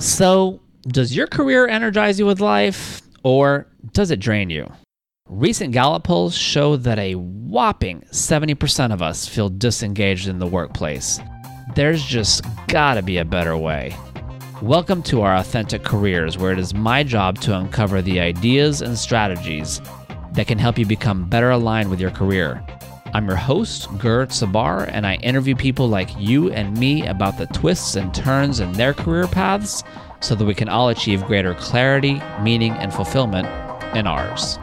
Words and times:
So, 0.00 0.60
does 0.82 1.16
your 1.16 1.26
career 1.26 1.66
energize 1.66 2.20
you 2.20 2.26
with 2.26 2.38
life 2.38 3.02
or 3.24 3.66
does 3.92 4.12
it 4.12 4.20
drain 4.20 4.48
you? 4.48 4.72
Recent 5.28 5.72
Gallup 5.72 6.04
polls 6.04 6.36
show 6.36 6.76
that 6.76 7.00
a 7.00 7.14
whopping 7.14 8.02
70% 8.12 8.92
of 8.92 9.02
us 9.02 9.26
feel 9.26 9.48
disengaged 9.48 10.28
in 10.28 10.38
the 10.38 10.46
workplace. 10.46 11.18
There's 11.74 12.04
just 12.04 12.44
gotta 12.68 13.02
be 13.02 13.18
a 13.18 13.24
better 13.24 13.56
way. 13.56 13.96
Welcome 14.62 15.02
to 15.02 15.22
our 15.22 15.34
Authentic 15.34 15.82
Careers, 15.82 16.38
where 16.38 16.52
it 16.52 16.60
is 16.60 16.72
my 16.72 17.02
job 17.02 17.40
to 17.40 17.58
uncover 17.58 18.00
the 18.00 18.20
ideas 18.20 18.82
and 18.82 18.96
strategies 18.96 19.80
that 20.34 20.46
can 20.46 20.58
help 20.58 20.78
you 20.78 20.86
become 20.86 21.28
better 21.28 21.50
aligned 21.50 21.90
with 21.90 22.00
your 22.00 22.12
career. 22.12 22.64
I'm 23.14 23.26
your 23.26 23.36
host, 23.36 23.88
Gert 23.98 24.28
Sabar, 24.32 24.84
and 24.92 25.06
I 25.06 25.14
interview 25.16 25.56
people 25.56 25.88
like 25.88 26.10
you 26.18 26.52
and 26.52 26.76
me 26.76 27.06
about 27.06 27.38
the 27.38 27.46
twists 27.46 27.96
and 27.96 28.12
turns 28.12 28.60
in 28.60 28.72
their 28.72 28.92
career 28.92 29.26
paths 29.26 29.82
so 30.20 30.34
that 30.34 30.44
we 30.44 30.54
can 30.54 30.68
all 30.68 30.90
achieve 30.90 31.24
greater 31.24 31.54
clarity, 31.54 32.20
meaning, 32.42 32.72
and 32.72 32.92
fulfillment 32.92 33.46
in 33.96 34.06
ours. 34.06 34.58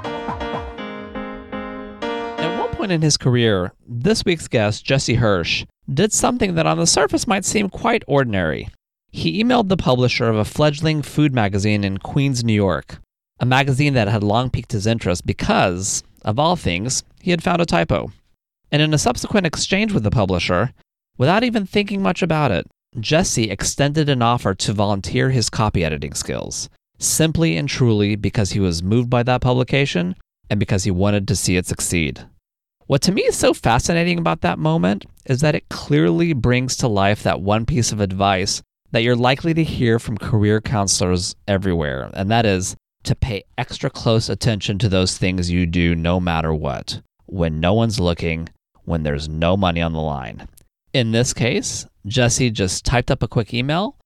At 2.04 2.60
one 2.60 2.70
point 2.76 2.92
in 2.92 3.02
his 3.02 3.18
career, 3.18 3.74
this 3.88 4.24
week's 4.24 4.48
guest, 4.48 4.86
Jesse 4.86 5.16
Hirsch, 5.16 5.66
did 5.92 6.14
something 6.14 6.54
that 6.54 6.68
on 6.68 6.78
the 6.78 6.86
surface 6.86 7.26
might 7.26 7.46
seem 7.46 7.68
quite 7.68 8.04
ordinary. 8.08 8.70
He 9.12 9.44
emailed 9.44 9.70
the 9.70 9.78
publisher 9.78 10.30
of 10.30 10.36
a 10.36 10.46
fledgling 10.46 11.02
food 11.02 11.34
magazine 11.34 11.84
in 11.84 11.98
Queens, 11.98 12.44
New 12.44 12.54
York, 12.54 13.00
a 13.40 13.46
magazine 13.46 13.96
that 13.96 14.08
had 14.08 14.24
long 14.24 14.52
piqued 14.52 14.72
his 14.72 14.86
interest 14.86 15.26
because, 15.26 16.04
of 16.24 16.38
all 16.38 16.56
things, 16.56 17.04
he 17.22 17.32
had 17.32 17.42
found 17.42 17.60
a 17.60 17.66
typo. 17.66 18.12
And 18.76 18.82
in 18.82 18.94
a 18.94 18.98
subsequent 18.98 19.48
exchange 19.48 19.94
with 19.94 20.04
the 20.04 20.12
publisher, 20.12 20.74
without 21.18 21.46
even 21.46 21.66
thinking 21.66 22.02
much 22.02 22.22
about 22.22 22.52
it, 22.52 22.68
Jesse 23.00 23.50
extended 23.50 24.10
an 24.10 24.22
offer 24.22 24.54
to 24.54 24.74
volunteer 24.74 25.30
his 25.30 25.50
copy 25.50 25.86
editing 25.86 26.14
skills, 26.14 26.68
simply 27.00 27.56
and 27.56 27.70
truly 27.70 28.18
because 28.18 28.52
he 28.52 28.60
was 28.60 28.84
moved 28.84 29.10
by 29.10 29.24
that 29.24 29.40
publication 29.40 30.14
and 30.50 30.60
because 30.60 30.84
he 30.84 30.92
wanted 30.92 31.26
to 31.26 31.38
see 31.38 31.56
it 31.56 31.66
succeed. 31.66 32.28
What 32.86 33.02
to 33.04 33.14
me 33.14 33.22
is 33.22 33.38
so 33.38 33.54
fascinating 33.54 34.20
about 34.20 34.42
that 34.42 34.60
moment 34.60 35.06
is 35.26 35.40
that 35.40 35.56
it 35.56 35.70
clearly 35.70 36.34
brings 36.34 36.76
to 36.76 36.90
life 36.90 37.24
that 37.24 37.40
one 37.40 37.66
piece 37.66 37.94
of 37.94 38.02
advice 38.02 38.62
that 38.92 39.04
you're 39.04 39.16
likely 39.16 39.54
to 39.54 39.64
hear 39.64 40.00
from 40.00 40.18
career 40.18 40.60
counselors 40.60 41.34
everywhere, 41.48 42.10
and 42.14 42.30
that 42.30 42.46
is 42.46 42.76
to 43.04 43.16
pay 43.16 43.46
extra 43.58 43.90
close 43.90 44.28
attention 44.28 44.78
to 44.80 44.90
those 44.90 45.18
things 45.18 45.50
you 45.50 45.66
do 45.66 45.96
no 45.96 46.20
matter 46.20 46.54
what, 46.54 47.00
when 47.26 47.62
no 47.62 47.74
one's 47.74 48.02
looking, 48.02 48.50
when 48.86 49.04
there's 49.04 49.28
no 49.28 49.58
money 49.58 49.82
on 49.82 49.94
the 49.94 50.02
line. 50.02 50.48
In 50.94 51.12
this 51.12 51.34
case, 51.34 51.86
Jesse 52.06 52.52
just 52.52 52.86
typed 52.86 53.12
up 53.12 53.22
a 53.22 53.28
quick 53.28 53.54
email 53.54 53.98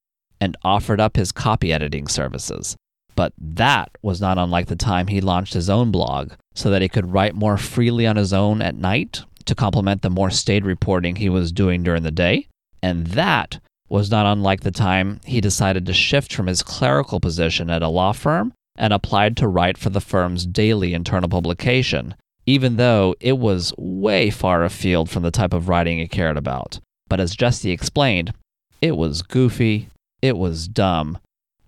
and 0.42 0.58
offered 0.64 1.00
up 1.00 1.16
his 1.16 1.32
copy 1.32 1.72
editing 1.72 2.08
services. 2.08 2.76
But 3.16 3.34
that 3.38 3.92
was 4.02 4.22
not 4.22 4.38
unlike 4.38 4.68
the 4.68 4.76
time 4.76 5.08
he 5.08 5.22
launched 5.22 5.54
his 5.54 5.70
own 5.70 5.92
blog 5.92 6.32
so 6.56 6.70
that 6.70 6.82
he 6.82 6.88
could 6.90 7.12
write 7.12 7.36
more 7.36 7.58
freely 7.58 8.08
on 8.08 8.16
his 8.16 8.32
own 8.34 8.62
at 8.62 8.76
night 8.76 9.24
to 9.46 9.56
complement 9.56 10.02
the 10.02 10.10
more 10.10 10.30
staid 10.30 10.64
reporting 10.64 11.16
he 11.18 11.30
was 11.30 11.52
doing 11.52 11.84
during 11.84 12.04
the 12.04 12.12
day. 12.12 12.48
And 12.82 13.08
that 13.08 13.60
was 13.90 14.10
not 14.10 14.26
unlike 14.26 14.62
the 14.62 14.72
time 14.72 15.20
he 15.26 15.42
decided 15.42 15.86
to 15.86 15.94
shift 15.94 16.34
from 16.34 16.48
his 16.48 16.64
clerical 16.64 17.20
position 17.20 17.70
at 17.70 17.82
a 17.82 17.90
law 17.90 18.14
firm 18.14 18.54
and 18.78 18.94
applied 18.94 19.36
to 19.38 19.48
write 19.48 19.78
for 19.78 19.90
the 19.90 20.00
firm's 20.00 20.46
daily 20.46 20.94
internal 20.94 21.28
publication, 21.28 22.16
even 22.50 22.78
though 22.78 23.14
it 23.19 23.38
was 23.38 23.72
way 23.78 24.31
far 24.31 24.64
afield 24.64 25.08
from 25.08 25.22
the 25.22 25.30
type 25.30 25.53
of 25.53 25.69
writing 25.69 26.00
he 26.00 26.08
cared 26.08 26.36
about. 26.36 26.80
But 27.08 27.19
as 27.19 27.36
Jesse 27.36 27.69
explained, 27.69 28.33
it 28.81 28.97
was 28.97 29.22
goofy, 29.22 29.89
it 30.23 30.36
was 30.36 30.67
dumb, 30.67 31.20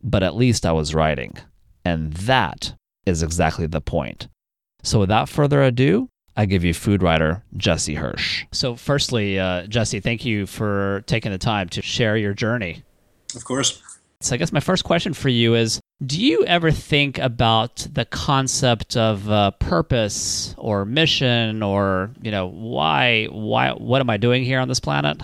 but 0.02 0.24
at 0.24 0.36
least 0.36 0.66
I 0.66 0.72
was 0.72 0.96
writing. 0.96 1.38
And 1.86 2.14
that 2.14 2.74
is 3.06 3.22
exactly 3.22 3.68
the 3.68 3.80
point. 3.80 4.28
So 4.82 5.00
without 5.00 5.30
further 5.30 5.62
ado, 5.62 6.08
I 6.36 6.46
give 6.46 6.64
you 6.64 6.74
food 6.74 7.04
writer 7.04 7.44
Jesse 7.58 7.96
Hirsch. 7.96 8.46
So, 8.54 8.76
firstly, 8.76 9.38
uh, 9.38 9.68
Jesse, 9.68 10.00
thank 10.00 10.24
you 10.24 10.48
for 10.48 11.04
taking 11.06 11.32
the 11.32 11.38
time 11.38 11.68
to 11.70 11.82
share 11.82 12.16
your 12.16 12.34
journey. 12.34 12.84
Of 13.36 13.44
course. 13.44 13.84
So, 14.22 14.34
I 14.34 14.38
guess 14.38 14.54
my 14.54 14.62
first 14.62 14.86
question 14.86 15.14
for 15.14 15.28
you 15.28 15.56
is 15.56 15.81
Do 16.04 16.20
you 16.20 16.44
ever 16.46 16.72
think 16.72 17.20
about 17.20 17.88
the 17.94 18.06
concept 18.06 18.98
of 18.98 19.30
uh, 19.30 19.52
purpose 19.52 20.56
or 20.58 20.84
mission 20.84 21.62
or, 21.62 22.10
you 22.24 22.32
know, 22.32 22.48
why, 22.48 23.26
why, 23.26 23.74
what 23.74 24.02
am 24.02 24.10
I 24.10 24.18
doing 24.18 24.44
here 24.44 24.60
on 24.60 24.68
this 24.68 24.80
planet? 24.80 25.22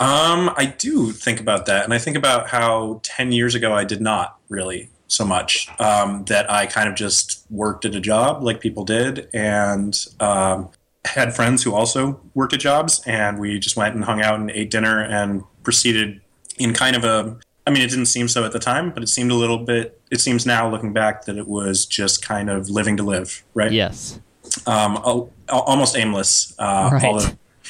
Um, 0.00 0.50
I 0.54 0.74
do 0.78 1.12
think 1.12 1.40
about 1.40 1.64
that. 1.66 1.84
And 1.84 1.94
I 1.94 1.98
think 1.98 2.14
about 2.14 2.48
how 2.48 3.00
10 3.04 3.32
years 3.32 3.54
ago 3.54 3.72
I 3.72 3.84
did 3.84 4.02
not 4.02 4.38
really 4.50 4.90
so 5.06 5.24
much 5.24 5.66
um, 5.80 6.26
that 6.26 6.50
I 6.50 6.66
kind 6.66 6.90
of 6.90 6.94
just 6.94 7.46
worked 7.48 7.86
at 7.86 7.94
a 7.94 8.00
job 8.00 8.42
like 8.42 8.60
people 8.60 8.84
did 8.84 9.30
and 9.32 9.98
um, 10.20 10.68
had 11.06 11.34
friends 11.34 11.62
who 11.62 11.74
also 11.74 12.20
worked 12.34 12.52
at 12.52 12.60
jobs. 12.60 13.00
And 13.06 13.38
we 13.38 13.58
just 13.58 13.78
went 13.78 13.94
and 13.94 14.04
hung 14.04 14.20
out 14.20 14.38
and 14.38 14.50
ate 14.50 14.70
dinner 14.70 15.02
and 15.02 15.42
proceeded 15.62 16.20
in 16.58 16.74
kind 16.74 16.96
of 16.96 17.04
a 17.04 17.38
I 17.68 17.70
mean, 17.70 17.82
it 17.82 17.90
didn't 17.90 18.06
seem 18.06 18.28
so 18.28 18.44
at 18.44 18.52
the 18.52 18.58
time, 18.58 18.92
but 18.92 19.02
it 19.02 19.10
seemed 19.10 19.30
a 19.30 19.34
little 19.34 19.58
bit. 19.58 20.00
It 20.10 20.22
seems 20.22 20.46
now, 20.46 20.70
looking 20.70 20.94
back, 20.94 21.26
that 21.26 21.36
it 21.36 21.46
was 21.46 21.84
just 21.84 22.24
kind 22.24 22.48
of 22.48 22.70
living 22.70 22.96
to 22.96 23.02
live, 23.02 23.44
right? 23.52 23.70
Yes. 23.70 24.18
Um, 24.66 24.96
almost 25.50 25.94
aimless. 25.94 26.54
Uh, 26.58 26.88
right. 26.94 27.04
Although, 27.04 27.28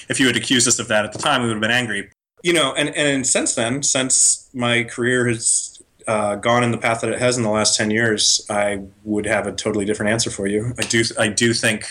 if 0.09 0.21
you 0.21 0.29
had 0.29 0.37
accused 0.37 0.69
us 0.69 0.79
of 0.79 0.87
that 0.87 1.05
at 1.05 1.13
the 1.13 1.19
time, 1.19 1.43
we 1.43 1.49
would 1.49 1.55
have 1.55 1.61
been 1.61 1.73
angry. 1.73 2.11
You 2.45 2.53
know, 2.53 2.73
and 2.75 2.91
and 2.91 3.27
since 3.27 3.57
then, 3.57 3.83
since 3.83 4.49
my 4.55 4.85
career 4.85 5.27
has 5.27 5.83
uh, 6.07 6.37
gone 6.37 6.63
in 6.63 6.71
the 6.71 6.79
path 6.79 7.01
that 7.01 7.11
it 7.11 7.19
has 7.19 7.37
in 7.37 7.43
the 7.43 7.51
last 7.51 7.77
10 7.77 7.91
years, 7.91 8.47
I 8.49 8.85
would 9.03 9.27
have 9.27 9.49
a 9.49 9.53
totally 9.53 9.85
different 9.85 10.13
answer 10.13 10.31
for 10.31 10.47
you. 10.47 10.75
I 10.79 10.83
do, 10.83 11.03
I 11.19 11.29
do 11.29 11.53
think, 11.53 11.87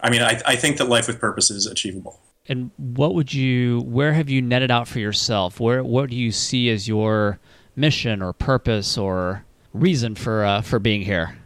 I 0.00 0.10
mean, 0.10 0.22
I, 0.22 0.40
I 0.44 0.56
think 0.56 0.76
that 0.78 0.88
life 0.88 1.06
with 1.06 1.20
purpose 1.20 1.50
is 1.50 1.66
achievable. 1.66 2.20
And 2.46 2.70
what 2.76 3.14
would 3.14 3.32
you, 3.32 3.80
where 3.80 4.12
have 4.12 4.28
you 4.28 4.42
netted 4.42 4.70
out 4.70 4.86
for 4.86 4.98
yourself? 4.98 5.60
Where, 5.60 5.82
what 5.82 6.10
do 6.10 6.16
you 6.16 6.30
see 6.30 6.68
as 6.70 6.86
your 6.86 7.38
mission 7.74 8.20
or 8.20 8.32
purpose 8.32 8.98
or 8.98 9.44
reason 9.72 10.14
for, 10.14 10.44
uh, 10.44 10.60
for 10.60 10.78
being 10.78 11.02
here? 11.02 11.38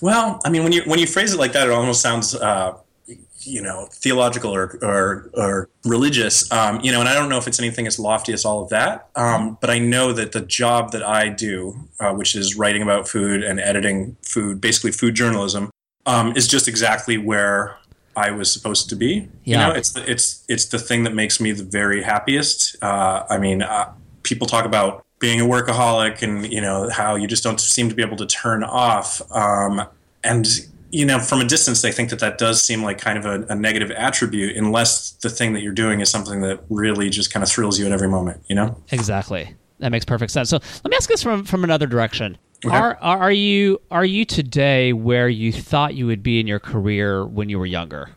Well, 0.00 0.40
I 0.44 0.50
mean, 0.50 0.64
when 0.64 0.72
you, 0.72 0.82
when 0.86 0.98
you 0.98 1.06
phrase 1.06 1.32
it 1.32 1.38
like 1.38 1.52
that, 1.52 1.68
it 1.68 1.72
almost 1.72 2.00
sounds, 2.00 2.34
uh, 2.34 2.74
you 3.42 3.62
know 3.62 3.88
theological 3.90 4.54
or 4.54 4.78
or, 4.82 5.30
or 5.34 5.68
religious 5.84 6.50
um, 6.52 6.80
you 6.80 6.92
know 6.92 7.00
and 7.00 7.08
i 7.08 7.14
don't 7.14 7.28
know 7.28 7.38
if 7.38 7.46
it's 7.46 7.58
anything 7.58 7.86
as 7.86 7.98
lofty 7.98 8.32
as 8.32 8.44
all 8.44 8.62
of 8.62 8.68
that 8.68 9.08
um, 9.16 9.56
but 9.60 9.70
i 9.70 9.78
know 9.78 10.12
that 10.12 10.32
the 10.32 10.40
job 10.40 10.92
that 10.92 11.02
i 11.02 11.28
do 11.28 11.88
uh, 12.00 12.12
which 12.12 12.34
is 12.34 12.56
writing 12.56 12.82
about 12.82 13.08
food 13.08 13.42
and 13.42 13.60
editing 13.60 14.16
food 14.22 14.60
basically 14.60 14.92
food 14.92 15.14
journalism 15.14 15.70
um, 16.06 16.34
is 16.36 16.46
just 16.46 16.68
exactly 16.68 17.16
where 17.18 17.76
i 18.16 18.30
was 18.30 18.52
supposed 18.52 18.88
to 18.88 18.96
be 18.96 19.28
yeah. 19.44 19.50
you 19.50 19.56
know 19.56 19.70
it's 19.72 19.92
the, 19.92 20.10
it's 20.10 20.44
it's 20.48 20.66
the 20.66 20.78
thing 20.78 21.04
that 21.04 21.14
makes 21.14 21.40
me 21.40 21.52
the 21.52 21.64
very 21.64 22.02
happiest 22.02 22.76
uh, 22.82 23.24
i 23.28 23.38
mean 23.38 23.62
uh, 23.62 23.92
people 24.22 24.46
talk 24.46 24.64
about 24.64 25.04
being 25.18 25.40
a 25.40 25.44
workaholic 25.44 26.22
and 26.22 26.50
you 26.52 26.60
know 26.60 26.88
how 26.90 27.14
you 27.14 27.26
just 27.26 27.44
don't 27.44 27.60
seem 27.60 27.88
to 27.88 27.94
be 27.94 28.02
able 28.02 28.16
to 28.16 28.26
turn 28.26 28.64
off 28.64 29.20
um, 29.32 29.82
and 30.24 30.68
you 30.90 31.04
know, 31.04 31.20
from 31.20 31.40
a 31.40 31.44
distance, 31.44 31.82
they 31.82 31.92
think 31.92 32.10
that 32.10 32.18
that 32.18 32.38
does 32.38 32.62
seem 32.62 32.82
like 32.82 32.98
kind 32.98 33.16
of 33.16 33.24
a, 33.24 33.46
a, 33.52 33.54
negative 33.54 33.90
attribute, 33.92 34.56
unless 34.56 35.12
the 35.12 35.30
thing 35.30 35.52
that 35.52 35.62
you're 35.62 35.72
doing 35.72 36.00
is 36.00 36.10
something 36.10 36.40
that 36.40 36.60
really 36.68 37.10
just 37.10 37.32
kind 37.32 37.42
of 37.42 37.48
thrills 37.48 37.78
you 37.78 37.86
at 37.86 37.92
every 37.92 38.08
moment. 38.08 38.42
You 38.48 38.56
know, 38.56 38.82
exactly. 38.90 39.54
That 39.78 39.90
makes 39.90 40.04
perfect 40.04 40.32
sense. 40.32 40.50
So 40.50 40.58
let 40.58 40.90
me 40.90 40.96
ask 40.96 41.08
this 41.08 41.22
from 41.22 41.44
from 41.44 41.64
another 41.64 41.86
direction. 41.86 42.36
Are 42.68 42.96
are 43.00 43.32
you 43.32 43.80
are 43.90 44.04
you 44.04 44.24
today 44.24 44.92
where 44.92 45.28
you 45.28 45.52
thought 45.52 45.94
you 45.94 46.06
would 46.06 46.22
be 46.22 46.40
in 46.40 46.46
your 46.46 46.60
career 46.60 47.24
when 47.24 47.48
you 47.48 47.58
were 47.58 47.66
younger? 47.66 48.10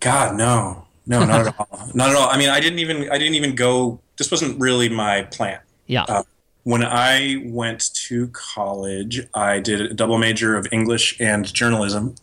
God, 0.00 0.36
no, 0.36 0.86
no, 1.06 1.24
not 1.24 1.46
at 1.46 1.54
all, 1.58 1.90
not 1.94 2.10
at 2.10 2.16
all. 2.16 2.28
I 2.28 2.36
mean, 2.36 2.50
I 2.50 2.60
didn't 2.60 2.78
even 2.78 3.10
I 3.10 3.18
didn't 3.18 3.34
even 3.34 3.54
go. 3.54 4.00
This 4.18 4.30
wasn't 4.30 4.60
really 4.60 4.88
my 4.88 5.22
plan. 5.22 5.60
Yeah. 5.86 6.04
Uh, 6.08 6.22
when 6.64 6.84
I 6.84 7.42
went 7.44 7.94
to 7.94 8.28
college, 8.28 9.20
I 9.34 9.60
did 9.60 9.80
a 9.80 9.94
double 9.94 10.18
major 10.18 10.56
of 10.56 10.66
English 10.72 11.18
and 11.20 11.52
journalism. 11.52 12.16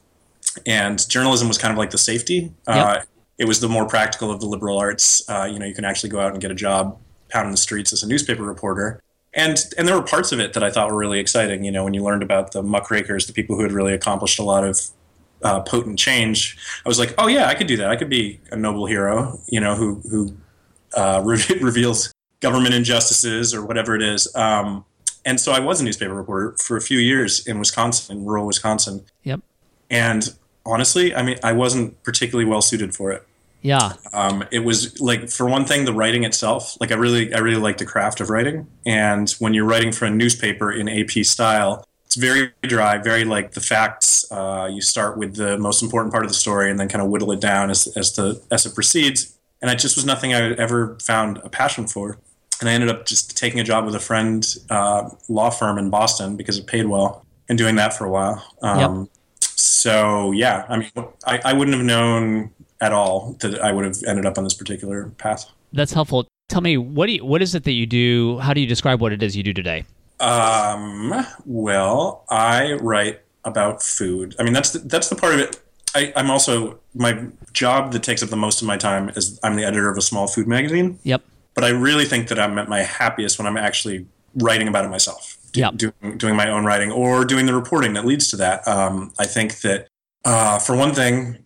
And 0.65 1.07
journalism 1.09 1.47
was 1.47 1.57
kind 1.57 1.71
of 1.71 1.77
like 1.77 1.91
the 1.91 1.97
safety. 1.97 2.51
Yep. 2.67 2.85
Uh, 2.85 3.01
it 3.37 3.45
was 3.45 3.61
the 3.61 3.69
more 3.69 3.87
practical 3.87 4.29
of 4.29 4.41
the 4.41 4.45
liberal 4.45 4.77
arts. 4.77 5.27
Uh, 5.29 5.45
you 5.51 5.59
know, 5.59 5.65
you 5.65 5.73
can 5.73 5.85
actually 5.85 6.09
go 6.09 6.19
out 6.19 6.33
and 6.33 6.41
get 6.41 6.51
a 6.51 6.55
job 6.55 6.99
pounding 7.29 7.51
the 7.51 7.57
streets 7.57 7.93
as 7.93 8.03
a 8.03 8.07
newspaper 8.07 8.43
reporter. 8.43 9.01
And 9.35 9.57
and 9.77 9.87
there 9.87 9.95
were 9.95 10.03
parts 10.03 10.31
of 10.31 10.39
it 10.39 10.53
that 10.53 10.63
I 10.63 10.69
thought 10.69 10.89
were 10.91 10.97
really 10.97 11.19
exciting. 11.19 11.63
You 11.63 11.71
know, 11.71 11.83
when 11.83 11.93
you 11.93 12.03
learned 12.03 12.23
about 12.23 12.51
the 12.51 12.61
muckrakers, 12.61 13.25
the 13.25 13.33
people 13.33 13.55
who 13.55 13.63
had 13.63 13.71
really 13.71 13.93
accomplished 13.93 14.39
a 14.39 14.43
lot 14.43 14.63
of 14.63 14.79
uh, 15.41 15.61
potent 15.61 15.97
change, 15.97 16.57
I 16.85 16.89
was 16.89 16.99
like, 16.99 17.13
oh 17.17 17.27
yeah, 17.27 17.47
I 17.47 17.55
could 17.55 17.67
do 17.67 17.77
that. 17.77 17.89
I 17.89 17.95
could 17.95 18.09
be 18.09 18.39
a 18.51 18.55
noble 18.55 18.85
hero. 18.85 19.39
You 19.47 19.59
know, 19.59 19.75
who 19.75 19.95
who 20.09 20.35
uh, 20.95 21.21
re- 21.25 21.59
reveals 21.61 22.13
government 22.41 22.75
injustices 22.75 23.53
or 23.53 23.65
whatever 23.65 23.95
it 23.95 24.01
is. 24.01 24.33
Um, 24.35 24.85
and 25.25 25.39
so 25.39 25.51
I 25.53 25.59
was 25.59 25.79
a 25.79 25.85
newspaper 25.85 26.13
reporter 26.13 26.55
for 26.57 26.75
a 26.75 26.81
few 26.81 26.99
years 26.99 27.47
in 27.47 27.57
Wisconsin, 27.57 28.17
in 28.17 28.25
rural 28.25 28.45
Wisconsin. 28.45 29.05
Yep. 29.23 29.39
And 29.89 30.35
honestly, 30.65 31.15
I 31.15 31.23
mean, 31.23 31.37
I 31.43 31.53
wasn't 31.53 32.01
particularly 32.03 32.49
well 32.49 32.61
suited 32.61 32.93
for 32.93 33.11
it. 33.11 33.25
Yeah. 33.63 33.93
Um, 34.11 34.43
it 34.51 34.59
was 34.59 34.99
like 34.99 35.29
for 35.29 35.47
one 35.47 35.65
thing, 35.65 35.85
the 35.85 35.93
writing 35.93 36.25
itself. 36.25 36.77
Like 36.79 36.91
I 36.91 36.95
really, 36.95 37.33
I 37.33 37.39
really 37.39 37.59
like 37.59 37.77
the 37.77 37.85
craft 37.85 38.19
of 38.19 38.29
writing. 38.29 38.67
And 38.85 39.31
when 39.39 39.53
you're 39.53 39.65
writing 39.65 39.91
for 39.91 40.05
a 40.05 40.11
newspaper 40.11 40.71
in 40.71 40.87
AP 40.87 41.11
style, 41.23 41.87
it's 42.05 42.15
very 42.15 42.51
dry, 42.61 42.97
very 42.97 43.23
like 43.23 43.53
the 43.53 43.61
facts. 43.61 44.29
Uh, 44.29 44.69
you 44.71 44.81
start 44.81 45.17
with 45.17 45.35
the 45.35 45.57
most 45.57 45.81
important 45.81 46.11
part 46.11 46.25
of 46.25 46.29
the 46.29 46.35
story 46.35 46.69
and 46.69 46.79
then 46.79 46.89
kind 46.89 47.01
of 47.01 47.09
whittle 47.09 47.31
it 47.31 47.39
down 47.39 47.71
as 47.71 47.87
as 47.97 48.13
the 48.13 48.39
as 48.51 48.65
it 48.65 48.75
proceeds. 48.75 49.35
And 49.61 49.71
it 49.71 49.79
just 49.79 49.95
was 49.95 50.05
nothing 50.05 50.33
I 50.33 50.51
ever 50.55 50.99
found 50.99 51.37
a 51.37 51.49
passion 51.49 51.87
for. 51.87 52.19
And 52.59 52.69
I 52.69 52.73
ended 52.73 52.89
up 52.89 53.05
just 53.05 53.35
taking 53.37 53.61
a 53.61 53.63
job 53.63 53.85
with 53.85 53.95
a 53.95 53.99
friend 53.99 54.45
uh, 54.69 55.09
law 55.29 55.49
firm 55.49 55.77
in 55.77 55.89
Boston 55.89 56.35
because 56.35 56.57
it 56.57 56.67
paid 56.67 56.85
well, 56.85 57.25
and 57.47 57.57
doing 57.57 57.77
that 57.77 57.93
for 57.93 58.05
a 58.05 58.09
while. 58.09 58.45
Um, 58.61 58.99
yep. 58.99 59.09
So 59.41 60.31
yeah, 60.33 60.65
I 60.67 60.77
mean, 60.77 60.91
I, 61.25 61.39
I 61.45 61.53
wouldn't 61.53 61.75
have 61.77 61.85
known 61.85 62.51
at 62.83 62.91
all 62.91 63.37
that 63.39 63.59
I 63.61 63.71
would 63.71 63.85
have 63.85 63.97
ended 64.05 64.25
up 64.25 64.37
on 64.37 64.43
this 64.43 64.53
particular 64.53 65.09
path. 65.17 65.49
That's 65.71 65.93
helpful. 65.93 66.27
Tell 66.49 66.61
me 66.61 66.77
what 66.77 67.07
do 67.07 67.13
you, 67.13 67.25
what 67.25 67.41
is 67.41 67.55
it 67.55 67.63
that 67.63 67.71
you 67.71 67.85
do? 67.85 68.37
How 68.39 68.53
do 68.53 68.59
you 68.59 68.67
describe 68.67 69.01
what 69.01 69.13
it 69.13 69.23
is 69.23 69.35
you 69.35 69.43
do 69.43 69.53
today? 69.53 69.85
Um, 70.19 71.25
well, 71.45 72.25
I 72.29 72.73
write 72.73 73.21
about 73.45 73.81
food. 73.81 74.35
I 74.37 74.43
mean, 74.43 74.53
that's 74.53 74.71
the, 74.71 74.79
that's 74.79 75.09
the 75.09 75.15
part 75.15 75.33
of 75.33 75.39
it. 75.39 75.59
I, 75.95 76.11
I'm 76.15 76.29
also 76.29 76.79
my 76.93 77.25
job 77.53 77.93
that 77.93 78.03
takes 78.03 78.21
up 78.21 78.29
the 78.29 78.35
most 78.35 78.61
of 78.61 78.67
my 78.67 78.77
time 78.77 79.09
is 79.15 79.39
I'm 79.43 79.55
the 79.55 79.63
editor 79.63 79.89
of 79.89 79.97
a 79.97 80.01
small 80.01 80.27
food 80.27 80.47
magazine. 80.47 80.99
Yep. 81.03 81.23
But 81.53 81.63
I 81.63 81.69
really 81.69 82.05
think 82.05 82.27
that 82.27 82.39
I'm 82.39 82.57
at 82.57 82.67
my 82.67 82.81
happiest 82.81 83.37
when 83.39 83.47
I'm 83.47 83.57
actually 83.57 84.07
writing 84.35 84.67
about 84.67 84.85
it 84.85 84.89
myself. 84.89 85.37
Do, 85.51 85.59
yep. 85.59 85.75
doing, 85.75 86.17
doing 86.17 86.35
my 86.35 86.49
own 86.49 86.65
writing 86.65 86.91
or 86.91 87.25
doing 87.25 87.45
the 87.45 87.53
reporting 87.53 87.93
that 87.93 88.05
leads 88.05 88.29
to 88.31 88.37
that. 88.37 88.67
Um, 88.67 89.13
I 89.19 89.25
think 89.25 89.61
that 89.61 89.87
uh, 90.25 90.57
for 90.57 90.75
one 90.75 90.93
thing, 90.93 91.42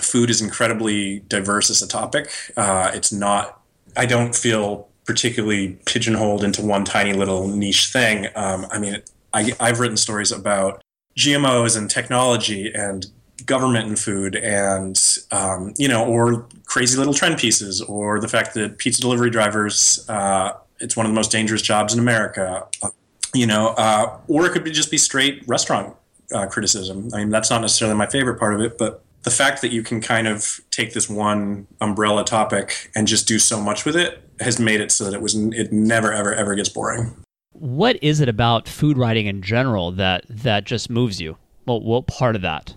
food 0.00 0.30
is 0.30 0.40
incredibly 0.40 1.20
diverse 1.20 1.70
as 1.70 1.82
a 1.82 1.88
topic. 1.88 2.30
Uh, 2.56 2.90
it's 2.94 3.12
not. 3.12 3.60
I 3.96 4.06
don't 4.06 4.34
feel 4.34 4.88
particularly 5.04 5.78
pigeonholed 5.84 6.42
into 6.42 6.62
one 6.62 6.84
tiny 6.84 7.12
little 7.12 7.46
niche 7.46 7.92
thing. 7.92 8.28
Um, 8.34 8.66
I 8.70 8.78
mean, 8.78 9.02
I, 9.32 9.52
I've 9.60 9.80
written 9.80 9.96
stories 9.96 10.32
about 10.32 10.82
GMOs 11.16 11.76
and 11.76 11.90
technology 11.90 12.72
and 12.74 13.06
government 13.46 13.88
and 13.88 13.98
food 13.98 14.36
and 14.36 15.00
um, 15.30 15.74
you 15.76 15.88
know 15.88 16.06
or 16.06 16.46
crazy 16.66 16.96
little 16.96 17.12
trend 17.12 17.36
pieces 17.38 17.80
or 17.82 18.20
the 18.20 18.28
fact 18.28 18.54
that 18.54 18.78
pizza 18.78 19.02
delivery 19.02 19.30
drivers 19.30 20.08
uh, 20.08 20.52
it's 20.80 20.96
one 20.96 21.04
of 21.04 21.10
the 21.10 21.14
most 21.14 21.30
dangerous 21.30 21.60
jobs 21.60 21.92
in 21.92 21.98
america 21.98 22.66
uh, 22.82 22.90
you 23.34 23.46
know 23.46 23.68
uh, 23.76 24.18
or 24.28 24.46
it 24.46 24.52
could 24.52 24.64
be 24.64 24.70
just 24.70 24.90
be 24.90 24.96
straight 24.96 25.42
restaurant 25.46 25.94
uh, 26.32 26.46
criticism 26.46 27.10
i 27.12 27.18
mean 27.18 27.30
that's 27.30 27.50
not 27.50 27.60
necessarily 27.60 27.96
my 27.96 28.06
favorite 28.06 28.38
part 28.38 28.54
of 28.54 28.60
it 28.60 28.78
but 28.78 29.03
the 29.24 29.30
fact 29.30 29.62
that 29.62 29.72
you 29.72 29.82
can 29.82 30.00
kind 30.00 30.28
of 30.28 30.60
take 30.70 30.92
this 30.92 31.08
one 31.08 31.66
umbrella 31.80 32.24
topic 32.24 32.90
and 32.94 33.08
just 33.08 33.26
do 33.26 33.38
so 33.38 33.60
much 33.60 33.84
with 33.84 33.96
it 33.96 34.20
has 34.40 34.58
made 34.58 34.80
it 34.80 34.92
so 34.92 35.04
that 35.04 35.14
it 35.14 35.20
was 35.20 35.34
it 35.34 35.72
never 35.72 36.12
ever 36.12 36.32
ever 36.34 36.54
gets 36.54 36.68
boring. 36.68 37.14
What 37.52 38.02
is 38.02 38.20
it 38.20 38.28
about 38.28 38.68
food 38.68 38.98
writing 38.98 39.26
in 39.26 39.42
general 39.42 39.92
that 39.92 40.24
that 40.28 40.64
just 40.64 40.90
moves 40.90 41.20
you? 41.20 41.36
Well, 41.66 41.80
what 41.80 42.06
part 42.06 42.36
of 42.36 42.42
that? 42.42 42.74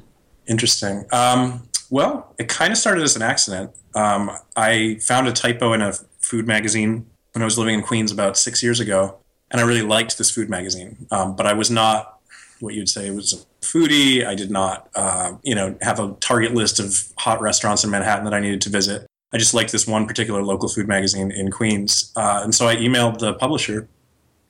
Interesting. 0.48 1.06
Um, 1.12 1.68
well, 1.90 2.34
it 2.38 2.48
kind 2.48 2.72
of 2.72 2.78
started 2.78 3.04
as 3.04 3.16
an 3.16 3.22
accident. 3.22 3.72
Um, 3.96 4.32
I 4.56 5.00
found 5.02 5.28
a 5.28 5.34
typo 5.34 5.74
in 5.74 5.82
a 5.82 5.94
food 6.20 6.48
magazine 6.48 7.06
when 7.34 7.42
I 7.42 7.46
was 7.46 7.58
living 7.58 7.74
in 7.74 7.82
Queens 7.82 8.12
about 8.12 8.38
six 8.38 8.64
years 8.64 8.80
ago, 8.80 9.18
and 9.52 9.60
I 9.60 9.64
really 9.66 9.82
liked 9.82 10.18
this 10.18 10.32
food 10.32 10.50
magazine. 10.50 11.08
Um, 11.12 11.36
but 11.36 11.46
I 11.46 11.54
was 11.54 11.70
not 11.70 12.17
what 12.59 12.74
you'd 12.74 12.89
say 12.89 13.09
was 13.12 13.33
a 13.33 13.65
foodie. 13.65 14.25
I 14.25 14.36
did 14.36 14.51
not, 14.51 14.89
uh, 14.95 15.33
you 15.44 15.56
know, 15.56 15.77
have 15.81 16.00
a 16.00 16.13
target 16.19 16.54
list 16.54 16.80
of 16.80 17.12
hot 17.18 17.42
restaurants 17.42 17.83
in 17.83 17.89
Manhattan 17.89 18.25
that 18.25 18.33
I 18.33 18.39
needed 18.39 18.62
to 18.62 18.69
visit. 18.69 19.06
I 19.33 19.38
just 19.38 19.54
liked 19.54 19.71
this 19.71 19.86
one 19.86 20.07
particular 20.07 20.42
local 20.42 20.69
food 20.69 20.88
magazine 20.88 21.31
in 21.31 21.51
Queens, 21.51 22.13
uh, 22.15 22.42
and 22.44 22.56
so 22.56 22.68
I 22.68 22.77
emailed 22.77 23.19
the 23.19 23.33
publisher, 23.33 23.88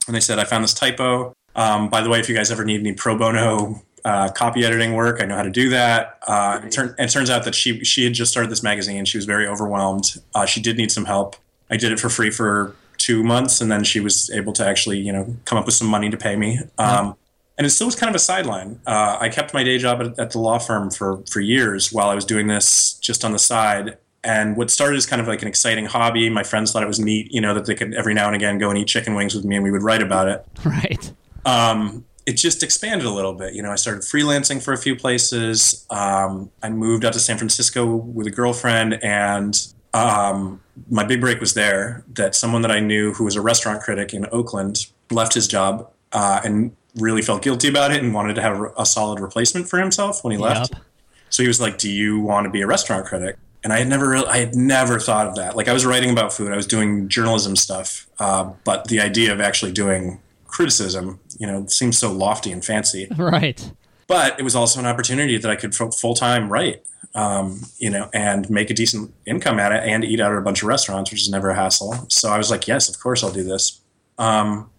and 0.05 0.15
they 0.15 0.19
said 0.19 0.37
I 0.37 0.43
found 0.43 0.63
this 0.63 0.73
typo. 0.73 1.33
Um, 1.55 1.89
by 1.89 2.01
the 2.01 2.09
way, 2.09 2.19
if 2.19 2.29
you 2.29 2.35
guys 2.35 2.51
ever 2.51 2.63
need 2.63 2.79
any 2.79 2.93
pro 2.93 3.17
bono 3.17 3.81
uh, 4.05 4.29
copy 4.29 4.63
editing 4.63 4.93
work, 4.93 5.19
I 5.19 5.25
know 5.25 5.35
how 5.35 5.43
to 5.43 5.49
do 5.49 5.69
that. 5.69 6.19
Uh, 6.27 6.61
it, 6.63 6.71
turn, 6.71 6.95
it, 6.99 7.09
turns 7.09 7.31
out 7.31 7.43
that 7.45 7.55
she 7.55 7.83
she 7.83 8.03
had 8.03 8.13
just 8.13 8.31
started 8.31 8.51
this 8.51 8.61
magazine. 8.61 9.03
She 9.05 9.17
was 9.17 9.25
very 9.25 9.47
overwhelmed. 9.47 10.17
Uh, 10.35 10.45
she 10.45 10.61
did 10.61 10.77
need 10.77 10.91
some 10.91 11.05
help. 11.05 11.35
I 11.71 11.77
did 11.77 11.91
it 11.91 11.99
for 11.99 12.09
free 12.09 12.29
for 12.29 12.75
two 12.97 13.23
months, 13.23 13.59
and 13.59 13.71
then 13.71 13.83
she 13.83 13.99
was 13.99 14.29
able 14.29 14.53
to 14.53 14.65
actually, 14.65 14.99
you 14.99 15.11
know, 15.11 15.35
come 15.45 15.57
up 15.57 15.65
with 15.65 15.75
some 15.75 15.87
money 15.87 16.09
to 16.09 16.17
pay 16.17 16.35
me. 16.35 16.59
Um, 16.77 17.15
and 17.57 17.65
it 17.65 17.71
still 17.71 17.87
was 17.87 17.95
kind 17.95 18.09
of 18.09 18.15
a 18.15 18.19
sideline. 18.19 18.79
Uh, 18.85 19.17
I 19.19 19.29
kept 19.29 19.53
my 19.53 19.63
day 19.63 19.77
job 19.77 20.01
at, 20.01 20.19
at, 20.19 20.31
the 20.31 20.39
law 20.39 20.59
firm 20.59 20.91
for 20.91 21.23
for 21.29 21.39
years 21.39 21.91
while 21.91 22.09
I 22.09 22.15
was 22.15 22.25
doing 22.25 22.47
this 22.47 22.93
just 22.93 23.25
on 23.25 23.31
the 23.31 23.39
side. 23.39 23.97
And 24.23 24.57
what 24.57 24.69
started 24.69 24.97
as 24.97 25.05
kind 25.05 25.21
of 25.21 25.27
like 25.27 25.41
an 25.41 25.47
exciting 25.47 25.85
hobby, 25.85 26.29
my 26.29 26.43
friends 26.43 26.71
thought 26.71 26.83
it 26.83 26.87
was 26.87 26.99
neat, 26.99 27.31
you 27.31 27.39
know, 27.39 27.53
that 27.53 27.65
they 27.65 27.75
could 27.75 27.93
every 27.93 28.13
now 28.13 28.27
and 28.27 28.35
again 28.35 28.57
go 28.57 28.69
and 28.69 28.77
eat 28.77 28.87
chicken 28.87 29.15
wings 29.15 29.33
with 29.33 29.45
me, 29.45 29.55
and 29.55 29.63
we 29.63 29.71
would 29.71 29.83
write 29.83 30.01
about 30.01 30.27
it. 30.27 30.45
Right. 30.65 31.13
Um, 31.45 32.05
it 32.25 32.33
just 32.33 32.61
expanded 32.61 33.07
a 33.07 33.11
little 33.11 33.33
bit. 33.33 33.53
You 33.53 33.63
know, 33.63 33.71
I 33.71 33.75
started 33.75 34.03
freelancing 34.03 34.61
for 34.61 34.73
a 34.73 34.77
few 34.77 34.97
places. 34.97 35.85
Um, 35.89 36.51
I 36.61 36.69
moved 36.69 37.05
out 37.05 37.13
to 37.13 37.19
San 37.19 37.37
Francisco 37.37 37.85
with 37.85 38.27
a 38.27 38.31
girlfriend, 38.31 39.01
and 39.01 39.57
um, 39.93 40.61
my 40.89 41.05
big 41.05 41.21
break 41.21 41.39
was 41.39 41.53
there. 41.53 42.03
That 42.13 42.35
someone 42.35 42.63
that 42.63 42.71
I 42.71 42.81
knew 42.81 43.13
who 43.13 43.23
was 43.23 43.37
a 43.37 43.41
restaurant 43.41 43.81
critic 43.81 44.13
in 44.13 44.25
Oakland 44.33 44.87
left 45.09 45.33
his 45.33 45.47
job 45.47 45.89
uh, 46.11 46.41
and 46.43 46.75
really 46.99 47.21
felt 47.21 47.41
guilty 47.41 47.67
about 47.67 47.91
it 47.91 48.03
and 48.03 48.13
wanted 48.13 48.35
to 48.35 48.41
have 48.41 48.73
a 48.77 48.85
solid 48.85 49.19
replacement 49.19 49.69
for 49.69 49.79
himself 49.79 50.23
when 50.23 50.31
he 50.31 50.37
left. 50.37 50.73
Yep. 50.73 50.81
So 51.29 51.43
he 51.43 51.47
was 51.47 51.59
like, 51.59 51.77
"Do 51.77 51.89
you 51.89 52.19
want 52.19 52.45
to 52.45 52.49
be 52.49 52.61
a 52.61 52.67
restaurant 52.67 53.05
critic?" 53.05 53.37
And 53.63 53.73
I 53.73 53.79
had 53.79 53.87
never, 53.87 54.07
really, 54.09 54.27
I 54.27 54.37
had 54.37 54.55
never 54.55 54.99
thought 54.99 55.27
of 55.27 55.35
that. 55.35 55.55
Like 55.57 55.67
I 55.67 55.73
was 55.73 55.85
writing 55.85 56.09
about 56.09 56.31
food, 56.31 56.51
I 56.51 56.55
was 56.55 56.67
doing 56.67 57.09
journalism 57.09 57.55
stuff, 57.55 58.07
uh, 58.19 58.51
but 58.63 58.87
the 58.87 59.01
idea 59.01 59.33
of 59.33 59.41
actually 59.41 59.71
doing 59.71 60.21
criticism, 60.45 61.19
you 61.37 61.45
know, 61.45 61.65
seems 61.67 61.97
so 61.97 62.11
lofty 62.11 62.51
and 62.51 62.63
fancy. 62.63 63.07
Right. 63.17 63.71
But 64.07 64.39
it 64.39 64.43
was 64.43 64.55
also 64.55 64.79
an 64.79 64.85
opportunity 64.85 65.37
that 65.37 65.51
I 65.51 65.57
could 65.57 65.75
full 65.75 66.13
time 66.13 66.49
write, 66.49 66.81
um, 67.13 67.59
you 67.77 67.89
know, 67.89 68.09
and 68.13 68.49
make 68.49 68.69
a 68.69 68.73
decent 68.73 69.13
income 69.25 69.59
at 69.59 69.73
it, 69.73 69.83
and 69.83 70.05
eat 70.05 70.21
out 70.21 70.31
at 70.31 70.37
a 70.37 70.41
bunch 70.41 70.61
of 70.61 70.69
restaurants, 70.69 71.11
which 71.11 71.21
is 71.21 71.29
never 71.29 71.49
a 71.49 71.55
hassle. 71.55 72.05
So 72.07 72.29
I 72.29 72.37
was 72.37 72.49
like, 72.49 72.69
yes, 72.69 72.87
of 72.87 73.01
course 73.01 73.21
I'll 73.21 73.33
do 73.33 73.43
this. 73.43 73.81
Um, 74.17 74.69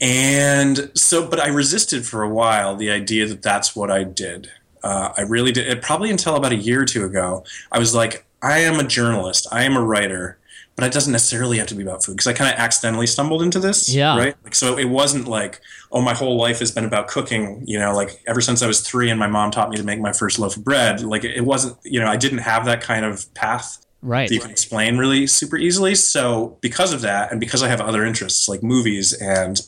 and 0.00 0.90
so, 0.94 1.28
but 1.28 1.40
I 1.40 1.48
resisted 1.48 2.06
for 2.06 2.22
a 2.22 2.28
while 2.28 2.76
the 2.76 2.90
idea 2.90 3.26
that 3.26 3.42
that's 3.42 3.74
what 3.74 3.90
I 3.90 4.04
did. 4.04 4.50
Uh, 4.82 5.12
I 5.16 5.22
really 5.22 5.52
did. 5.52 5.66
It, 5.66 5.82
probably 5.82 6.10
until 6.10 6.36
about 6.36 6.52
a 6.52 6.56
year 6.56 6.82
or 6.82 6.84
two 6.84 7.04
ago, 7.04 7.44
I 7.72 7.78
was 7.78 7.94
like, 7.94 8.26
I 8.42 8.60
am 8.60 8.78
a 8.78 8.86
journalist, 8.86 9.46
I 9.50 9.64
am 9.64 9.76
a 9.76 9.82
writer, 9.82 10.38
but 10.76 10.84
it 10.84 10.92
doesn't 10.92 11.12
necessarily 11.12 11.58
have 11.58 11.66
to 11.68 11.74
be 11.74 11.82
about 11.82 12.04
food 12.04 12.12
because 12.12 12.26
I 12.26 12.34
kind 12.34 12.52
of 12.52 12.60
accidentally 12.60 13.06
stumbled 13.06 13.42
into 13.42 13.58
this. 13.58 13.92
Yeah. 13.92 14.16
Right. 14.16 14.36
Like, 14.44 14.54
so 14.54 14.78
it 14.78 14.84
wasn't 14.84 15.26
like, 15.26 15.60
oh, 15.90 16.02
my 16.02 16.14
whole 16.14 16.36
life 16.36 16.58
has 16.58 16.70
been 16.70 16.84
about 16.84 17.08
cooking. 17.08 17.62
You 17.66 17.78
know, 17.78 17.94
like 17.94 18.22
ever 18.26 18.42
since 18.42 18.62
I 18.62 18.66
was 18.66 18.82
three 18.82 19.08
and 19.08 19.18
my 19.18 19.26
mom 19.26 19.50
taught 19.50 19.70
me 19.70 19.78
to 19.78 19.82
make 19.82 20.00
my 20.00 20.12
first 20.12 20.38
loaf 20.38 20.56
of 20.56 20.64
bread. 20.64 21.00
Like 21.00 21.24
it 21.24 21.44
wasn't. 21.44 21.78
You 21.82 22.00
know, 22.00 22.08
I 22.08 22.16
didn't 22.16 22.38
have 22.38 22.66
that 22.66 22.82
kind 22.82 23.06
of 23.06 23.32
path 23.34 23.84
right. 24.02 24.28
that 24.28 24.34
you 24.34 24.40
can 24.40 24.50
explain 24.50 24.98
really 24.98 25.26
super 25.26 25.56
easily. 25.56 25.94
So 25.94 26.58
because 26.60 26.92
of 26.92 27.00
that, 27.00 27.30
and 27.30 27.40
because 27.40 27.62
I 27.62 27.68
have 27.68 27.80
other 27.80 28.04
interests 28.04 28.46
like 28.46 28.62
movies 28.62 29.14
and 29.14 29.60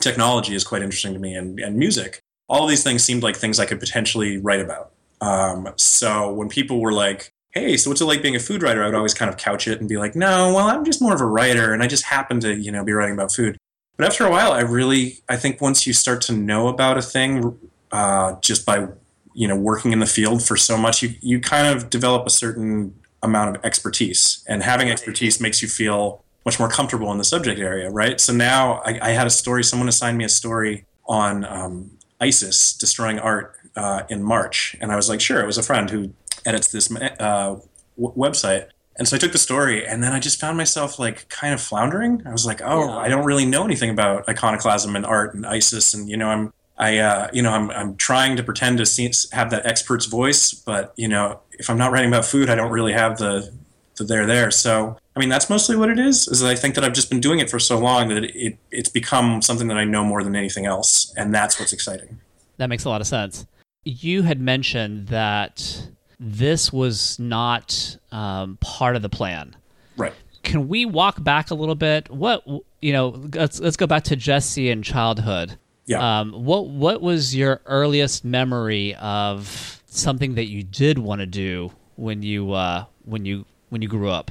technology 0.00 0.54
is 0.54 0.64
quite 0.64 0.82
interesting 0.82 1.12
to 1.12 1.18
me 1.18 1.34
and, 1.34 1.58
and 1.60 1.76
music. 1.76 2.20
All 2.48 2.64
of 2.64 2.70
these 2.70 2.82
things 2.82 3.04
seemed 3.04 3.22
like 3.22 3.36
things 3.36 3.60
I 3.60 3.66
could 3.66 3.80
potentially 3.80 4.38
write 4.38 4.60
about. 4.60 4.92
Um, 5.20 5.72
so 5.76 6.32
when 6.32 6.48
people 6.48 6.80
were 6.80 6.92
like, 6.92 7.30
hey, 7.50 7.76
so 7.76 7.90
what's 7.90 8.00
it 8.00 8.06
like 8.06 8.22
being 8.22 8.36
a 8.36 8.40
food 8.40 8.62
writer? 8.62 8.82
I 8.82 8.86
would 8.86 8.94
always 8.94 9.14
kind 9.14 9.28
of 9.28 9.36
couch 9.36 9.68
it 9.68 9.80
and 9.80 9.88
be 9.88 9.96
like, 9.96 10.14
no, 10.14 10.54
well, 10.54 10.68
I'm 10.68 10.84
just 10.84 11.02
more 11.02 11.14
of 11.14 11.20
a 11.20 11.26
writer 11.26 11.72
and 11.72 11.82
I 11.82 11.86
just 11.86 12.04
happen 12.04 12.40
to, 12.40 12.54
you 12.54 12.72
know, 12.72 12.84
be 12.84 12.92
writing 12.92 13.14
about 13.14 13.32
food. 13.32 13.56
But 13.96 14.06
after 14.06 14.24
a 14.24 14.30
while, 14.30 14.52
I 14.52 14.60
really, 14.60 15.18
I 15.28 15.36
think 15.36 15.60
once 15.60 15.86
you 15.86 15.92
start 15.92 16.22
to 16.22 16.32
know 16.32 16.68
about 16.68 16.96
a 16.96 17.02
thing 17.02 17.58
uh, 17.92 18.36
just 18.40 18.64
by, 18.64 18.86
you 19.34 19.46
know, 19.46 19.56
working 19.56 19.92
in 19.92 19.98
the 19.98 20.06
field 20.06 20.42
for 20.42 20.56
so 20.56 20.78
much, 20.78 21.02
you, 21.02 21.14
you 21.20 21.40
kind 21.40 21.66
of 21.66 21.90
develop 21.90 22.26
a 22.26 22.30
certain 22.30 22.94
amount 23.22 23.54
of 23.54 23.64
expertise. 23.64 24.42
And 24.48 24.62
having 24.62 24.90
expertise 24.90 25.40
makes 25.40 25.60
you 25.60 25.68
feel 25.68 26.24
much 26.44 26.58
more 26.58 26.68
comfortable 26.68 27.10
in 27.12 27.18
the 27.18 27.24
subject 27.24 27.60
area, 27.60 27.90
right? 27.90 28.20
So 28.20 28.32
now 28.32 28.80
I, 28.84 28.98
I 29.02 29.10
had 29.10 29.26
a 29.26 29.30
story. 29.30 29.62
Someone 29.62 29.88
assigned 29.88 30.18
me 30.18 30.24
a 30.24 30.28
story 30.28 30.86
on 31.06 31.44
um, 31.44 31.90
ISIS 32.20 32.72
destroying 32.72 33.18
art 33.18 33.56
uh, 33.76 34.02
in 34.08 34.22
March, 34.22 34.76
and 34.80 34.92
I 34.92 34.96
was 34.96 35.08
like, 35.08 35.20
sure. 35.20 35.40
It 35.40 35.46
was 35.46 35.58
a 35.58 35.62
friend 35.62 35.90
who 35.90 36.12
edits 36.46 36.68
this 36.68 36.90
uh, 36.94 37.56
w- 37.98 38.14
website, 38.16 38.68
and 38.96 39.06
so 39.06 39.16
I 39.16 39.18
took 39.18 39.32
the 39.32 39.38
story, 39.38 39.86
and 39.86 40.02
then 40.02 40.12
I 40.12 40.20
just 40.20 40.40
found 40.40 40.56
myself 40.56 40.98
like 40.98 41.28
kind 41.28 41.54
of 41.54 41.60
floundering. 41.60 42.22
I 42.26 42.32
was 42.32 42.46
like, 42.46 42.60
oh, 42.62 42.86
yeah. 42.86 42.96
I 42.98 43.08
don't 43.08 43.24
really 43.24 43.46
know 43.46 43.64
anything 43.64 43.90
about 43.90 44.28
iconoclasm 44.28 44.96
and 44.96 45.06
art 45.06 45.34
and 45.34 45.46
ISIS, 45.46 45.94
and 45.94 46.08
you 46.08 46.16
know, 46.16 46.28
I'm 46.28 46.52
I, 46.80 46.96
uh, 46.96 47.28
you 47.34 47.42
know, 47.42 47.52
I'm, 47.52 47.70
I'm 47.72 47.96
trying 47.96 48.36
to 48.36 48.42
pretend 48.42 48.78
to 48.78 48.86
see, 48.86 49.12
have 49.32 49.50
that 49.50 49.66
expert's 49.66 50.06
voice, 50.06 50.54
but 50.54 50.94
you 50.96 51.08
know, 51.08 51.40
if 51.52 51.68
I'm 51.68 51.76
not 51.76 51.92
writing 51.92 52.08
about 52.08 52.24
food, 52.24 52.48
I 52.48 52.54
don't 52.54 52.70
really 52.70 52.94
have 52.94 53.18
the, 53.18 53.52
the 53.96 54.04
there 54.04 54.24
there. 54.24 54.50
So 54.50 54.96
I 55.20 55.22
mean, 55.22 55.28
that's 55.28 55.50
mostly 55.50 55.76
what 55.76 55.90
it 55.90 55.98
is. 55.98 56.26
Is 56.28 56.42
I 56.42 56.54
think 56.54 56.74
that 56.76 56.82
I've 56.82 56.94
just 56.94 57.10
been 57.10 57.20
doing 57.20 57.40
it 57.40 57.50
for 57.50 57.58
so 57.58 57.78
long 57.78 58.08
that 58.08 58.24
it, 58.24 58.34
it, 58.34 58.58
it's 58.70 58.88
become 58.88 59.42
something 59.42 59.68
that 59.68 59.76
I 59.76 59.84
know 59.84 60.02
more 60.02 60.24
than 60.24 60.34
anything 60.34 60.64
else, 60.64 61.12
and 61.14 61.34
that's 61.34 61.60
what's 61.60 61.74
exciting. 61.74 62.18
That 62.56 62.70
makes 62.70 62.86
a 62.86 62.88
lot 62.88 63.02
of 63.02 63.06
sense. 63.06 63.44
You 63.84 64.22
had 64.22 64.40
mentioned 64.40 65.08
that 65.08 65.88
this 66.18 66.72
was 66.72 67.18
not 67.18 67.98
um, 68.10 68.56
part 68.62 68.96
of 68.96 69.02
the 69.02 69.10
plan. 69.10 69.56
Right. 69.98 70.14
Can 70.42 70.68
we 70.68 70.86
walk 70.86 71.22
back 71.22 71.50
a 71.50 71.54
little 71.54 71.74
bit? 71.74 72.08
What 72.08 72.42
you 72.80 72.94
know? 72.94 73.08
Let's 73.34 73.60
let's 73.60 73.76
go 73.76 73.86
back 73.86 74.04
to 74.04 74.16
Jesse 74.16 74.70
and 74.70 74.82
childhood. 74.82 75.58
Yeah. 75.84 76.20
Um, 76.20 76.32
what 76.32 76.66
what 76.66 77.02
was 77.02 77.36
your 77.36 77.60
earliest 77.66 78.24
memory 78.24 78.94
of 78.94 79.82
something 79.84 80.36
that 80.36 80.46
you 80.46 80.62
did 80.62 80.98
want 80.98 81.20
to 81.20 81.26
do 81.26 81.72
when 81.96 82.22
you 82.22 82.52
uh, 82.52 82.86
when 83.04 83.26
you 83.26 83.44
when 83.68 83.82
you 83.82 83.88
grew 83.88 84.08
up? 84.08 84.30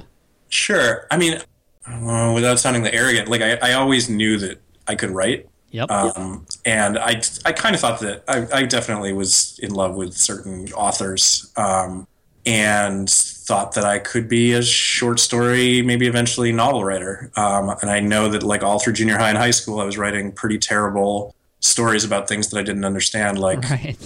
Sure. 0.49 1.07
I 1.09 1.17
mean, 1.17 1.39
uh, 1.87 2.31
without 2.33 2.59
sounding 2.59 2.83
the 2.83 2.93
arrogant, 2.93 3.29
like 3.29 3.41
I, 3.41 3.55
I 3.55 3.73
always 3.73 4.09
knew 4.09 4.37
that 4.37 4.61
I 4.87 4.95
could 4.95 5.11
write. 5.11 5.47
Yep. 5.71 5.91
Um, 5.91 6.45
and 6.65 6.97
I, 6.97 7.21
I 7.45 7.51
kind 7.51 7.75
of 7.75 7.81
thought 7.81 7.99
that 7.99 8.23
I, 8.27 8.47
I 8.51 8.63
definitely 8.63 9.13
was 9.13 9.59
in 9.61 9.71
love 9.71 9.95
with 9.95 10.13
certain 10.13 10.71
authors 10.73 11.51
um, 11.57 12.07
and 12.45 13.07
thought 13.09 13.73
that 13.75 13.85
I 13.85 13.99
could 13.99 14.27
be 14.27 14.53
a 14.53 14.63
short 14.63 15.19
story, 15.19 15.83
maybe 15.83 16.07
eventually 16.07 16.51
novel 16.51 16.83
writer. 16.83 17.31
Um, 17.35 17.69
and 17.81 17.89
I 17.91 17.99
know 17.99 18.29
that, 18.29 18.41
like, 18.41 18.63
all 18.63 18.79
through 18.79 18.93
junior 18.93 19.17
high 19.17 19.29
and 19.29 19.37
high 19.37 19.51
school, 19.51 19.79
I 19.79 19.83
was 19.83 19.97
writing 19.97 20.31
pretty 20.31 20.57
terrible 20.57 21.35
stories 21.59 22.03
about 22.03 22.27
things 22.27 22.49
that 22.49 22.57
I 22.57 22.63
didn't 22.63 22.85
understand, 22.85 23.37
like 23.39 23.69
right. 23.69 23.97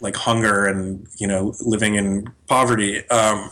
like 0.00 0.16
hunger 0.16 0.66
and 0.66 1.06
you 1.18 1.26
know 1.26 1.54
living 1.60 1.96
in 1.96 2.32
poverty. 2.46 3.08
Um, 3.10 3.50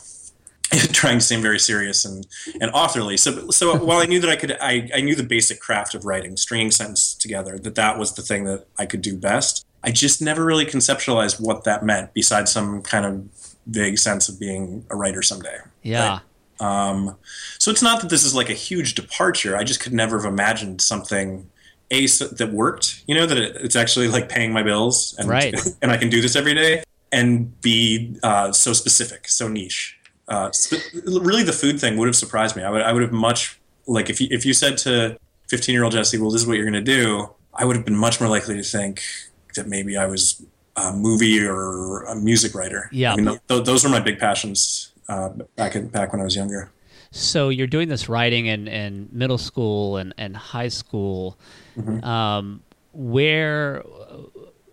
trying 0.93 1.19
to 1.19 1.25
seem 1.25 1.43
very 1.43 1.59
serious 1.59 2.05
and, 2.05 2.27
and 2.61 2.71
authorly. 2.73 3.17
So, 3.17 3.51
so 3.51 3.77
while 3.85 3.99
I 3.99 4.07
knew 4.07 4.21
that 4.21 4.31
I 4.31 4.37
could, 4.37 4.57
I, 4.61 4.89
I 4.95 5.01
knew 5.01 5.15
the 5.15 5.23
basic 5.23 5.61
craft 5.61 5.95
of 5.95 6.05
writing, 6.05 6.37
stringing 6.37 6.71
sentences 6.71 7.15
together, 7.15 7.59
that 7.59 7.75
that 7.75 7.99
was 7.99 8.15
the 8.15 8.23
thing 8.23 8.45
that 8.45 8.67
I 8.79 8.87
could 8.87 9.03
do 9.03 9.17
best. 9.17 9.67
I 9.83 9.91
just 9.91 10.21
never 10.21 10.45
really 10.45 10.67
conceptualized 10.67 11.41
what 11.41 11.65
that 11.65 11.85
meant 11.85 12.13
besides 12.15 12.53
some 12.53 12.83
kind 12.83 13.07
of 13.07 13.29
vague 13.67 13.99
sense 13.99 14.29
of 14.29 14.39
being 14.39 14.85
a 14.91 14.97
writer 14.97 15.23
someday. 15.23 15.59
Yeah. 15.83 16.09
Right? 16.09 16.21
Um, 16.61 17.17
so 17.59 17.71
it's 17.71 17.83
not 17.83 18.03
that 18.03 18.11
this 18.11 18.25
is 18.25 18.35
like 18.35 18.51
a 18.51 18.55
huge 18.55 18.95
departure. 18.95 19.57
I 19.57 19.65
just 19.65 19.81
could 19.81 19.95
never 19.95 20.19
have 20.19 20.31
imagined 20.31 20.83
something 20.83 21.49
a 21.91 22.07
that 22.07 22.51
worked. 22.53 23.03
You 23.07 23.15
know 23.15 23.27
that 23.27 23.39
it, 23.39 23.57
it's 23.57 23.77
actually 23.77 24.09
like 24.09 24.29
paying 24.29 24.53
my 24.53 24.63
bills, 24.63 25.15
and 25.19 25.29
right. 25.29 25.55
and 25.83 25.91
I 25.91 25.97
can 25.97 26.11
do 26.11 26.21
this 26.21 26.37
every 26.37 26.55
day. 26.55 26.85
And 27.13 27.61
be 27.61 28.17
uh, 28.23 28.53
so 28.53 28.73
specific, 28.73 29.27
so 29.27 29.49
niche. 29.49 29.99
Uh, 30.31 30.51
sp- 30.55 30.95
really, 31.05 31.43
the 31.43 31.53
food 31.53 31.81
thing 31.81 31.97
would 31.97 32.07
have 32.07 32.17
surprised 32.17 32.57
me. 32.57 32.63
I 32.63 32.71
would, 32.71 32.83
I 32.83 32.93
would 32.93 33.03
have 33.03 33.13
much 33.13 33.61
like 33.87 34.09
if 34.09 34.21
you 34.21 34.29
if 34.31 34.47
you 34.47 34.55
said 34.55 34.79
to 34.79 35.19
15 35.49 35.73
year 35.73 35.85
old 35.85 35.93
Jesse, 35.93 36.19
"Well, 36.19 36.31
this 36.31 36.43
is 36.43 36.47
what 36.47 36.57
you're 36.57 36.71
going 36.71 36.85
to 36.85 36.97
do," 36.97 37.29
I 37.55 37.65
would 37.65 37.77
have 37.77 37.85
been 37.85 37.97
much 37.97 38.21
more 38.21 38.31
likely 38.31 38.57
to 38.57 38.63
think 38.63 39.03
that 39.57 39.67
maybe 39.67 39.97
I 39.97 40.07
was 40.07 40.43
a 40.77 40.93
movie 40.93 41.45
or 41.45 42.05
a 42.05 42.15
music 42.15 42.55
writer. 42.55 42.89
Yeah, 42.93 43.13
I 43.13 43.17
mean, 43.17 43.41
th- 43.49 43.65
those 43.65 43.83
were 43.83 43.91
my 43.91 44.01
big 44.01 44.19
passions 44.19 44.93
uh, 45.09 45.31
back 45.57 45.75
in, 45.75 45.89
back 45.89 46.13
when 46.13 46.21
I 46.21 46.25
was 46.25 46.37
younger. 46.37 46.71
So 47.11 47.49
you're 47.49 47.67
doing 47.67 47.89
this 47.89 48.09
writing 48.09 48.47
in, 48.47 48.69
in 48.69 49.09
middle 49.11 49.39
school 49.39 49.97
and, 49.97 50.15
and 50.17 50.37
high 50.37 50.69
school. 50.69 51.37
Mm-hmm. 51.77 52.05
Um, 52.05 52.63
where 52.93 53.83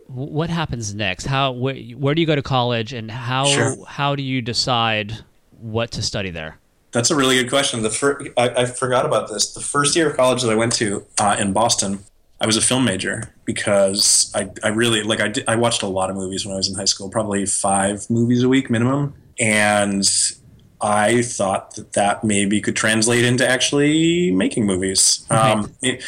what 0.08 0.50
happens 0.50 0.94
next? 0.94 1.26
How 1.26 1.52
where, 1.52 1.76
where 1.76 2.14
do 2.14 2.22
you 2.22 2.28
go 2.28 2.36
to 2.36 2.44
college, 2.44 2.94
and 2.94 3.10
how 3.10 3.46
sure. 3.46 3.86
how 3.88 4.16
do 4.16 4.24
you 4.24 4.42
decide 4.42 5.18
what 5.60 5.92
to 5.92 6.02
study 6.02 6.30
there? 6.30 6.60
That's 6.92 7.12
a 7.12 7.16
really 7.16 7.36
good 7.36 7.50
question. 7.50 7.84
The 7.84 7.90
fir- 7.90 8.28
I, 8.38 8.50
I, 8.50 8.66
forgot 8.66 9.06
about 9.06 9.30
this. 9.30 9.54
The 9.54 9.60
first 9.60 9.96
year 9.96 10.10
of 10.10 10.16
college 10.16 10.42
that 10.42 10.52
I 10.52 10.56
went 10.56 10.74
to 10.74 11.06
uh, 11.20 11.36
in 11.38 11.54
Boston, 11.54 12.00
I 12.40 12.46
was 12.46 12.56
a 12.56 12.62
film 12.62 12.86
major 12.86 13.34
because 13.46 14.32
I, 14.34 14.50
I 14.64 14.70
really 14.70 15.04
like 15.04 15.20
I, 15.20 15.28
did, 15.28 15.44
I 15.48 15.56
watched 15.56 15.84
a 15.84 15.88
lot 15.88 16.10
of 16.10 16.16
movies 16.16 16.46
when 16.46 16.54
I 16.54 16.58
was 16.58 16.70
in 16.70 16.76
high 16.76 16.86
school, 16.86 17.10
probably 17.10 17.46
five 17.46 18.10
movies 18.10 18.44
a 18.44 18.50
week 18.50 18.70
minimum, 18.70 19.16
and 19.40 20.08
I 20.80 21.24
thought 21.24 21.76
that 21.76 21.94
that 21.94 22.24
maybe 22.24 22.62
could 22.62 22.76
translate 22.76 23.26
into 23.26 23.48
actually 23.48 24.32
making 24.32 24.66
movies. 24.66 25.26
Um, 25.30 25.74
it, 25.82 26.04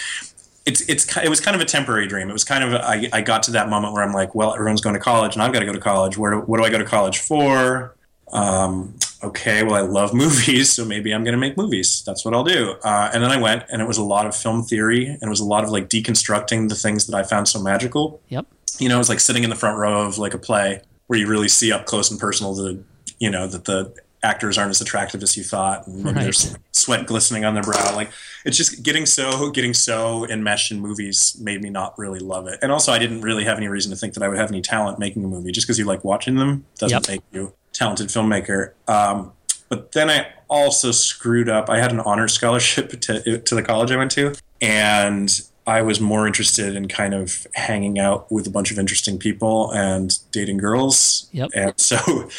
it's 0.65 0.82
it's 0.82 1.18
it 1.18 1.29
was 1.29 1.41
kind 1.41 1.56
of 1.56 1.62
a 1.62 1.65
temporary 1.65 2.08
dream. 2.08 2.29
It 2.29 2.34
was 2.34 2.44
kind 2.44 2.63
of 2.63 2.74
I, 2.74 3.10
I 3.12 3.22
got 3.22 3.44
to 3.44 3.51
that 3.51 3.70
moment 3.70 3.94
where 3.94 4.03
I'm 4.03 4.13
like, 4.13 4.36
well, 4.36 4.53
everyone's 4.53 4.82
going 4.82 4.96
to 4.96 5.01
college, 5.01 5.36
and 5.36 5.41
I've 5.41 5.51
got 5.51 5.60
to 5.60 5.65
go 5.65 5.74
to 5.74 5.79
college. 5.79 6.18
Where 6.18 6.32
do, 6.32 6.39
what 6.41 6.58
do 6.58 6.63
I 6.63 6.70
go 6.70 6.77
to 6.77 6.86
college 6.86 7.20
for? 7.20 7.96
Um, 8.31 8.95
okay, 9.24 9.63
well, 9.63 9.75
I 9.75 9.81
love 9.81 10.13
movies, 10.25 10.71
so 10.71 10.86
maybe 10.86 11.13
I'm 11.13 11.24
going 11.24 11.33
to 11.33 11.39
make 11.39 11.57
movies. 11.57 12.03
That's 12.05 12.25
what 12.25 12.33
I'll 12.33 12.43
do. 12.43 12.75
Uh, 12.83 13.09
and 13.13 13.24
then 13.24 13.31
I 13.31 13.38
went, 13.38 13.63
and 13.71 13.81
it 13.81 13.88
was 13.88 13.98
a 13.98 14.03
lot 14.03 14.25
of 14.25 14.36
film 14.36 14.63
theory, 14.63 15.07
and 15.07 15.24
it 15.24 15.29
was 15.29 15.39
a 15.39 15.45
lot 15.45 15.63
of 15.63 15.69
like 15.69 15.89
deconstructing 15.89 16.69
the 16.69 16.75
things 16.75 17.07
that 17.07 17.15
I 17.15 17.24
found 17.24 17.48
so 17.48 17.62
magical. 17.62 18.21
Yep. 18.29 18.45
You 18.79 18.89
know, 18.89 19.00
it's 19.00 19.09
like 19.09 19.19
sitting 19.19 19.43
in 19.43 19.50
the 19.50 19.55
front 19.55 19.77
row 19.77 20.05
of 20.05 20.17
like 20.17 20.33
a 20.33 20.38
play 20.38 20.81
where 21.07 21.19
you 21.19 21.27
really 21.27 21.50
see 21.50 21.71
up 21.71 21.86
close 21.86 22.12
and 22.12 22.19
personal 22.19 22.53
the, 22.53 22.81
you 23.19 23.29
know, 23.29 23.48
that 23.48 23.65
the 23.65 23.93
actors 24.21 24.57
aren't 24.57 24.69
as 24.69 24.81
attractive 24.81 25.24
as 25.24 25.36
you 25.38 25.43
thought, 25.43 25.88
and 25.88 26.05
right. 26.05 26.15
there's 26.15 26.55
sweat 26.71 27.05
glistening 27.07 27.45
on 27.45 27.53
their 27.53 27.63
brow. 27.63 27.95
Like 27.95 28.12
it's 28.45 28.57
just 28.57 28.83
getting 28.83 29.05
so 29.05 29.50
getting 29.50 29.74
so 29.74 30.25
enmeshed 30.27 30.71
in 30.71 30.79
movies 30.79 31.38
made 31.41 31.62
me 31.62 31.69
not 31.69 31.98
really 31.98 32.19
love 32.19 32.48
it. 32.48 32.59
And 32.62 32.71
also, 32.71 32.91
I 32.91 33.00
didn't 33.00 33.21
really 33.21 33.43
have 33.43 33.57
any 33.57 33.67
reason 33.67 33.91
to 33.91 33.98
think 33.98 34.13
that 34.13 34.24
I 34.24 34.27
would 34.27 34.38
have 34.38 34.50
any 34.50 34.62
talent 34.62 35.00
making 35.00 35.24
a 35.24 35.27
movie. 35.27 35.51
Just 35.51 35.67
because 35.67 35.79
you 35.79 35.86
like 35.86 36.03
watching 36.03 36.36
them 36.36 36.65
doesn't 36.77 37.07
yep. 37.07 37.07
make 37.07 37.21
you 37.31 37.53
talented 37.79 38.09
filmmaker. 38.09 38.74
Um, 38.88 39.31
but 39.69 39.93
then 39.93 40.09
I 40.09 40.27
also 40.50 40.91
screwed 40.91 41.48
up. 41.48 41.69
I 41.69 41.79
had 41.79 41.91
an 41.91 42.01
honor 42.01 42.27
scholarship 42.27 42.89
to, 43.01 43.39
to 43.39 43.55
the 43.55 43.63
college 43.63 43.91
I 43.91 43.98
went 43.98 44.12
to, 44.12 44.36
and 44.62 45.41
I 45.65 45.83
was 45.83 46.01
more 46.01 46.25
interested 46.25 46.75
in 46.75 46.88
kind 46.88 47.13
of 47.13 47.45
hanging 47.53 48.00
out 48.00 48.29
with 48.31 48.48
a 48.48 48.50
bunch 48.50 48.71
of 48.71 48.79
interesting 48.79 49.19
people 49.19 49.71
and 49.71 50.17
dating 50.31 50.57
girls. 50.57 51.29
Yep. 51.31 51.51
And 51.53 51.74
so 51.79 51.98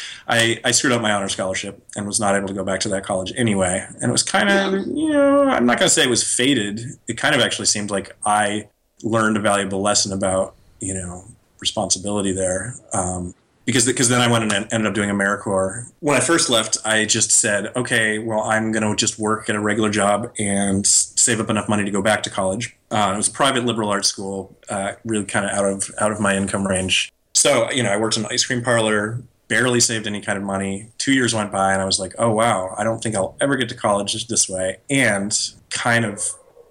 I, 0.27 0.59
I 0.65 0.71
screwed 0.71 0.93
up 0.93 1.01
my 1.01 1.13
honor 1.13 1.29
scholarship 1.29 1.81
and 1.95 2.05
was 2.05 2.19
not 2.19 2.35
able 2.35 2.49
to 2.49 2.53
go 2.53 2.65
back 2.65 2.81
to 2.81 2.89
that 2.89 3.05
college 3.05 3.31
anyway. 3.37 3.85
And 4.01 4.09
it 4.09 4.11
was 4.11 4.23
kind 4.23 4.49
of, 4.49 4.85
you 4.85 5.09
know, 5.09 5.43
I'm 5.43 5.65
not 5.65 5.79
going 5.79 5.87
to 5.87 5.93
say 5.93 6.03
it 6.03 6.09
was 6.09 6.23
fated. 6.23 6.81
It 7.07 7.17
kind 7.17 7.33
of 7.33 7.41
actually 7.41 7.67
seemed 7.67 7.89
like 7.89 8.15
I 8.25 8.67
learned 9.01 9.37
a 9.37 9.39
valuable 9.39 9.81
lesson 9.81 10.11
about, 10.11 10.55
you 10.81 10.93
know, 10.93 11.23
responsibility 11.61 12.33
there. 12.33 12.75
Um, 12.91 13.33
because 13.71 13.85
because 13.85 14.09
then 14.09 14.21
I 14.21 14.29
went 14.29 14.43
and 14.43 14.67
ended 14.71 14.85
up 14.85 14.93
doing 14.93 15.09
AmeriCorps. 15.09 15.91
When 16.01 16.17
I 16.17 16.19
first 16.19 16.49
left, 16.49 16.77
I 16.83 17.05
just 17.05 17.31
said, 17.31 17.71
okay, 17.75 18.19
well, 18.19 18.41
I'm 18.41 18.71
going 18.71 18.83
to 18.83 18.95
just 18.95 19.17
work 19.17 19.49
at 19.49 19.55
a 19.55 19.59
regular 19.59 19.89
job 19.89 20.33
and 20.37 20.85
save 20.85 21.39
up 21.39 21.49
enough 21.49 21.69
money 21.69 21.85
to 21.85 21.91
go 21.91 22.01
back 22.01 22.23
to 22.23 22.29
college. 22.29 22.75
Uh, 22.91 23.11
it 23.13 23.17
was 23.17 23.27
a 23.29 23.31
private 23.31 23.65
liberal 23.65 23.89
arts 23.89 24.09
school, 24.09 24.57
uh, 24.69 24.93
really 25.05 25.25
kind 25.25 25.45
of 25.45 25.51
out 25.51 25.65
of 25.65 25.89
out 25.99 26.11
of 26.11 26.19
my 26.19 26.35
income 26.35 26.67
range. 26.67 27.11
So 27.33 27.71
you 27.71 27.83
know, 27.83 27.91
I 27.91 27.97
worked 27.97 28.17
in 28.17 28.25
an 28.25 28.29
ice 28.31 28.45
cream 28.45 28.61
parlor, 28.61 29.21
barely 29.47 29.79
saved 29.79 30.05
any 30.05 30.21
kind 30.21 30.37
of 30.37 30.43
money. 30.43 30.89
Two 30.97 31.13
years 31.13 31.33
went 31.33 31.51
by, 31.51 31.71
and 31.71 31.81
I 31.81 31.85
was 31.85 31.99
like, 31.99 32.13
oh 32.19 32.31
wow, 32.31 32.75
I 32.77 32.83
don't 32.83 33.01
think 33.01 33.15
I'll 33.15 33.37
ever 33.39 33.55
get 33.55 33.69
to 33.69 33.75
college 33.75 34.27
this 34.27 34.49
way, 34.49 34.77
and 34.89 35.37
kind 35.69 36.03
of 36.03 36.21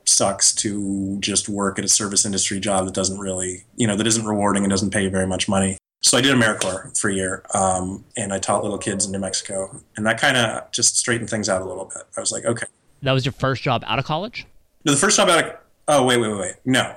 sucks 0.04 0.52
to 0.52 1.18
just 1.20 1.48
work 1.48 1.78
at 1.78 1.84
a 1.84 1.88
service 1.88 2.24
industry 2.24 2.60
job 2.60 2.84
that 2.84 2.94
doesn't 2.94 3.18
really, 3.18 3.64
you 3.76 3.86
know, 3.86 3.96
that 3.96 4.06
isn't 4.06 4.26
rewarding 4.26 4.64
and 4.64 4.70
doesn't 4.70 4.90
pay 4.90 5.04
you 5.04 5.10
very 5.10 5.26
much 5.26 5.48
money. 5.48 5.78
So 6.02 6.16
I 6.16 6.22
did 6.22 6.34
AmeriCorps 6.34 6.98
for 6.98 7.10
a 7.10 7.14
year, 7.14 7.42
um, 7.54 8.04
and 8.16 8.32
I 8.32 8.38
taught 8.38 8.62
little 8.62 8.78
kids 8.78 9.04
in 9.04 9.12
New 9.12 9.18
Mexico, 9.18 9.80
and 9.96 10.06
that 10.06 10.18
kind 10.20 10.36
of 10.36 10.70
just 10.72 10.96
straightened 10.96 11.28
things 11.28 11.48
out 11.48 11.60
a 11.60 11.64
little 11.64 11.84
bit. 11.84 12.02
I 12.16 12.20
was 12.20 12.32
like, 12.32 12.44
okay. 12.46 12.66
That 13.02 13.12
was 13.12 13.24
your 13.24 13.32
first 13.32 13.62
job 13.62 13.84
out 13.86 13.98
of 13.98 14.04
college? 14.06 14.46
No, 14.84 14.92
the 14.92 14.98
first 14.98 15.16
job 15.18 15.28
out 15.28 15.44
of 15.44 15.52
oh 15.88 16.04
wait 16.04 16.18
wait 16.20 16.30
wait 16.30 16.38
wait 16.38 16.54
no 16.64 16.94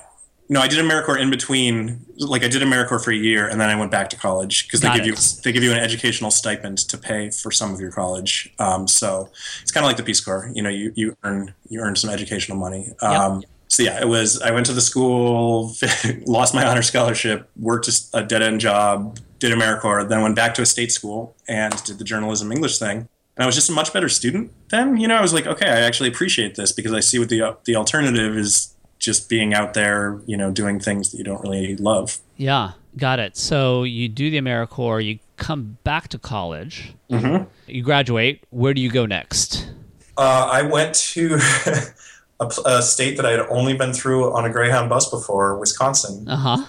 no 0.49 0.59
I 0.61 0.67
did 0.67 0.77
AmeriCorps 0.83 1.19
in 1.19 1.29
between 1.29 2.05
like 2.17 2.43
I 2.43 2.47
did 2.47 2.61
AmeriCorps 2.61 3.03
for 3.03 3.11
a 3.11 3.15
year 3.15 3.47
and 3.47 3.59
then 3.59 3.69
I 3.69 3.75
went 3.75 3.89
back 3.91 4.09
to 4.11 4.15
college 4.17 4.67
because 4.67 4.81
they 4.81 4.87
Got 4.87 4.97
give 4.97 5.05
it. 5.05 5.07
you 5.07 5.41
they 5.43 5.51
give 5.51 5.63
you 5.63 5.71
an 5.71 5.79
educational 5.79 6.29
stipend 6.31 6.77
to 6.89 6.97
pay 6.97 7.29
for 7.31 7.49
some 7.51 7.73
of 7.73 7.79
your 7.79 7.91
college. 7.91 8.53
Um, 8.59 8.87
so 8.87 9.29
it's 9.61 9.71
kind 9.71 9.83
of 9.85 9.89
like 9.89 9.97
the 9.97 10.03
Peace 10.03 10.21
Corps. 10.21 10.51
You 10.53 10.61
know, 10.61 10.69
you 10.69 10.93
you 10.95 11.17
earn 11.23 11.53
you 11.69 11.79
earn 11.81 11.95
some 11.95 12.09
educational 12.09 12.57
money. 12.57 12.89
Um, 13.01 13.39
Yep. 13.41 13.49
So 13.73 13.81
yeah, 13.81 13.99
it 13.99 14.07
was. 14.07 14.39
I 14.39 14.51
went 14.51 14.67
to 14.67 14.73
the 14.73 14.81
school, 14.81 15.73
lost 16.27 16.53
my 16.53 16.63
honor 16.63 16.83
scholarship, 16.83 17.49
worked 17.57 17.89
a 18.13 18.23
dead 18.23 18.43
end 18.43 18.59
job, 18.61 19.17
did 19.39 19.51
AmeriCorps, 19.51 20.09
then 20.09 20.21
went 20.21 20.35
back 20.35 20.53
to 20.55 20.61
a 20.61 20.65
state 20.65 20.91
school 20.91 21.35
and 21.47 21.73
did 21.83 21.97
the 21.97 22.03
journalism 22.03 22.51
English 22.51 22.77
thing. 22.77 22.97
And 23.35 23.43
I 23.43 23.45
was 23.47 23.55
just 23.55 23.71
a 23.71 23.73
much 23.73 23.91
better 23.91 24.09
student 24.09 24.51
then. 24.69 24.97
You 24.97 25.07
know, 25.07 25.15
I 25.15 25.21
was 25.21 25.33
like, 25.33 25.47
okay, 25.47 25.65
I 25.67 25.79
actually 25.81 26.09
appreciate 26.09 26.53
this 26.53 26.71
because 26.71 26.93
I 26.93 26.99
see 26.99 27.17
what 27.17 27.29
the 27.29 27.57
the 27.65 27.75
alternative 27.75 28.37
is 28.37 28.75
just 28.99 29.27
being 29.27 29.55
out 29.55 29.73
there, 29.73 30.21
you 30.27 30.37
know, 30.37 30.51
doing 30.51 30.79
things 30.79 31.11
that 31.11 31.17
you 31.17 31.23
don't 31.23 31.41
really 31.41 31.75
love. 31.77 32.19
Yeah, 32.37 32.73
got 32.95 33.17
it. 33.19 33.35
So 33.35 33.83
you 33.83 34.07
do 34.07 34.29
the 34.29 34.37
AmeriCorps, 34.39 35.03
you 35.03 35.19
come 35.37 35.79
back 35.83 36.09
to 36.09 36.19
college, 36.19 36.93
Mm-hmm. 37.09 37.45
you 37.67 37.81
graduate. 37.81 38.43
Where 38.51 38.73
do 38.75 38.81
you 38.81 38.91
go 38.91 39.07
next? 39.07 39.67
Uh, 40.15 40.47
I 40.51 40.61
went 40.61 40.93
to 41.13 41.39
a, 42.43 42.77
a 42.77 42.81
state 42.81 43.17
that 43.17 43.25
I 43.25 43.31
had 43.31 43.41
only 43.49 43.75
been 43.75 43.93
through 43.93 44.33
on 44.33 44.45
a 44.45 44.49
Greyhound 44.49 44.89
bus 44.89 45.09
before, 45.09 45.57
Wisconsin. 45.57 46.27
Uh 46.27 46.35
huh. 46.35 46.65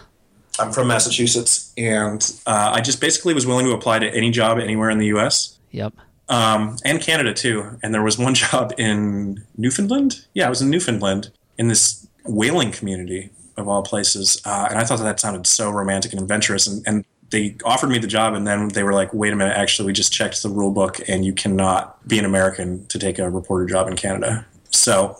I'm 0.59 0.73
from 0.73 0.87
Massachusetts, 0.88 1.73
and 1.76 2.21
uh, 2.47 2.73
I 2.75 2.81
just 2.81 3.00
basically 3.00 3.35
was 3.35 3.47
willing 3.47 3.66
to 3.66 3.73
apply 3.73 3.99
to 3.99 4.09
any 4.14 4.31
job 4.31 4.59
anywhere 4.59 4.88
in 4.90 4.99
the 4.99 5.07
U.S. 5.07 5.59
Yep. 5.73 5.95
um, 6.28 6.76
and 6.85 7.00
Canada 7.00 7.35
too. 7.35 7.78
And 7.83 7.93
there 7.93 8.02
was 8.02 8.19
one 8.19 8.35
job 8.47 8.73
in 8.78 9.45
Newfoundland. 9.57 10.25
Yeah, 10.35 10.47
I 10.47 10.50
was 10.50 10.62
in 10.62 10.71
Newfoundland 10.71 11.31
in 11.59 11.69
this 11.69 12.07
whaling 12.25 12.71
community 12.71 13.31
of 13.57 13.69
all 13.69 13.83
places, 13.83 14.40
uh, 14.45 14.69
and 14.71 14.78
I 14.78 14.85
thought 14.85 14.99
that, 14.99 15.04
that 15.04 15.21
sounded 15.21 15.47
so 15.47 15.71
romantic 15.71 16.12
and 16.12 16.21
adventurous. 16.21 16.66
And, 16.66 16.87
and 16.87 17.04
they 17.31 17.57
offered 17.64 17.90
me 17.90 17.99
the 17.99 18.07
job, 18.07 18.35
and 18.35 18.47
then 18.47 18.69
they 18.69 18.85
were 18.85 18.93
like, 18.93 19.12
"Wait 19.12 19.33
a 19.33 19.37
minute, 19.37 19.57
actually, 19.57 19.87
we 19.87 19.93
just 19.93 20.12
checked 20.12 20.40
the 20.43 20.49
rule 20.49 20.71
book, 20.71 21.00
and 21.09 21.25
you 21.25 21.33
cannot 21.33 22.07
be 22.07 22.19
an 22.19 22.25
American 22.25 22.87
to 22.87 22.99
take 22.99 23.19
a 23.19 23.28
reporter 23.28 23.66
job 23.66 23.88
in 23.88 23.97
Canada." 23.97 24.47
So 24.71 25.19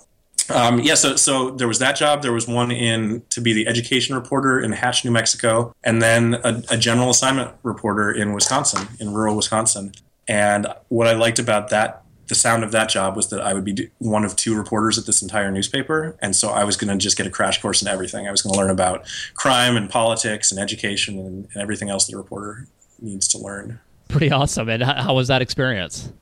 um, 0.51 0.81
yeah, 0.81 0.95
so 0.95 1.17
so 1.17 1.51
there 1.51 1.69
was 1.69 1.79
that 1.79 1.97
job. 1.97 2.23
There 2.23 2.33
was 2.33 2.47
one 2.47 2.71
in 2.71 3.23
to 3.31 3.41
be 3.41 3.53
the 3.53 3.67
education 3.67 4.15
reporter 4.15 4.61
in 4.61 4.73
Hatch, 4.73 5.05
New 5.05 5.11
Mexico, 5.11 5.75
and 5.83 6.03
then 6.03 6.35
a, 6.45 6.63
a, 6.71 6.77
general 6.77 7.11
assignment 7.11 7.53
reporter 7.63 8.11
in 8.11 8.33
Wisconsin, 8.33 8.89
in 9.01 9.13
rural 9.13 9.37
Wisconsin. 9.37 9.93
And 10.29 10.67
what 10.89 11.07
I 11.07 11.15
liked 11.15 11.39
about 11.39 11.71
that, 11.71 12.03
the 12.29 12.35
sound 12.35 12.65
of 12.65 12.73
that 12.73 12.89
job 12.89 13.17
was 13.17 13.29
that 13.31 13.41
I 13.41 13.55
would 13.55 13.65
be 13.65 13.91
one 13.99 14.25
of 14.25 14.37
two 14.37 14.55
reporters 14.55 14.99
at 14.99 15.07
this 15.07 15.23
entire 15.23 15.51
newspaper, 15.51 16.17
and 16.21 16.37
so 16.37 16.51
I 16.51 16.65
was 16.65 16.77
going 16.77 16.93
to 16.93 17.03
just 17.03 17.17
get 17.17 17.27
a 17.27 17.31
crash 17.31 17.61
course 17.61 17.81
in 17.81 17.89
everything. 17.89 18.29
I 18.29 18.31
was 18.31 18.43
going 18.43 18.55
to 18.55 18.61
learn 18.61 18.71
about 18.71 19.07
crime 19.35 19.77
and 19.77 19.89
politics 19.89 20.51
and 20.51 20.61
education 20.61 21.19
and, 21.19 21.49
and 21.55 21.63
everything 21.63 21.89
else 21.89 22.07
that 22.07 22.15
a 22.15 22.19
reporter 22.19 22.67
needs 23.01 23.29
to 23.29 23.39
learn. 23.39 23.81
Pretty 24.09 24.31
awesome. 24.31 24.69
And 24.69 24.83
how 24.83 25.15
was 25.15 25.29
that 25.29 25.43
experience? 25.43 26.13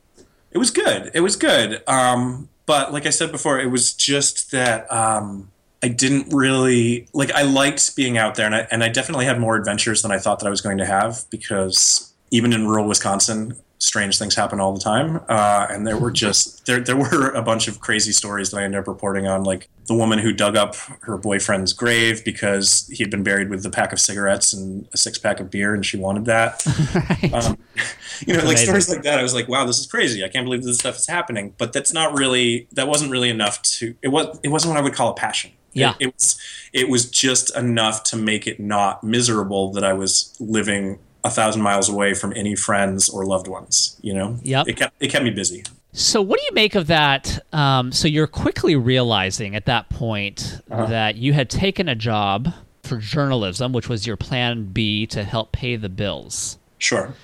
It 0.53 0.59
was 0.59 0.71
good. 0.71 1.11
It 1.15 1.21
was 1.21 1.37
good. 1.37 1.83
Um, 1.89 2.49
but 2.73 2.91
like 2.91 3.05
I 3.05 3.11
said 3.11 3.31
before, 3.31 3.61
it 3.61 3.67
was 3.67 3.93
just 3.93 4.51
that 4.53 4.91
um, 4.91 5.51
I 5.83 5.89
didn't 5.89 6.33
really 6.33 7.07
like. 7.13 7.31
I 7.33 7.43
liked 7.43 7.95
being 7.95 8.17
out 8.17 8.35
there, 8.35 8.47
and 8.47 8.55
I 8.55 8.67
and 8.71 8.83
I 8.83 8.89
definitely 8.89 9.27
had 9.27 9.39
more 9.39 9.57
adventures 9.57 10.01
than 10.01 10.11
I 10.11 10.17
thought 10.17 10.39
that 10.39 10.47
I 10.47 10.49
was 10.49 10.63
going 10.63 10.79
to 10.79 10.87
have 10.87 11.27
because 11.29 12.15
even 12.31 12.55
in 12.55 12.67
rural 12.67 12.89
Wisconsin, 12.89 13.57
strange 13.83 14.17
things 14.17 14.37
happen 14.37 14.61
all 14.61 14.73
the 14.73 14.81
time. 14.81 15.21
Uh, 15.29 15.67
and 15.69 15.85
there 15.85 15.97
were 15.97 16.13
just 16.13 16.65
there 16.67 16.81
there 16.81 16.97
were 16.97 17.31
a 17.31 17.43
bunch 17.43 17.67
of 17.67 17.81
crazy 17.81 18.13
stories 18.13 18.51
that 18.51 18.59
I 18.59 18.63
ended 18.63 18.81
up 18.81 18.87
reporting 18.87 19.27
on, 19.27 19.43
like 19.43 19.69
the 19.87 19.95
woman 19.95 20.21
who 20.21 20.33
dug 20.33 20.57
up 20.57 20.77
her 21.03 21.19
boyfriend's 21.19 21.73
grave 21.73 22.25
because 22.25 22.89
he 22.93 23.03
had 23.03 23.11
been 23.11 23.25
buried 23.25 23.51
with 23.51 23.67
a 23.67 23.71
pack 23.71 23.93
of 23.93 23.99
cigarettes 23.99 24.53
and 24.53 24.89
a 24.95 24.97
six 24.97 25.19
pack 25.19 25.41
of 25.41 25.51
beer, 25.51 25.75
and 25.75 25.85
she 25.85 25.97
wanted 25.97 26.27
that. 26.27 26.65
right. 26.95 27.35
um, 27.35 27.59
you 28.27 28.35
know, 28.35 28.39
like 28.39 28.51
amazing. 28.51 28.67
stories 28.67 28.89
like 28.89 29.03
that. 29.03 29.19
I 29.19 29.23
was 29.23 29.35
like, 29.35 29.49
wow, 29.49 29.67
this 29.67 29.81
is 29.81 29.87
crazy. 29.87 30.25
I 30.25 30.29
can't 30.29 30.47
believe 30.47 30.63
this 30.63 30.79
stuff 30.79 30.97
is 30.97 31.09
happening. 31.09 31.55
But 31.59 31.73
that's 31.73 31.93
not 31.93 32.17
really 32.17 32.69
that 32.73 32.87
wasn't 32.87 33.11
really 33.11 33.31
enough 33.31 33.61
to 33.63 33.97
it 34.01 34.09
was 34.09 34.39
it 34.45 34.49
wasn't 34.49 34.75
what 34.75 34.79
I 34.79 34.83
would 34.83 34.95
call 34.95 35.11
a 35.11 35.15
passion. 35.15 35.51
Yeah. 35.73 35.95
It, 35.99 36.09
it 36.09 36.15
was 36.15 36.41
it 36.73 36.89
was 36.89 37.11
just 37.11 37.57
enough 37.57 38.05
to 38.05 38.17
make 38.17 38.47
it 38.47 38.61
not 38.61 39.03
miserable 39.03 39.73
that 39.73 39.83
I 39.83 39.93
was 39.93 40.37
living 40.39 41.01
a 41.25 41.31
thousand 41.31 41.63
miles 41.63 41.89
away 41.89 42.15
from 42.15 42.33
any 42.35 42.55
friends 42.55 43.09
or 43.09 43.25
loved 43.25 43.49
ones. 43.49 43.97
You 44.03 44.15
know, 44.15 44.39
yep. 44.43 44.69
it 44.69 44.77
kept 44.77 44.95
it 45.01 45.09
kept 45.09 45.25
me 45.25 45.31
busy. 45.31 45.65
So, 45.93 46.23
what 46.23 46.39
do 46.39 46.45
you 46.47 46.55
make 46.55 46.75
of 46.75 46.87
that? 46.87 47.39
Um, 47.53 47.93
so, 47.93 48.09
you're 48.09 48.27
quickly 48.27 48.77
realizing 48.77 49.55
at 49.55 49.67
that 49.67 49.91
point 49.91 50.61
uh-huh. 50.71 50.87
that 50.87 51.17
you 51.17 51.33
had 51.35 51.51
taken 51.51 51.89
a 51.89 51.95
job 51.95 52.53
for 52.83 52.99
journalism, 52.99 53.73
which 53.73 53.89
was 53.89 54.07
your 54.07 54.17
plan 54.17 54.65
B 54.65 55.07
to 55.09 55.23
help 55.23 55.53
pay 55.53 55.77
the 55.77 55.89
bills. 55.89 56.59
Sure. 56.79 57.15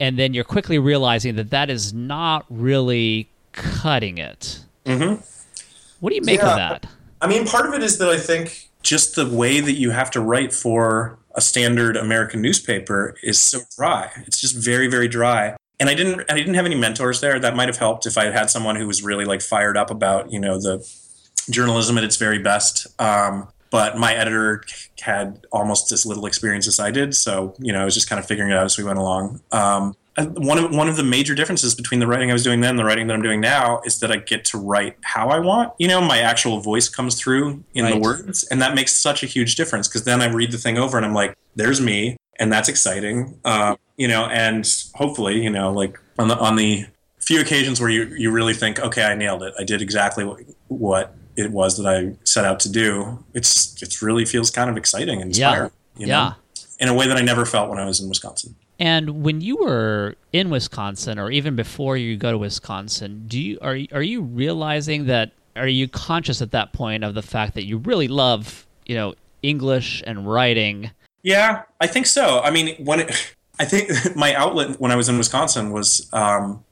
And 0.00 0.18
then 0.18 0.34
you're 0.34 0.44
quickly 0.44 0.78
realizing 0.78 1.36
that 1.36 1.50
that 1.50 1.70
is 1.70 1.92
not 1.92 2.44
really 2.48 3.28
cutting 3.52 4.18
it. 4.18 4.60
Mm-hmm. 4.84 5.20
What 6.00 6.10
do 6.10 6.16
you 6.16 6.22
make 6.22 6.40
yeah. 6.40 6.50
of 6.50 6.56
that? 6.56 6.86
I 7.20 7.26
mean, 7.26 7.46
part 7.46 7.66
of 7.66 7.74
it 7.74 7.82
is 7.82 7.98
that 7.98 8.08
I 8.08 8.18
think 8.18 8.68
just 8.82 9.16
the 9.16 9.28
way 9.28 9.60
that 9.60 9.72
you 9.72 9.90
have 9.90 10.10
to 10.12 10.20
write 10.20 10.52
for 10.52 11.18
a 11.38 11.40
standard 11.40 11.96
American 11.96 12.42
newspaper 12.42 13.14
is 13.22 13.40
so 13.40 13.60
dry. 13.76 14.10
It's 14.26 14.40
just 14.40 14.56
very, 14.56 14.88
very 14.88 15.06
dry. 15.06 15.54
And 15.78 15.88
I 15.88 15.94
didn't 15.94 16.28
I 16.28 16.34
didn't 16.34 16.54
have 16.54 16.66
any 16.66 16.74
mentors 16.74 17.20
there. 17.20 17.38
That 17.38 17.54
might 17.54 17.68
have 17.68 17.78
helped 17.78 18.06
if 18.06 18.18
I 18.18 18.24
had 18.24 18.34
had 18.34 18.50
someone 18.50 18.74
who 18.74 18.88
was 18.88 19.04
really 19.04 19.24
like 19.24 19.40
fired 19.40 19.76
up 19.76 19.92
about, 19.92 20.32
you 20.32 20.40
know, 20.40 20.60
the 20.60 20.84
journalism 21.48 21.96
at 21.96 22.02
its 22.02 22.16
very 22.16 22.40
best. 22.40 22.88
Um, 23.00 23.46
but 23.70 23.96
my 23.96 24.14
editor 24.14 24.64
had 25.00 25.46
almost 25.52 25.92
as 25.92 26.04
little 26.04 26.26
experience 26.26 26.66
as 26.66 26.80
I 26.80 26.90
did, 26.90 27.14
so 27.14 27.54
you 27.60 27.72
know 27.72 27.82
I 27.82 27.84
was 27.84 27.94
just 27.94 28.08
kind 28.08 28.18
of 28.18 28.26
figuring 28.26 28.50
it 28.50 28.56
out 28.56 28.64
as 28.64 28.76
we 28.76 28.82
went 28.82 28.98
along. 28.98 29.40
Um, 29.52 29.94
one 30.26 30.58
of 30.58 30.74
one 30.74 30.88
of 30.88 30.96
the 30.96 31.04
major 31.04 31.34
differences 31.34 31.74
between 31.74 32.00
the 32.00 32.06
writing 32.06 32.30
I 32.30 32.32
was 32.32 32.42
doing 32.42 32.60
then 32.60 32.70
and 32.70 32.78
the 32.78 32.84
writing 32.84 33.06
that 33.06 33.14
I'm 33.14 33.22
doing 33.22 33.40
now 33.40 33.80
is 33.84 34.00
that 34.00 34.10
I 34.10 34.16
get 34.16 34.44
to 34.46 34.58
write 34.58 34.96
how 35.02 35.28
I 35.28 35.38
want. 35.38 35.72
You 35.78 35.88
know, 35.88 36.00
my 36.00 36.18
actual 36.18 36.60
voice 36.60 36.88
comes 36.88 37.14
through 37.14 37.62
in 37.74 37.84
right. 37.84 37.94
the 37.94 38.00
words, 38.00 38.44
and 38.44 38.60
that 38.60 38.74
makes 38.74 38.92
such 38.92 39.22
a 39.22 39.26
huge 39.26 39.54
difference 39.54 39.88
because 39.88 40.04
then 40.04 40.20
I 40.20 40.26
read 40.26 40.52
the 40.52 40.58
thing 40.58 40.78
over 40.78 40.96
and 40.96 41.06
I'm 41.06 41.14
like, 41.14 41.36
"There's 41.54 41.80
me," 41.80 42.16
and 42.38 42.52
that's 42.52 42.68
exciting. 42.68 43.38
Uh, 43.44 43.76
you 43.96 44.08
know, 44.08 44.26
and 44.26 44.66
hopefully, 44.94 45.42
you 45.42 45.50
know, 45.50 45.72
like 45.72 45.98
on 46.18 46.28
the 46.28 46.38
on 46.38 46.56
the 46.56 46.86
few 47.20 47.40
occasions 47.40 47.80
where 47.80 47.90
you 47.90 48.06
you 48.16 48.30
really 48.30 48.54
think, 48.54 48.80
"Okay, 48.80 49.04
I 49.04 49.14
nailed 49.14 49.42
it. 49.42 49.54
I 49.58 49.64
did 49.64 49.82
exactly 49.82 50.24
what, 50.24 50.40
what 50.68 51.14
it 51.36 51.52
was 51.52 51.76
that 51.76 51.86
I 51.86 52.16
set 52.24 52.44
out 52.44 52.60
to 52.60 52.70
do." 52.70 53.24
It's 53.34 53.80
it 53.82 54.02
really 54.02 54.24
feels 54.24 54.50
kind 54.50 54.68
of 54.68 54.76
exciting 54.76 55.20
and 55.20 55.30
inspiring. 55.30 55.70
Yeah. 55.96 56.00
You 56.00 56.06
know? 56.06 56.12
yeah. 56.12 56.32
In 56.80 56.88
a 56.88 56.94
way 56.94 57.08
that 57.08 57.16
I 57.16 57.22
never 57.22 57.44
felt 57.44 57.68
when 57.70 57.78
I 57.78 57.84
was 57.84 58.00
in 58.00 58.08
Wisconsin. 58.08 58.54
And 58.78 59.24
when 59.24 59.40
you 59.40 59.56
were 59.56 60.14
in 60.32 60.50
Wisconsin, 60.50 61.18
or 61.18 61.30
even 61.30 61.56
before 61.56 61.96
you 61.96 62.16
go 62.16 62.30
to 62.30 62.38
Wisconsin, 62.38 63.24
do 63.26 63.40
you 63.40 63.58
are 63.60 63.78
are 63.92 64.02
you 64.02 64.22
realizing 64.22 65.06
that? 65.06 65.32
Are 65.56 65.66
you 65.66 65.88
conscious 65.88 66.40
at 66.40 66.52
that 66.52 66.72
point 66.72 67.02
of 67.02 67.14
the 67.14 67.22
fact 67.22 67.54
that 67.54 67.64
you 67.64 67.78
really 67.78 68.06
love, 68.06 68.64
you 68.86 68.94
know, 68.94 69.14
English 69.42 70.04
and 70.06 70.30
writing? 70.30 70.92
Yeah, 71.24 71.62
I 71.80 71.88
think 71.88 72.06
so. 72.06 72.40
I 72.40 72.50
mean, 72.50 72.76
when 72.84 73.00
it, 73.00 73.34
I 73.58 73.64
think 73.64 73.90
my 74.16 74.34
outlet 74.34 74.80
when 74.80 74.92
I 74.92 74.96
was 74.96 75.08
in 75.08 75.18
Wisconsin 75.18 75.72
was 75.72 76.08
um, 76.12 76.64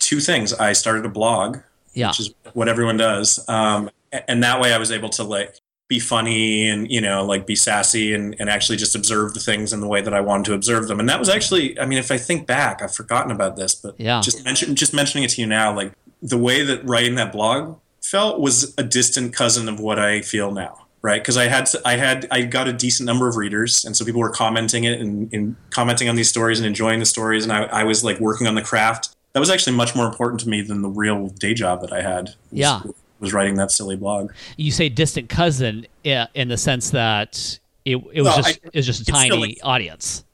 two 0.00 0.18
things. 0.20 0.52
I 0.52 0.72
started 0.72 1.06
a 1.06 1.08
blog, 1.08 1.58
yeah. 1.92 2.08
which 2.08 2.20
is 2.20 2.34
what 2.54 2.68
everyone 2.68 2.96
does, 2.96 3.48
um, 3.48 3.90
and 4.28 4.42
that 4.42 4.60
way 4.60 4.74
I 4.74 4.78
was 4.78 4.90
able 4.90 5.10
to 5.10 5.22
like 5.22 5.60
be 5.88 6.00
funny 6.00 6.68
and 6.68 6.90
you 6.90 7.00
know 7.00 7.24
like 7.24 7.46
be 7.46 7.54
sassy 7.54 8.14
and, 8.14 8.34
and 8.38 8.48
actually 8.48 8.76
just 8.76 8.94
observe 8.94 9.34
the 9.34 9.40
things 9.40 9.72
in 9.72 9.80
the 9.80 9.86
way 9.86 10.00
that 10.00 10.14
I 10.14 10.20
wanted 10.20 10.46
to 10.46 10.54
observe 10.54 10.88
them. 10.88 10.98
And 10.98 11.08
that 11.08 11.18
was 11.18 11.28
actually 11.28 11.78
I 11.78 11.86
mean 11.86 11.98
if 11.98 12.10
I 12.10 12.16
think 12.16 12.46
back 12.46 12.82
I've 12.82 12.94
forgotten 12.94 13.30
about 13.30 13.56
this 13.56 13.74
but 13.74 13.98
yeah. 13.98 14.20
just 14.20 14.44
mention 14.44 14.74
just 14.74 14.94
mentioning 14.94 15.24
it 15.24 15.30
to 15.30 15.40
you 15.40 15.46
now 15.46 15.74
like 15.74 15.92
the 16.22 16.38
way 16.38 16.62
that 16.62 16.84
writing 16.84 17.16
that 17.16 17.32
blog 17.32 17.78
felt 18.02 18.40
was 18.40 18.74
a 18.78 18.82
distant 18.82 19.34
cousin 19.34 19.68
of 19.68 19.78
what 19.78 19.98
I 19.98 20.22
feel 20.22 20.52
now 20.52 20.86
right? 21.02 21.20
Because 21.20 21.36
I 21.36 21.48
had 21.48 21.68
I 21.84 21.96
had 21.96 22.26
I 22.30 22.42
got 22.42 22.66
a 22.66 22.72
decent 22.72 23.06
number 23.06 23.28
of 23.28 23.36
readers 23.36 23.84
and 23.84 23.94
so 23.94 24.06
people 24.06 24.22
were 24.22 24.30
commenting 24.30 24.84
it 24.84 24.98
and, 24.98 25.30
and 25.34 25.54
commenting 25.68 26.08
on 26.08 26.16
these 26.16 26.30
stories 26.30 26.58
and 26.58 26.66
enjoying 26.66 26.98
the 26.98 27.06
stories 27.06 27.44
and 27.44 27.52
I, 27.52 27.64
I 27.64 27.84
was 27.84 28.02
like 28.02 28.18
working 28.20 28.46
on 28.46 28.54
the 28.54 28.62
craft. 28.62 29.14
That 29.34 29.40
was 29.40 29.50
actually 29.50 29.76
much 29.76 29.94
more 29.94 30.06
important 30.06 30.40
to 30.42 30.48
me 30.48 30.62
than 30.62 30.80
the 30.80 30.88
real 30.88 31.28
day 31.28 31.52
job 31.52 31.82
that 31.82 31.92
I 31.92 32.00
had. 32.00 32.30
Yeah 32.50 32.80
was 33.20 33.32
writing 33.32 33.54
that 33.56 33.70
silly 33.70 33.96
blog. 33.96 34.32
You 34.56 34.70
say 34.70 34.88
distant 34.88 35.28
cousin 35.28 35.86
in 36.04 36.48
the 36.48 36.56
sense 36.56 36.90
that 36.90 37.58
it, 37.84 37.96
it 37.96 38.22
was 38.22 38.24
well, 38.24 38.36
just 38.36 38.60
I, 38.64 38.68
it 38.68 38.74
was 38.74 38.86
just 38.86 39.02
a 39.02 39.04
tiny 39.04 39.60
audience. 39.62 40.24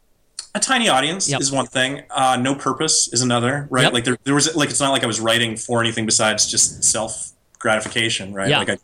A 0.54 0.60
tiny 0.60 0.88
audience 0.88 1.30
yep. 1.30 1.40
is 1.40 1.52
one 1.52 1.66
thing. 1.66 2.02
Uh, 2.10 2.36
no 2.40 2.56
purpose 2.56 3.12
is 3.12 3.22
another, 3.22 3.68
right? 3.70 3.84
Yep. 3.84 3.92
Like 3.92 4.04
there, 4.04 4.18
there 4.24 4.34
was 4.34 4.54
like 4.56 4.70
it's 4.70 4.80
not 4.80 4.90
like 4.90 5.04
I 5.04 5.06
was 5.06 5.20
writing 5.20 5.56
for 5.56 5.80
anything 5.80 6.06
besides 6.06 6.50
just 6.50 6.82
self 6.82 7.32
gratification, 7.58 8.32
right? 8.34 8.48
Yeah. 8.48 8.58
Like 8.58 8.70
I, 8.70 8.78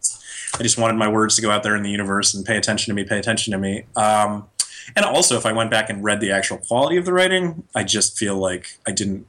I 0.58 0.62
just 0.62 0.78
wanted 0.78 0.94
my 0.94 1.08
words 1.08 1.34
to 1.36 1.42
go 1.42 1.50
out 1.50 1.64
there 1.64 1.74
in 1.74 1.82
the 1.82 1.90
universe 1.90 2.34
and 2.34 2.46
pay 2.46 2.56
attention 2.56 2.92
to 2.92 2.94
me, 2.94 3.04
pay 3.04 3.18
attention 3.18 3.50
to 3.52 3.58
me. 3.58 3.84
Um, 3.96 4.46
and 4.94 5.04
also, 5.04 5.36
if 5.36 5.44
I 5.44 5.52
went 5.52 5.70
back 5.70 5.90
and 5.90 6.04
read 6.04 6.20
the 6.20 6.30
actual 6.30 6.58
quality 6.58 6.96
of 6.96 7.04
the 7.04 7.12
writing, 7.12 7.64
I 7.74 7.82
just 7.82 8.16
feel 8.16 8.36
like 8.36 8.78
I 8.86 8.92
didn't, 8.92 9.26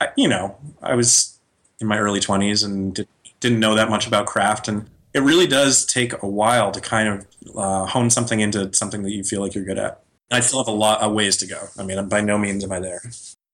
I, 0.00 0.08
you 0.16 0.26
know, 0.26 0.56
I 0.82 0.94
was 0.94 1.38
in 1.80 1.86
my 1.86 1.98
early 1.98 2.18
20s 2.18 2.64
and 2.64 2.94
did, 2.94 3.08
didn't 3.46 3.60
know 3.60 3.76
that 3.76 3.88
much 3.88 4.06
about 4.06 4.26
craft 4.26 4.66
and 4.66 4.90
it 5.14 5.20
really 5.20 5.46
does 5.46 5.86
take 5.86 6.20
a 6.22 6.26
while 6.26 6.72
to 6.72 6.80
kind 6.80 7.08
of 7.08 7.26
uh, 7.56 7.86
hone 7.86 8.10
something 8.10 8.40
into 8.40 8.70
something 8.74 9.02
that 9.02 9.12
you 9.12 9.22
feel 9.22 9.40
like 9.40 9.54
you're 9.54 9.64
good 9.64 9.78
at. 9.78 10.02
I 10.30 10.40
still 10.40 10.58
have 10.58 10.68
a 10.68 10.76
lot 10.76 11.00
of 11.00 11.12
ways 11.12 11.36
to 11.38 11.46
go. 11.46 11.68
I 11.78 11.84
mean, 11.84 12.08
by 12.08 12.20
no 12.20 12.36
means 12.36 12.64
am 12.64 12.72
I 12.72 12.80
there. 12.80 13.00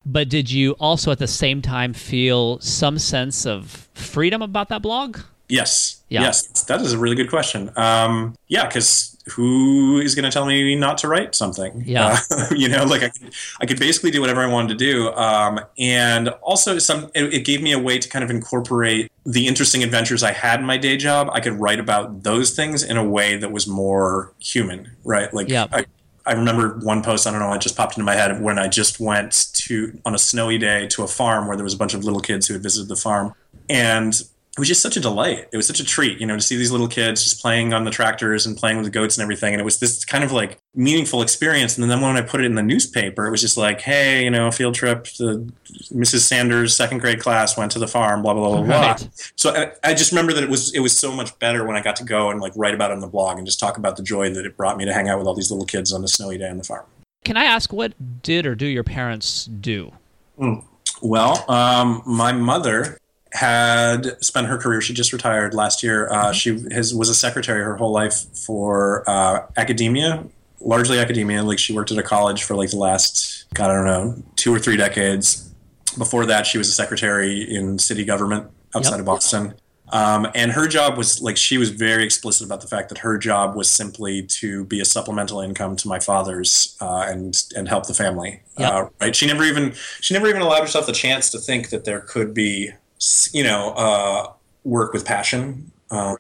But 0.05 0.29
did 0.29 0.51
you 0.51 0.73
also 0.81 1.13
at 1.13 1.19
the 1.19 1.29
same 1.29 1.63
time 1.63 1.93
feel 1.93 2.59
some 2.61 2.99
sense 2.99 3.47
of 3.47 3.89
freedom 3.95 4.43
about 4.43 4.71
that 4.71 4.83
blog? 4.83 5.19
Yes. 5.49 6.02
Yeah. 6.13 6.23
Yes. 6.23 6.65
That 6.65 6.83
is 6.83 6.93
a 6.93 6.99
really 6.99 7.17
good 7.17 7.31
question. 7.31 7.71
Um, 7.77 8.35
yeah, 8.49 8.67
because 8.67 9.17
who 9.31 9.99
is 9.99 10.15
going 10.15 10.25
to 10.25 10.31
tell 10.31 10.45
me 10.45 10.75
not 10.75 10.99
to 10.99 11.09
write 11.09 11.35
something? 11.35 11.83
Yeah. 11.87 12.19
Uh, 12.31 12.47
you 12.55 12.69
know, 12.69 12.85
like 12.85 13.03
I, 13.03 13.11
I 13.61 13.67
could 13.67 13.79
basically 13.79 14.11
do 14.11 14.21
whatever 14.21 14.43
I 14.43 14.47
wanted 14.47 14.79
to 14.79 14.85
do. 14.85 15.13
Um, 15.13 15.61
and 15.79 16.29
also 16.43 16.79
some, 16.79 17.11
it, 17.15 17.33
it, 17.33 17.45
gave 17.47 17.63
me 17.63 17.73
a 17.73 17.79
way 17.79 17.99
to 17.99 18.09
kind 18.09 18.23
of 18.23 18.31
incorporate 18.31 19.11
the 19.25 19.47
interesting 19.47 19.83
adventures 19.83 20.23
I 20.23 20.33
had 20.33 20.61
in 20.61 20.67
my 20.67 20.77
day 20.77 20.97
job. 20.97 21.31
I 21.33 21.41
could 21.41 21.55
write 21.55 21.81
about 21.81 22.25
those 22.25 22.55
things 22.55 22.83
in 22.83 22.97
a 22.97 23.05
way 23.05 23.37
that 23.37 23.51
was 23.51 23.67
more 23.67 24.33
human, 24.39 24.91
right? 25.05 25.33
Like 25.33 25.49
yeah. 25.49 25.67
I, 25.73 25.87
I 26.27 26.33
remember 26.35 26.79
one 26.83 27.03
post, 27.03 27.27
I 27.27 27.31
don't 27.31 27.41
know, 27.41 27.53
it 27.55 27.61
just 27.61 27.77
popped 27.77 27.97
into 27.97 28.05
my 28.05 28.15
head 28.15 28.43
when 28.43 28.59
I 28.59 28.69
just 28.69 29.01
went 29.01 29.49
to, 29.55 29.99
on 30.05 30.15
a 30.15 30.19
snowy 30.19 30.59
day 30.59 30.87
to 30.89 31.05
a 31.05 31.09
farm 31.09 31.47
where 31.47 31.57
there 31.57 31.65
was 31.65 31.75
a 31.75 31.79
bunch 31.79 31.95
of 31.95 32.05
little 32.05 32.21
kids 32.21 32.49
who 32.49 32.55
had 32.55 32.63
visited 32.63 32.89
the 32.89 32.97
farm. 32.97 33.35
And 33.69 34.21
it 34.55 34.61
was 34.61 34.69
just 34.69 34.83
such 34.83 34.99
a 34.99 35.01
delight. 35.01 35.49
It 35.51 35.57
was 35.57 35.67
such 35.67 35.81
a 35.81 35.85
treat, 35.85 36.21
you 36.21 36.27
know, 36.27 36.37
to 36.37 36.43
see 36.43 36.57
these 36.57 36.71
little 36.71 36.87
kids 36.87 37.25
just 37.25 37.41
playing 37.41 37.73
on 37.73 37.85
the 37.85 37.91
tractors 37.91 38.45
and 38.45 38.55
playing 38.55 38.77
with 38.77 38.85
the 38.85 38.91
goats 38.91 39.17
and 39.17 39.23
everything. 39.23 39.55
And 39.55 39.61
it 39.63 39.65
was 39.65 39.79
this 39.79 40.05
kind 40.05 40.23
of 40.23 40.31
like 40.31 40.59
meaningful 40.75 41.23
experience. 41.23 41.79
And 41.79 41.91
then 41.91 42.03
when 42.03 42.19
I 42.19 42.21
put 42.21 42.43
it 42.43 42.45
in 42.45 42.55
the 42.55 42.63
newspaper, 42.63 43.27
it 43.27 43.31
was 43.31 43.41
just 43.41 43.57
like, 43.57 43.81
hey, 43.81 44.25
you 44.25 44.31
know, 44.31 44.51
field 44.51 44.75
trip. 44.75 45.05
The 45.19 45.51
Mrs. 45.91 46.21
Sanders' 46.21 46.77
second 46.77 46.99
grade 46.99 47.19
class 47.19 47.57
went 47.57 47.73
to 47.73 47.79
the 47.79 47.89
farm. 47.89 48.21
Blah 48.21 48.35
blah 48.35 48.49
blah 48.51 48.63
blah. 48.63 48.77
Right. 48.79 48.99
blah. 48.99 49.09
So 49.37 49.55
I, 49.55 49.73
I, 49.83 49.95
just 49.95 50.13
remember 50.13 50.35
that 50.35 50.45
it 50.45 50.51
was 50.51 50.75
it 50.75 50.81
was 50.81 50.99
so 50.99 51.13
much 51.13 51.39
better 51.39 51.67
when 51.67 51.77
I 51.77 51.81
got 51.81 51.97
to 51.97 52.05
go 52.05 52.31
and 52.31 52.39
like 52.39 52.53
write 52.55 52.75
about 52.75 52.91
it 52.91 52.95
on 52.95 53.01
the 53.01 53.07
blog 53.07 53.39
and 53.39 53.47
just 53.47 53.59
talk 53.59 53.79
about 53.79 53.97
the 53.97 54.03
joy 54.03 54.35
that 54.35 54.45
it 54.45 54.59
brought 54.59 54.77
me 54.77 54.85
to 54.85 54.93
hang 54.93 55.09
out 55.09 55.17
with 55.17 55.27
all 55.27 55.35
these 55.35 55.51
little 55.51 55.67
kids 55.67 55.95
on 55.95 56.05
a 56.05 56.09
snowy 56.09 56.37
day 56.37 56.51
on 56.51 56.59
the 56.59 56.65
farm. 56.65 56.85
Can 57.25 57.39
I 57.39 57.45
ask 57.45 57.73
what 57.73 57.95
did 58.23 58.47
or 58.47 58.55
do 58.55 58.67
your 58.67 58.85
parents 58.85 59.47
do? 59.47 59.93
Mm. 60.39 60.63
Well, 61.01 61.51
um, 61.51 62.03
my 62.05 62.33
mother 62.33 62.99
had 63.33 64.23
spent 64.23 64.47
her 64.47 64.59
career. 64.59 64.81
She 64.81 64.93
just 64.93 65.13
retired 65.13 65.55
last 65.55 65.83
year. 65.83 66.09
Uh, 66.11 66.27
mm-hmm. 66.27 66.33
She 66.33 66.75
has, 66.75 66.95
was 66.95 67.09
a 67.09 67.15
secretary 67.15 67.63
her 67.63 67.77
whole 67.77 67.93
life 67.93 68.27
for 68.37 69.09
uh, 69.09 69.47
academia, 69.57 70.25
largely 70.61 70.99
academia. 70.99 71.43
Like 71.43 71.59
she 71.59 71.73
worked 71.73 71.91
at 71.91 71.99
a 71.99 72.03
college 72.03 72.45
for 72.45 72.55
like 72.55 72.71
the 72.71 72.77
last, 72.77 73.47
God, 73.55 73.71
I 73.71 73.75
don't 73.75 73.85
know, 73.87 74.23
two 74.37 74.55
or 74.55 74.59
three 74.59 74.77
decades. 74.77 75.51
Before 75.97 76.27
that, 76.27 76.47
she 76.47 76.59
was 76.59 76.69
a 76.69 76.73
secretary 76.73 77.43
in 77.43 77.79
city 77.79 78.05
government 78.05 78.51
outside 78.75 78.93
yep. 78.93 79.01
of 79.01 79.07
Boston. 79.07 79.55
Um, 79.93 80.27
and 80.35 80.53
her 80.53 80.67
job 80.67 80.97
was 80.97 81.21
like 81.21 81.37
she 81.37 81.59
was 81.59 81.69
very 81.69 82.03
explicit 82.03 82.47
about 82.47 82.63
the 82.63 82.67
fact 82.67 82.89
that 82.89 82.99
her 82.99 83.19
job 83.19 83.55
was 83.55 83.71
simply 83.71 84.23
to 84.23 84.65
be 84.65 84.81
a 84.81 84.87
supplemental 84.87 85.41
income 85.41 85.77
to 85.77 85.89
my 85.89 85.99
father's 85.99 86.79
uh, 86.81 87.05
and 87.07 87.39
and 87.55 87.69
help 87.69 87.87
the 87.87 87.95
family. 87.95 88.41
Yep. 88.59 88.73
Uh, 88.73 88.89
right? 89.03 89.15
She 89.15 89.27
never 89.27 89.45
even 89.45 89.75
she 90.01 90.15
never 90.15 90.29
even 90.29 90.41
allowed 90.41 90.63
herself 90.63 90.87
the 90.87 90.93
chance 90.93 91.29
to 91.31 91.39
think 91.39 91.69
that 91.69 91.85
there 91.85 92.01
could 92.01 92.33
be 92.33 92.71
you 93.33 93.45
know 93.45 93.71
uh, 93.77 94.33
work 94.65 94.93
with 94.93 95.05
passion. 95.05 95.73
Um, 95.91 96.17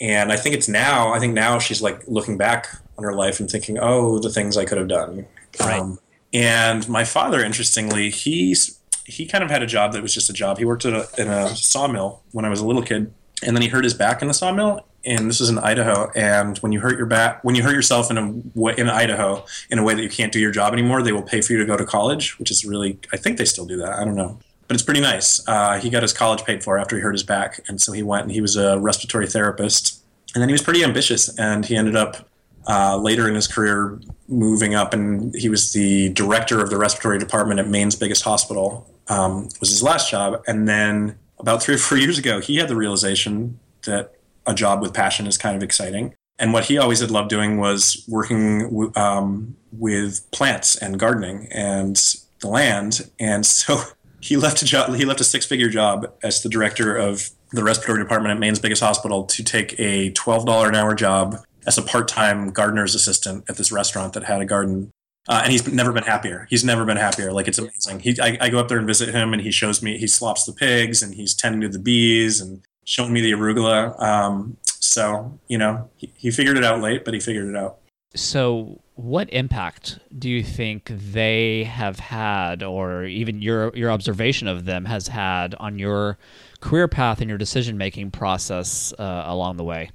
and 0.00 0.30
I 0.30 0.36
think 0.36 0.54
it's 0.54 0.68
now. 0.68 1.12
I 1.12 1.18
think 1.18 1.34
now 1.34 1.58
she's 1.58 1.80
like 1.80 2.02
looking 2.06 2.36
back 2.36 2.68
on 2.98 3.04
her 3.04 3.14
life 3.14 3.40
and 3.40 3.50
thinking, 3.50 3.78
oh, 3.80 4.18
the 4.18 4.30
things 4.30 4.56
I 4.56 4.64
could 4.64 4.78
have 4.78 4.88
done. 4.88 5.26
Right. 5.60 5.80
Um, 5.80 5.98
and 6.32 6.88
my 6.88 7.04
father, 7.04 7.42
interestingly, 7.42 8.10
he's 8.10 8.78
he 9.04 9.24
kind 9.24 9.44
of 9.44 9.50
had 9.50 9.62
a 9.62 9.66
job 9.66 9.92
that 9.92 10.02
was 10.02 10.12
just 10.12 10.28
a 10.28 10.32
job. 10.32 10.58
He 10.58 10.64
worked 10.64 10.84
at 10.84 10.92
a, 10.92 11.08
in 11.20 11.28
a 11.28 11.54
sawmill 11.54 12.22
when 12.32 12.44
I 12.44 12.48
was 12.48 12.60
a 12.60 12.66
little 12.66 12.82
kid, 12.82 13.12
and 13.42 13.56
then 13.56 13.62
he 13.62 13.68
hurt 13.68 13.84
his 13.84 13.94
back 13.94 14.20
in 14.20 14.28
the 14.28 14.34
sawmill. 14.34 14.84
And 15.04 15.30
this 15.30 15.40
is 15.40 15.48
in 15.48 15.58
Idaho. 15.58 16.10
And 16.16 16.58
when 16.58 16.72
you 16.72 16.80
hurt 16.80 16.98
your 16.98 17.06
back, 17.06 17.44
when 17.44 17.54
you 17.54 17.62
hurt 17.62 17.74
yourself 17.74 18.10
in 18.10 18.18
a 18.18 18.58
way, 18.58 18.74
in 18.76 18.88
Idaho 18.88 19.44
in 19.70 19.78
a 19.78 19.84
way 19.84 19.94
that 19.94 20.02
you 20.02 20.08
can't 20.08 20.32
do 20.32 20.40
your 20.40 20.50
job 20.50 20.72
anymore, 20.72 21.00
they 21.00 21.12
will 21.12 21.22
pay 21.22 21.40
for 21.40 21.52
you 21.52 21.60
to 21.60 21.64
go 21.64 21.76
to 21.76 21.84
college, 21.84 22.36
which 22.40 22.50
is 22.50 22.64
really 22.64 22.98
I 23.12 23.16
think 23.16 23.38
they 23.38 23.44
still 23.44 23.66
do 23.66 23.76
that. 23.76 23.92
I 23.92 24.04
don't 24.04 24.16
know, 24.16 24.40
but 24.68 24.74
it's 24.74 24.82
pretty 24.82 25.00
nice. 25.00 25.46
Uh, 25.46 25.78
he 25.78 25.90
got 25.90 26.02
his 26.02 26.12
college 26.12 26.44
paid 26.44 26.62
for 26.62 26.78
after 26.78 26.96
he 26.96 27.02
hurt 27.02 27.12
his 27.12 27.22
back, 27.22 27.60
and 27.68 27.80
so 27.80 27.92
he 27.92 28.02
went 28.02 28.24
and 28.24 28.32
he 28.32 28.40
was 28.40 28.56
a 28.56 28.78
respiratory 28.78 29.26
therapist. 29.26 30.02
And 30.34 30.42
then 30.42 30.48
he 30.48 30.52
was 30.52 30.62
pretty 30.62 30.84
ambitious, 30.84 31.36
and 31.38 31.64
he 31.64 31.76
ended 31.76 31.96
up 31.96 32.28
uh, 32.68 32.96
later 32.96 33.28
in 33.28 33.34
his 33.34 33.46
career 33.46 34.00
moving 34.28 34.74
up, 34.74 34.92
and 34.92 35.34
he 35.34 35.48
was 35.48 35.72
the 35.72 36.10
director 36.10 36.60
of 36.60 36.70
the 36.70 36.76
respiratory 36.76 37.18
department 37.18 37.60
at 37.60 37.68
Maine's 37.68 37.94
biggest 37.94 38.22
hospital. 38.22 38.90
Um, 39.08 39.48
was 39.60 39.70
his 39.70 39.82
last 39.82 40.10
job, 40.10 40.42
and 40.46 40.68
then 40.68 41.16
about 41.38 41.62
three 41.62 41.76
or 41.76 41.78
four 41.78 41.98
years 42.04 42.18
ago, 42.18 42.40
he 42.40 42.56
had 42.56 42.68
the 42.68 42.76
realization 42.76 43.58
that 43.84 44.14
a 44.46 44.54
job 44.54 44.80
with 44.80 44.92
passion 44.92 45.26
is 45.26 45.38
kind 45.38 45.56
of 45.56 45.62
exciting. 45.62 46.14
And 46.38 46.52
what 46.52 46.66
he 46.66 46.76
always 46.76 47.00
had 47.00 47.10
loved 47.10 47.30
doing 47.30 47.58
was 47.58 48.04
working 48.08 48.92
um, 48.94 49.56
with 49.72 50.30
plants 50.32 50.76
and 50.76 50.98
gardening 50.98 51.48
and 51.50 51.96
the 52.40 52.48
land. 52.48 53.10
And 53.18 53.46
so 53.46 53.80
he 54.20 54.36
left 54.36 54.62
a 54.62 54.64
job. 54.64 54.94
He 54.94 55.04
left 55.04 55.20
a 55.20 55.24
six-figure 55.24 55.68
job 55.68 56.12
as 56.22 56.42
the 56.42 56.48
director 56.48 56.96
of 56.96 57.30
the 57.52 57.62
respiratory 57.62 58.02
department 58.02 58.32
at 58.32 58.38
Maine's 58.38 58.58
biggest 58.58 58.82
hospital 58.82 59.24
to 59.24 59.44
take 59.44 59.78
a 59.78 60.10
twelve 60.12 60.46
dollar 60.46 60.68
an 60.68 60.74
hour 60.74 60.94
job 60.94 61.36
as 61.66 61.78
a 61.78 61.82
part-time 61.82 62.50
gardener's 62.50 62.94
assistant 62.94 63.44
at 63.48 63.56
this 63.56 63.72
restaurant 63.72 64.12
that 64.14 64.24
had 64.24 64.40
a 64.40 64.44
garden. 64.44 64.90
Uh, 65.28 65.40
and 65.42 65.50
he's 65.50 65.66
never 65.72 65.92
been 65.92 66.04
happier. 66.04 66.46
He's 66.48 66.64
never 66.64 66.84
been 66.84 66.96
happier. 66.96 67.32
Like 67.32 67.48
it's 67.48 67.58
amazing. 67.58 67.98
He, 67.98 68.16
I, 68.20 68.38
I, 68.40 68.48
go 68.48 68.60
up 68.60 68.68
there 68.68 68.78
and 68.78 68.86
visit 68.86 69.12
him, 69.12 69.32
and 69.32 69.42
he 69.42 69.50
shows 69.50 69.82
me 69.82 69.98
he 69.98 70.06
slops 70.06 70.44
the 70.44 70.52
pigs, 70.52 71.02
and 71.02 71.14
he's 71.14 71.34
tending 71.34 71.60
to 71.62 71.68
the 71.68 71.80
bees, 71.80 72.40
and 72.40 72.62
showing 72.84 73.12
me 73.12 73.20
the 73.20 73.32
arugula. 73.32 74.00
Um, 74.00 74.56
so 74.64 75.36
you 75.48 75.58
know, 75.58 75.90
he, 75.96 76.12
he 76.16 76.30
figured 76.30 76.56
it 76.56 76.64
out 76.64 76.80
late, 76.80 77.04
but 77.04 77.12
he 77.12 77.18
figured 77.18 77.48
it 77.48 77.56
out. 77.56 77.78
So, 78.14 78.80
what 78.96 79.30
impact 79.30 79.98
do 80.18 80.28
you 80.28 80.42
think 80.42 80.90
they 80.90 81.64
have 81.64 81.98
had, 81.98 82.62
or 82.62 83.04
even 83.04 83.42
your 83.42 83.70
your 83.76 83.90
observation 83.90 84.48
of 84.48 84.64
them 84.64 84.86
has 84.86 85.08
had 85.08 85.54
on 85.56 85.78
your 85.78 86.18
career 86.60 86.88
path 86.88 87.20
and 87.20 87.28
your 87.28 87.38
decision 87.38 87.76
making 87.76 88.10
process 88.10 88.94
uh, 88.98 89.24
along 89.26 89.58
the 89.58 89.64
way? 89.64 89.90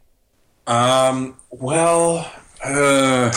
Um, 0.67 1.35
well, 1.49 2.31
uh, 2.63 3.33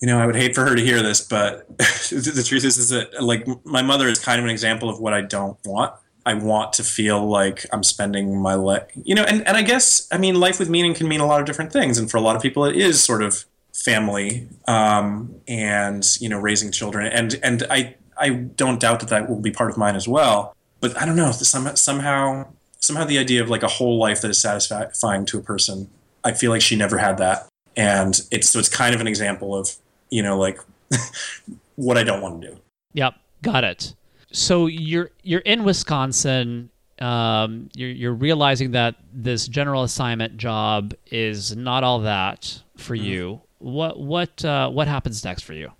you 0.00 0.06
know, 0.06 0.20
I 0.20 0.26
would 0.26 0.36
hate 0.36 0.54
for 0.54 0.64
her 0.64 0.76
to 0.76 0.82
hear 0.82 1.02
this, 1.02 1.20
but 1.20 1.66
the 1.78 2.44
truth 2.46 2.64
is, 2.64 2.78
is 2.78 2.90
that 2.90 3.20
like 3.22 3.46
my 3.66 3.82
mother 3.82 4.06
is 4.06 4.20
kind 4.20 4.38
of 4.38 4.44
an 4.44 4.50
example 4.50 4.88
of 4.88 5.00
what 5.00 5.12
I 5.12 5.20
don't 5.20 5.58
want. 5.64 5.94
I 6.24 6.34
want 6.34 6.74
to 6.74 6.84
feel 6.84 7.26
like 7.26 7.66
I'm 7.72 7.82
spending 7.82 8.40
my 8.40 8.54
life, 8.54 8.84
you 8.94 9.14
know, 9.14 9.24
and, 9.24 9.44
and 9.48 9.56
I 9.56 9.62
guess, 9.62 10.06
I 10.12 10.18
mean, 10.18 10.38
life 10.38 10.58
with 10.58 10.68
meaning 10.68 10.94
can 10.94 11.08
mean 11.08 11.20
a 11.20 11.26
lot 11.26 11.40
of 11.40 11.46
different 11.46 11.72
things. 11.72 11.98
And 11.98 12.10
for 12.10 12.18
a 12.18 12.20
lot 12.20 12.36
of 12.36 12.42
people, 12.42 12.64
it 12.66 12.76
is 12.76 13.02
sort 13.02 13.22
of 13.22 13.46
family 13.82 14.48
um, 14.66 15.34
and, 15.48 16.06
you 16.20 16.28
know, 16.28 16.38
raising 16.38 16.70
children. 16.70 17.06
And, 17.06 17.38
and 17.42 17.64
I, 17.70 17.96
I 18.18 18.30
don't 18.30 18.80
doubt 18.80 19.00
that 19.00 19.08
that 19.08 19.28
will 19.28 19.40
be 19.40 19.50
part 19.50 19.70
of 19.70 19.76
mine 19.76 19.96
as 19.96 20.06
well. 20.06 20.54
But 20.80 20.96
I 21.00 21.04
don't 21.04 21.16
know, 21.16 21.30
somehow, 21.32 22.48
somehow 22.78 23.04
the 23.04 23.18
idea 23.18 23.42
of 23.42 23.50
like 23.50 23.62
a 23.62 23.68
whole 23.68 23.98
life 23.98 24.20
that 24.22 24.30
is 24.30 24.40
satisfying 24.40 25.26
to 25.26 25.38
a 25.38 25.42
person 25.42 25.90
I 26.24 26.32
feel 26.32 26.50
like 26.50 26.62
she 26.62 26.76
never 26.76 26.98
had 26.98 27.18
that, 27.18 27.48
and 27.76 28.20
it's 28.30 28.50
so 28.50 28.58
it's 28.58 28.68
kind 28.68 28.94
of 28.94 29.00
an 29.00 29.06
example 29.06 29.56
of 29.56 29.76
you 30.10 30.22
know 30.22 30.38
like 30.38 30.60
what 31.76 31.96
I 31.96 32.04
don't 32.04 32.20
want 32.20 32.42
to 32.42 32.48
do. 32.48 32.60
Yep, 32.94 33.14
got 33.42 33.64
it. 33.64 33.94
So 34.32 34.66
you're 34.66 35.10
you're 35.22 35.40
in 35.40 35.64
Wisconsin. 35.64 36.70
Um, 37.00 37.70
you're 37.74 37.90
you're 37.90 38.14
realizing 38.14 38.72
that 38.72 38.96
this 39.12 39.48
general 39.48 39.82
assignment 39.82 40.36
job 40.36 40.92
is 41.10 41.56
not 41.56 41.84
all 41.84 42.00
that 42.00 42.62
for 42.76 42.94
mm-hmm. 42.94 43.06
you. 43.06 43.42
What 43.60 43.98
what 43.98 44.44
uh, 44.44 44.68
what 44.70 44.88
happens 44.88 45.24
next 45.24 45.42
for 45.42 45.54
you? 45.54 45.70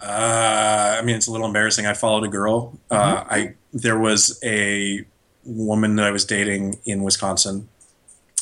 Uh, 0.00 0.96
I 1.00 1.02
mean, 1.02 1.16
it's 1.16 1.26
a 1.26 1.32
little 1.32 1.46
embarrassing. 1.46 1.86
I 1.86 1.94
followed 1.94 2.24
a 2.24 2.28
girl. 2.28 2.78
Uh, 2.90 3.16
mm-hmm. 3.16 3.32
I 3.32 3.54
there 3.72 3.98
was 3.98 4.38
a 4.44 5.04
woman 5.44 5.96
that 5.96 6.06
I 6.06 6.10
was 6.10 6.24
dating 6.24 6.78
in 6.84 7.02
Wisconsin 7.02 7.68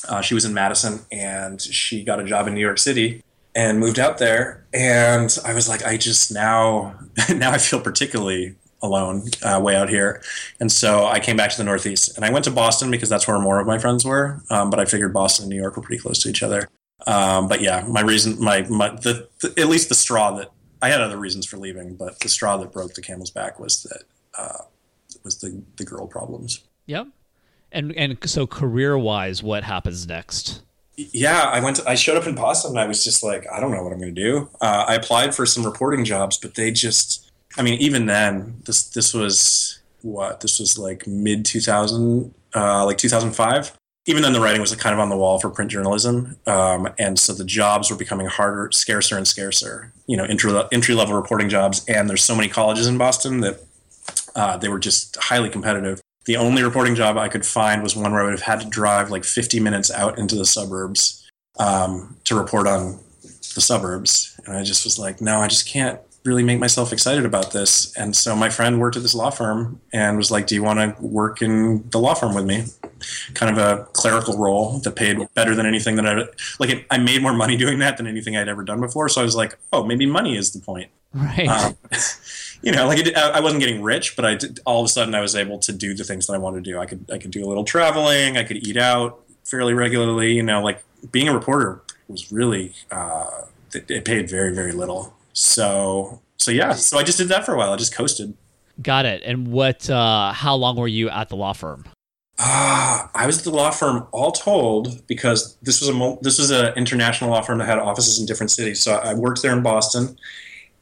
uh, 0.08 0.20
she 0.20 0.34
was 0.34 0.44
in 0.44 0.54
Madison 0.54 1.00
and 1.10 1.60
she 1.60 2.04
got 2.04 2.20
a 2.20 2.24
job 2.24 2.46
in 2.46 2.54
New 2.54 2.60
York 2.60 2.78
City 2.78 3.22
and 3.54 3.78
moved 3.78 3.98
out 3.98 4.18
there. 4.18 4.66
And 4.72 5.36
I 5.44 5.54
was 5.54 5.68
like, 5.68 5.84
I 5.84 5.96
just 5.96 6.32
now, 6.32 6.94
now 7.34 7.52
I 7.52 7.58
feel 7.58 7.80
particularly 7.80 8.56
alone 8.82 9.28
uh, 9.42 9.60
way 9.62 9.76
out 9.76 9.88
here. 9.88 10.22
And 10.60 10.70
so 10.70 11.06
I 11.06 11.20
came 11.20 11.36
back 11.36 11.50
to 11.50 11.56
the 11.56 11.64
Northeast 11.64 12.16
and 12.16 12.24
I 12.24 12.30
went 12.30 12.44
to 12.44 12.50
Boston 12.50 12.90
because 12.90 13.08
that's 13.08 13.26
where 13.26 13.38
more 13.38 13.60
of 13.60 13.66
my 13.66 13.78
friends 13.78 14.04
were. 14.04 14.42
Um, 14.50 14.70
but 14.70 14.78
I 14.78 14.84
figured 14.84 15.12
Boston 15.12 15.44
and 15.44 15.50
New 15.50 15.60
York 15.60 15.76
were 15.76 15.82
pretty 15.82 16.02
close 16.02 16.22
to 16.22 16.28
each 16.28 16.42
other. 16.42 16.68
Um, 17.06 17.48
but 17.48 17.60
yeah, 17.60 17.84
my 17.88 18.00
reason, 18.00 18.42
my, 18.42 18.62
my 18.62 18.90
the, 18.90 19.28
the, 19.40 19.54
at 19.60 19.68
least 19.68 19.88
the 19.88 19.94
straw 19.94 20.32
that 20.36 20.50
I 20.80 20.88
had 20.88 21.00
other 21.00 21.16
reasons 21.16 21.46
for 21.46 21.56
leaving, 21.56 21.94
but 21.94 22.20
the 22.20 22.28
straw 22.28 22.56
that 22.58 22.72
broke 22.72 22.94
the 22.94 23.02
camel's 23.02 23.30
back 23.30 23.58
was 23.58 23.82
that 23.84 24.02
uh, 24.38 24.64
was 25.22 25.38
the 25.38 25.62
the 25.76 25.84
girl 25.84 26.06
problems. 26.06 26.60
Yep. 26.86 27.08
And 27.72 27.92
and 27.96 28.18
so 28.28 28.46
career 28.46 28.96
wise, 28.98 29.42
what 29.42 29.64
happens 29.64 30.06
next? 30.06 30.62
Yeah, 30.96 31.42
I 31.42 31.60
went. 31.60 31.76
To, 31.76 31.88
I 31.88 31.96
showed 31.96 32.16
up 32.16 32.26
in 32.26 32.34
Boston. 32.34 32.72
and 32.72 32.80
I 32.80 32.86
was 32.86 33.02
just 33.02 33.22
like, 33.22 33.46
I 33.50 33.58
don't 33.58 33.72
know 33.72 33.82
what 33.82 33.92
I'm 33.92 33.98
going 33.98 34.14
to 34.14 34.22
do. 34.22 34.48
Uh, 34.60 34.84
I 34.86 34.94
applied 34.94 35.34
for 35.34 35.44
some 35.44 35.64
reporting 35.64 36.04
jobs, 36.04 36.38
but 36.38 36.54
they 36.54 36.70
just. 36.70 37.30
I 37.56 37.62
mean, 37.62 37.78
even 37.80 38.06
then, 38.06 38.62
this 38.64 38.88
this 38.88 39.14
was 39.14 39.80
what 40.02 40.40
this 40.40 40.60
was 40.60 40.78
like 40.78 41.06
mid 41.06 41.44
2000, 41.44 42.34
uh, 42.54 42.84
like 42.84 42.98
2005. 42.98 43.72
Even 44.06 44.22
then, 44.22 44.32
the 44.32 44.40
writing 44.40 44.60
was 44.60 44.74
kind 44.76 44.92
of 44.92 45.00
on 45.00 45.08
the 45.08 45.16
wall 45.16 45.38
for 45.38 45.48
print 45.48 45.70
journalism, 45.70 46.36
um, 46.46 46.88
and 46.98 47.18
so 47.18 47.32
the 47.32 47.44
jobs 47.44 47.90
were 47.90 47.96
becoming 47.96 48.26
harder, 48.26 48.70
scarcer 48.70 49.16
and 49.16 49.26
scarcer. 49.26 49.92
You 50.06 50.16
know, 50.16 50.24
entry 50.24 50.94
level 50.94 51.14
reporting 51.14 51.48
jobs, 51.48 51.84
and 51.88 52.08
there's 52.08 52.22
so 52.22 52.34
many 52.34 52.48
colleges 52.48 52.86
in 52.86 52.98
Boston 52.98 53.40
that 53.40 53.60
uh, 54.36 54.58
they 54.58 54.68
were 54.68 54.78
just 54.78 55.16
highly 55.16 55.48
competitive 55.48 56.00
the 56.24 56.36
only 56.36 56.62
reporting 56.62 56.94
job 56.94 57.16
I 57.16 57.28
could 57.28 57.44
find 57.44 57.82
was 57.82 57.96
one 57.96 58.12
where 58.12 58.22
I 58.22 58.24
would 58.24 58.32
have 58.32 58.42
had 58.42 58.60
to 58.60 58.68
drive 58.68 59.10
like 59.10 59.24
50 59.24 59.60
minutes 59.60 59.90
out 59.90 60.18
into 60.18 60.36
the 60.36 60.46
suburbs 60.46 61.28
um, 61.58 62.16
to 62.24 62.34
report 62.34 62.66
on 62.66 62.98
the 63.22 63.60
suburbs. 63.60 64.38
And 64.46 64.56
I 64.56 64.62
just 64.62 64.84
was 64.84 64.98
like, 64.98 65.20
no, 65.20 65.40
I 65.40 65.48
just 65.48 65.68
can't 65.68 66.00
really 66.24 66.42
make 66.42 66.58
myself 66.58 66.92
excited 66.92 67.26
about 67.26 67.52
this. 67.52 67.94
And 67.96 68.16
so 68.16 68.34
my 68.34 68.48
friend 68.48 68.80
worked 68.80 68.96
at 68.96 69.02
this 69.02 69.14
law 69.14 69.30
firm 69.30 69.80
and 69.92 70.16
was 70.16 70.30
like, 70.30 70.46
do 70.46 70.54
you 70.54 70.62
want 70.62 70.78
to 70.78 71.02
work 71.02 71.42
in 71.42 71.88
the 71.90 72.00
law 72.00 72.14
firm 72.14 72.34
with 72.34 72.46
me? 72.46 72.64
Kind 73.34 73.56
of 73.56 73.58
a 73.58 73.84
clerical 73.92 74.36
role 74.38 74.78
that 74.80 74.96
paid 74.96 75.18
better 75.34 75.54
than 75.54 75.66
anything 75.66 75.96
that 75.96 76.06
I 76.06 76.24
like. 76.58 76.70
It, 76.70 76.86
I 76.90 76.98
made 76.98 77.22
more 77.22 77.34
money 77.34 77.56
doing 77.56 77.78
that 77.80 77.96
than 77.96 78.06
anything 78.06 78.36
I'd 78.36 78.48
ever 78.48 78.62
done 78.62 78.80
before. 78.80 79.08
So 79.08 79.20
I 79.20 79.24
was 79.24 79.36
like, 79.36 79.58
oh, 79.72 79.84
maybe 79.84 80.06
money 80.06 80.36
is 80.36 80.52
the 80.52 80.60
point. 80.60 80.90
Right. 81.14 81.48
Um, 81.48 81.76
you 82.62 82.72
know, 82.72 82.86
like 82.86 82.98
it, 82.98 83.16
I 83.16 83.40
wasn't 83.40 83.60
getting 83.60 83.82
rich, 83.82 84.16
but 84.16 84.24
I 84.24 84.34
did, 84.34 84.60
all 84.66 84.80
of 84.80 84.86
a 84.86 84.88
sudden 84.88 85.14
I 85.14 85.20
was 85.20 85.36
able 85.36 85.58
to 85.60 85.72
do 85.72 85.94
the 85.94 86.04
things 86.04 86.26
that 86.26 86.32
I 86.32 86.38
wanted 86.38 86.64
to 86.64 86.70
do. 86.70 86.78
I 86.78 86.86
could 86.86 87.08
I 87.12 87.18
could 87.18 87.30
do 87.30 87.44
a 87.44 87.48
little 87.48 87.64
traveling. 87.64 88.36
I 88.36 88.44
could 88.44 88.66
eat 88.66 88.76
out 88.76 89.22
fairly 89.44 89.74
regularly. 89.74 90.32
You 90.32 90.42
know, 90.42 90.62
like 90.62 90.82
being 91.12 91.28
a 91.28 91.34
reporter 91.34 91.82
was 92.08 92.32
really 92.32 92.72
uh, 92.90 93.42
it, 93.72 93.90
it 93.90 94.04
paid 94.04 94.28
very 94.28 94.54
very 94.54 94.72
little. 94.72 95.14
So 95.32 96.20
so 96.36 96.50
yeah, 96.50 96.72
so 96.72 96.98
I 96.98 97.04
just 97.04 97.18
did 97.18 97.28
that 97.28 97.46
for 97.46 97.54
a 97.54 97.58
while. 97.58 97.72
I 97.72 97.76
just 97.76 97.94
coasted. 97.94 98.34
Got 98.82 99.06
it. 99.06 99.22
And 99.24 99.48
what? 99.48 99.88
Uh, 99.88 100.32
how 100.32 100.56
long 100.56 100.76
were 100.76 100.88
you 100.88 101.08
at 101.08 101.28
the 101.28 101.36
law 101.36 101.52
firm? 101.52 101.84
Uh, 102.38 103.06
I 103.14 103.26
was 103.26 103.38
at 103.38 103.44
the 103.44 103.50
law 103.50 103.70
firm 103.70 104.06
all 104.10 104.32
told 104.32 105.06
because 105.06 105.56
this 105.62 105.80
was 105.80 105.88
a 105.88 106.16
this 106.20 106.38
was 106.38 106.50
an 106.50 106.74
international 106.74 107.30
law 107.30 107.42
firm 107.42 107.58
that 107.58 107.66
had 107.66 107.78
offices 107.78 108.18
in 108.18 108.26
different 108.26 108.50
cities. 108.50 108.82
So 108.82 108.94
I 108.94 109.14
worked 109.14 109.42
there 109.42 109.52
in 109.52 109.62
Boston, 109.62 110.18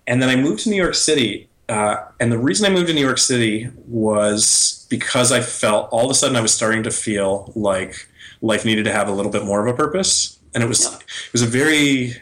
and 0.07 0.23
then 0.23 0.31
I 0.31 0.37
moved 0.37 0.61
to 0.61 0.71
New 0.71 0.77
York 0.77 0.95
City. 0.95 1.49
Uh, 1.69 1.97
and 2.21 2.33
the 2.33 2.39
reason 2.39 2.67
I 2.67 2.75
moved 2.75 2.89
to 2.89 2.95
New 2.95 3.05
York 3.05 3.19
City 3.19 3.71
was 3.87 4.87
because 4.89 5.31
I 5.31 5.41
felt 5.41 5.89
all 5.93 6.05
of 6.07 6.11
a 6.11 6.15
sudden 6.15 6.37
I 6.37 6.41
was 6.41 6.53
starting 6.53 6.83
to 6.85 6.91
feel 6.91 7.53
like 7.55 8.09
life 8.41 8.65
needed 8.65 8.85
to 8.85 8.93
have 8.93 9.09
a 9.09 9.13
little 9.13 9.31
bit 9.31 9.45
more 9.45 9.67
of 9.67 9.73
a 9.73 9.77
purpose. 9.77 10.39
And 10.55 10.63
it 10.63 10.67
was 10.67 10.87
it 10.87 11.33
was 11.33 11.43
a 11.43 11.47
very 11.47 12.15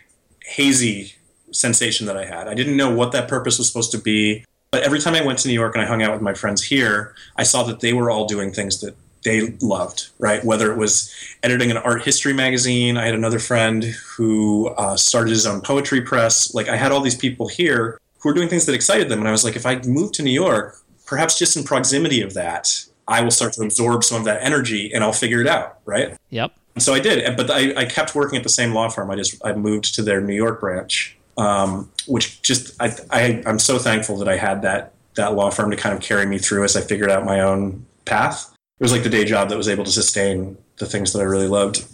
hazy 0.45 1.15
sensation 1.53 2.07
that 2.07 2.17
I 2.17 2.25
had. 2.25 2.49
I 2.49 2.55
didn't 2.55 2.77
know 2.77 2.93
what 2.95 3.13
that 3.13 3.29
purpose 3.29 3.59
was 3.59 3.69
supposed 3.69 3.93
to 3.93 3.99
be. 3.99 4.45
But 4.71 4.83
every 4.83 5.01
time 5.01 5.15
I 5.15 5.25
went 5.25 5.41
to 5.41 5.49
New 5.49 5.55
York 5.55 5.75
and 5.75 5.83
I 5.83 5.87
hung 5.87 6.03
out 6.03 6.13
with 6.13 6.23
my 6.23 6.35
friends 6.35 6.63
here, 6.63 7.15
I 7.37 7.43
saw 7.43 7.65
that 7.65 7.81
they 7.81 7.93
were 7.93 8.09
all 8.09 8.27
doing 8.27 8.53
things 8.53 8.81
that 8.81 8.95
they 9.25 9.51
loved, 9.61 10.09
right? 10.19 10.45
Whether 10.45 10.73
it 10.73 10.79
was 10.79 11.13
editing 11.43 11.71
an 11.71 11.77
art 11.79 12.05
history 12.05 12.33
magazine, 12.33 12.97
I 12.97 13.07
had 13.07 13.15
another 13.15 13.39
friend 13.39 13.85
who 13.85 14.69
uh, 14.69 14.97
started 14.97 15.31
his 15.31 15.47
own 15.47 15.61
poetry 15.61 16.01
press. 16.01 16.55
Like 16.55 16.69
I 16.69 16.77
had 16.77 16.93
all 16.93 17.01
these 17.01 17.17
people 17.17 17.49
here 17.49 18.01
who 18.19 18.29
were 18.29 18.35
doing 18.35 18.49
things 18.49 18.67
that 18.67 18.75
excited 18.75 19.09
them, 19.09 19.19
and 19.19 19.29
I 19.29 19.33
was 19.33 19.45
like, 19.45 19.57
if 19.57 19.67
I 19.67 19.81
move 19.83 20.13
to 20.13 20.23
New 20.23 20.31
York, 20.31 20.79
perhaps 21.07 21.39
just 21.39 21.57
in 21.57 21.65
proximity 21.65 22.23
of 22.23 22.35
that, 22.35 22.85
I 23.09 23.23
will 23.23 23.31
start 23.31 23.55
to 23.55 23.63
absorb 23.63 24.05
some 24.05 24.19
of 24.19 24.25
that 24.25 24.43
energy, 24.43 24.93
and 24.93 25.03
I'll 25.03 25.13
figure 25.13 25.41
it 25.41 25.47
out, 25.47 25.79
right? 25.85 26.17
Yep. 26.31 26.53
And 26.75 26.83
So 26.83 26.95
I 26.95 27.01
did, 27.01 27.37
but 27.37 27.51
I, 27.51 27.75
I 27.75 27.85
kept 27.85 28.15
working 28.15 28.37
at 28.37 28.43
the 28.43 28.51
same 28.51 28.73
law 28.73 28.89
firm. 28.89 29.11
I 29.11 29.17
just 29.17 29.45
I 29.45 29.53
moved 29.53 29.95
to 29.97 30.03
their 30.03 30.21
New 30.21 30.35
York 30.35 30.61
branch, 30.61 31.17
um, 31.37 31.91
which 32.07 32.41
just 32.43 32.81
I, 32.81 32.95
I 33.11 33.43
I'm 33.45 33.59
so 33.59 33.79
thankful 33.79 34.17
that 34.19 34.29
I 34.29 34.37
had 34.37 34.63
that 34.63 34.93
that 35.17 35.35
law 35.35 35.51
firm 35.51 35.71
to 35.71 35.77
kind 35.77 35.95
of 35.95 36.01
carry 36.01 36.25
me 36.27 36.39
through 36.39 36.65
as 36.65 36.77
I 36.77 36.81
figured 36.81 37.11
out 37.11 37.25
my 37.25 37.41
own 37.41 37.85
path 38.05 38.55
it 38.81 38.83
was 38.83 38.93
like 38.93 39.03
the 39.03 39.11
day 39.11 39.27
job 39.27 39.51
that 39.51 39.59
was 39.59 39.69
able 39.69 39.85
to 39.85 39.91
sustain 39.91 40.57
the 40.79 40.87
things 40.87 41.13
that 41.13 41.21
I 41.21 41.25
really 41.25 41.47
loved. 41.47 41.85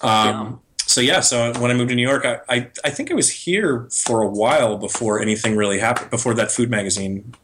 Um, 0.00 0.28
yeah. 0.28 0.52
So 0.86 1.00
yeah, 1.00 1.20
so 1.20 1.52
when 1.58 1.70
I 1.70 1.74
moved 1.74 1.90
to 1.90 1.96
New 1.96 2.08
York, 2.08 2.24
I, 2.24 2.38
I, 2.48 2.70
I 2.84 2.90
think 2.90 3.10
I 3.10 3.14
was 3.14 3.30
here 3.30 3.88
for 3.90 4.22
a 4.22 4.28
while 4.28 4.78
before 4.78 5.20
anything 5.20 5.56
really 5.56 5.80
happened. 5.80 6.10
Before 6.10 6.34
that 6.34 6.50
food 6.50 6.70
magazine 6.70 7.34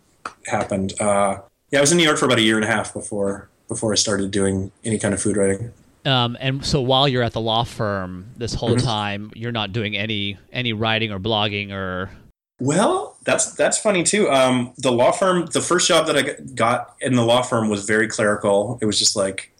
happened, 0.46 1.01
uh, 1.01 1.38
yeah, 1.70 1.79
I 1.79 1.81
was 1.81 1.90
in 1.90 1.99
New 1.99 2.05
York 2.05 2.18
for 2.18 2.27
about 2.27 2.38
a 2.38 2.42
year 2.42 2.57
and 2.57 2.64
a 2.64 2.68
half 2.68 2.92
before 2.92 3.49
before 3.68 3.92
I 3.92 3.96
started 3.96 4.31
doing 4.31 4.70
any 4.85 4.99
kind 4.99 5.12
of 5.12 5.20
food 5.20 5.37
writing. 5.37 5.72
Um, 6.05 6.37
and 6.40 6.64
so 6.64 6.81
while 6.81 7.09
you're 7.09 7.25
at 7.25 7.33
the 7.33 7.40
law 7.40 7.64
firm 7.64 8.27
this 8.37 8.55
whole 8.55 8.77
mm-hmm. 8.77 8.87
time, 8.87 9.33
you're 9.35 9.53
not 9.53 9.72
doing 9.72 9.96
any 9.96 10.38
any 10.53 10.72
writing 10.72 11.11
or 11.11 11.18
blogging 11.18 11.72
or 11.72 12.11
well, 12.61 13.16
that's 13.25 13.53
that's 13.53 13.79
funny 13.79 14.03
too. 14.03 14.31
Um, 14.31 14.73
the 14.79 14.92
law 14.92 15.12
firm, 15.12 15.47
the 15.47 15.61
first 15.61 15.88
job 15.88 16.07
that 16.07 16.16
I 16.16 16.40
got 16.55 16.95
in 17.01 17.14
the 17.14 17.25
law 17.25 17.42
firm 17.42 17.69
was 17.69 17.85
very 17.85 18.09
clerical. 18.09 18.79
It 18.81 18.87
was 18.87 18.99
just 18.99 19.16
like 19.16 19.53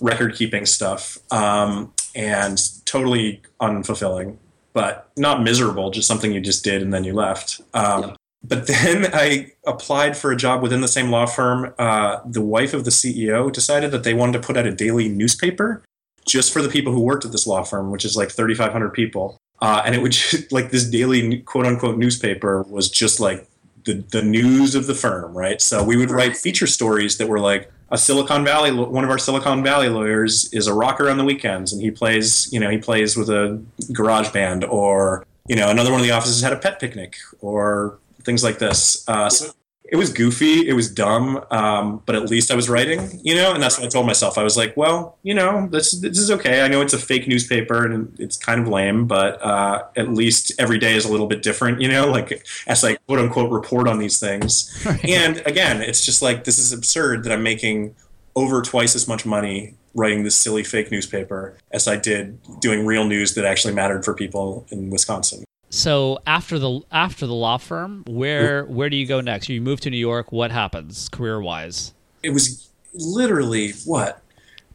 record 0.00 0.34
keeping 0.34 0.66
stuff, 0.66 1.18
um, 1.32 1.92
and 2.14 2.58
totally 2.84 3.42
unfulfilling, 3.60 4.36
but 4.72 5.10
not 5.16 5.42
miserable. 5.42 5.90
Just 5.90 6.06
something 6.08 6.32
you 6.32 6.40
just 6.40 6.64
did 6.64 6.82
and 6.82 6.92
then 6.92 7.04
you 7.04 7.14
left. 7.14 7.60
Um, 7.72 8.16
But 8.46 8.66
then 8.66 9.08
I 9.14 9.52
applied 9.66 10.18
for 10.18 10.30
a 10.30 10.36
job 10.36 10.62
within 10.62 10.82
the 10.82 10.88
same 10.88 11.10
law 11.10 11.24
firm. 11.24 11.72
Uh, 11.78 12.18
the 12.26 12.42
wife 12.42 12.74
of 12.74 12.84
the 12.84 12.90
CEO 12.90 13.50
decided 13.50 13.90
that 13.92 14.04
they 14.04 14.12
wanted 14.12 14.34
to 14.34 14.46
put 14.46 14.58
out 14.58 14.66
a 14.66 14.70
daily 14.74 15.08
newspaper 15.08 15.82
just 16.26 16.52
for 16.52 16.60
the 16.60 16.68
people 16.68 16.92
who 16.92 17.00
worked 17.00 17.24
at 17.24 17.32
this 17.32 17.46
law 17.46 17.62
firm, 17.62 17.90
which 17.90 18.04
is 18.04 18.16
like 18.16 18.30
3,500 18.30 18.90
people. 18.92 19.38
Uh, 19.64 19.80
and 19.86 19.94
it 19.94 20.02
would 20.02 20.12
just, 20.30 20.52
like 20.52 20.70
this 20.70 20.84
daily 20.84 21.38
quote 21.38 21.64
unquote 21.64 21.96
newspaper 21.96 22.62
was 22.64 22.90
just 22.90 23.18
like 23.18 23.48
the, 23.84 23.94
the 24.12 24.22
news 24.22 24.74
of 24.74 24.86
the 24.86 24.94
firm, 24.94 25.32
right? 25.32 25.60
So 25.62 25.82
we 25.82 25.96
would 25.96 26.10
write 26.10 26.36
feature 26.36 26.66
stories 26.66 27.16
that 27.16 27.28
were 27.28 27.40
like 27.40 27.72
a 27.90 27.96
Silicon 27.96 28.44
Valley, 28.44 28.72
one 28.72 29.04
of 29.04 29.10
our 29.10 29.18
Silicon 29.18 29.62
Valley 29.62 29.88
lawyers 29.88 30.52
is 30.52 30.66
a 30.66 30.74
rocker 30.74 31.08
on 31.08 31.16
the 31.16 31.24
weekends 31.24 31.72
and 31.72 31.80
he 31.80 31.90
plays, 31.90 32.52
you 32.52 32.60
know, 32.60 32.68
he 32.68 32.76
plays 32.76 33.16
with 33.16 33.30
a 33.30 33.62
garage 33.92 34.30
band 34.30 34.64
or, 34.64 35.24
you 35.48 35.56
know, 35.56 35.70
another 35.70 35.90
one 35.90 36.00
of 36.00 36.06
the 36.06 36.12
offices 36.12 36.42
had 36.42 36.52
a 36.52 36.58
pet 36.58 36.78
picnic 36.78 37.16
or 37.40 37.98
things 38.22 38.44
like 38.44 38.58
this. 38.58 39.06
Uh, 39.08 39.30
so 39.30 39.50
it 39.84 39.96
was 39.96 40.12
goofy, 40.12 40.66
it 40.66 40.72
was 40.72 40.90
dumb, 40.90 41.44
um, 41.50 42.02
but 42.06 42.14
at 42.14 42.30
least 42.30 42.50
I 42.50 42.54
was 42.54 42.70
writing, 42.70 43.20
you 43.22 43.34
know, 43.34 43.52
and 43.52 43.62
that's 43.62 43.78
what 43.78 43.86
I 43.86 43.90
told 43.90 44.06
myself. 44.06 44.38
I 44.38 44.42
was 44.42 44.56
like, 44.56 44.74
well, 44.76 45.18
you 45.22 45.34
know, 45.34 45.68
this 45.70 45.92
this 46.00 46.18
is 46.18 46.30
okay. 46.30 46.62
I 46.62 46.68
know 46.68 46.80
it's 46.80 46.94
a 46.94 46.98
fake 46.98 47.28
newspaper 47.28 47.84
and 47.84 48.18
it's 48.18 48.38
kind 48.38 48.62
of 48.62 48.68
lame, 48.68 49.06
but 49.06 49.42
uh, 49.44 49.84
at 49.94 50.08
least 50.08 50.52
every 50.58 50.78
day 50.78 50.94
is 50.94 51.04
a 51.04 51.10
little 51.10 51.26
bit 51.26 51.42
different, 51.42 51.82
you 51.82 51.88
know, 51.88 52.06
like 52.10 52.46
as 52.66 52.82
I 52.82 52.96
quote 53.06 53.18
unquote 53.18 53.50
report 53.50 53.86
on 53.86 53.98
these 53.98 54.18
things. 54.18 54.70
And 55.04 55.42
again, 55.44 55.82
it's 55.82 56.04
just 56.04 56.22
like 56.22 56.44
this 56.44 56.58
is 56.58 56.72
absurd 56.72 57.24
that 57.24 57.32
I'm 57.32 57.42
making 57.42 57.94
over 58.34 58.62
twice 58.62 58.96
as 58.96 59.06
much 59.06 59.26
money 59.26 59.74
writing 59.94 60.24
this 60.24 60.36
silly 60.36 60.64
fake 60.64 60.90
newspaper 60.90 61.56
as 61.70 61.86
I 61.86 61.96
did 61.96 62.38
doing 62.60 62.86
real 62.86 63.04
news 63.04 63.34
that 63.34 63.44
actually 63.44 63.74
mattered 63.74 64.04
for 64.04 64.14
people 64.14 64.66
in 64.70 64.90
Wisconsin. 64.90 65.44
So 65.74 66.20
after 66.24 66.60
the 66.60 66.82
after 66.92 67.26
the 67.26 67.34
law 67.34 67.56
firm, 67.56 68.04
where 68.06 68.64
where 68.66 68.88
do 68.88 68.96
you 68.96 69.06
go 69.06 69.20
next? 69.20 69.48
You 69.48 69.60
move 69.60 69.80
to 69.80 69.90
New 69.90 69.98
York. 69.98 70.30
What 70.30 70.52
happens 70.52 71.08
career 71.08 71.40
wise? 71.40 71.92
It 72.22 72.30
was 72.30 72.70
literally 72.94 73.72
what 73.84 74.22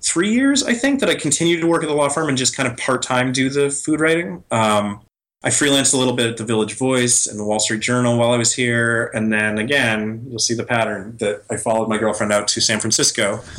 three 0.01 0.33
years, 0.33 0.61
I 0.61 0.73
think, 0.73 0.99
that 0.99 1.09
I 1.09 1.15
continued 1.15 1.61
to 1.61 1.67
work 1.67 1.83
at 1.83 1.87
the 1.87 1.95
law 1.95 2.09
firm 2.09 2.27
and 2.27 2.37
just 2.37 2.55
kind 2.55 2.67
of 2.67 2.77
part 2.77 3.01
time 3.01 3.31
do 3.31 3.49
the 3.49 3.71
food 3.71 4.01
writing. 4.01 4.43
Um, 4.51 4.99
I 5.41 5.49
freelanced 5.51 5.93
a 5.93 5.97
little 5.97 6.13
bit 6.13 6.27
at 6.27 6.35
the 6.35 6.43
Village 6.43 6.73
Voice 6.73 7.27
and 7.27 7.39
the 7.39 7.45
Wall 7.45 7.61
Street 7.61 7.79
Journal 7.79 8.17
while 8.17 8.33
I 8.33 8.37
was 8.37 8.53
here, 8.53 9.09
and 9.13 9.31
then 9.31 9.57
again, 9.57 10.25
you'll 10.29 10.39
see 10.39 10.53
the 10.53 10.65
pattern 10.65 11.15
that 11.21 11.43
I 11.49 11.55
followed 11.55 11.87
my 11.87 11.97
girlfriend 11.97 12.33
out 12.33 12.49
to 12.49 12.61
San 12.61 12.81
Francisco. 12.81 13.41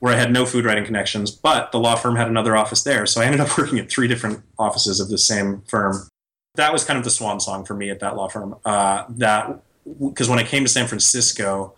where 0.00 0.14
I 0.14 0.16
had 0.16 0.32
no 0.32 0.46
food 0.46 0.64
writing 0.64 0.84
connections, 0.84 1.32
but 1.32 1.72
the 1.72 1.80
law 1.80 1.96
firm 1.96 2.14
had 2.14 2.28
another 2.28 2.56
office 2.56 2.84
there. 2.84 3.04
So 3.04 3.20
I 3.20 3.24
ended 3.24 3.40
up 3.40 3.58
working 3.58 3.80
at 3.80 3.90
three 3.90 4.06
different 4.06 4.44
offices 4.56 5.00
of 5.00 5.08
the 5.08 5.18
same 5.18 5.62
firm 5.62 6.08
that 6.58 6.72
was 6.72 6.84
kind 6.84 6.98
of 6.98 7.04
the 7.04 7.10
swan 7.10 7.40
song 7.40 7.64
for 7.64 7.74
me 7.74 7.88
at 7.88 8.00
that 8.00 8.16
law 8.16 8.28
firm. 8.28 8.56
Uh, 8.64 9.04
that 9.10 9.62
because 10.06 10.28
when 10.28 10.38
I 10.38 10.44
came 10.44 10.64
to 10.64 10.68
San 10.68 10.86
Francisco, 10.86 11.74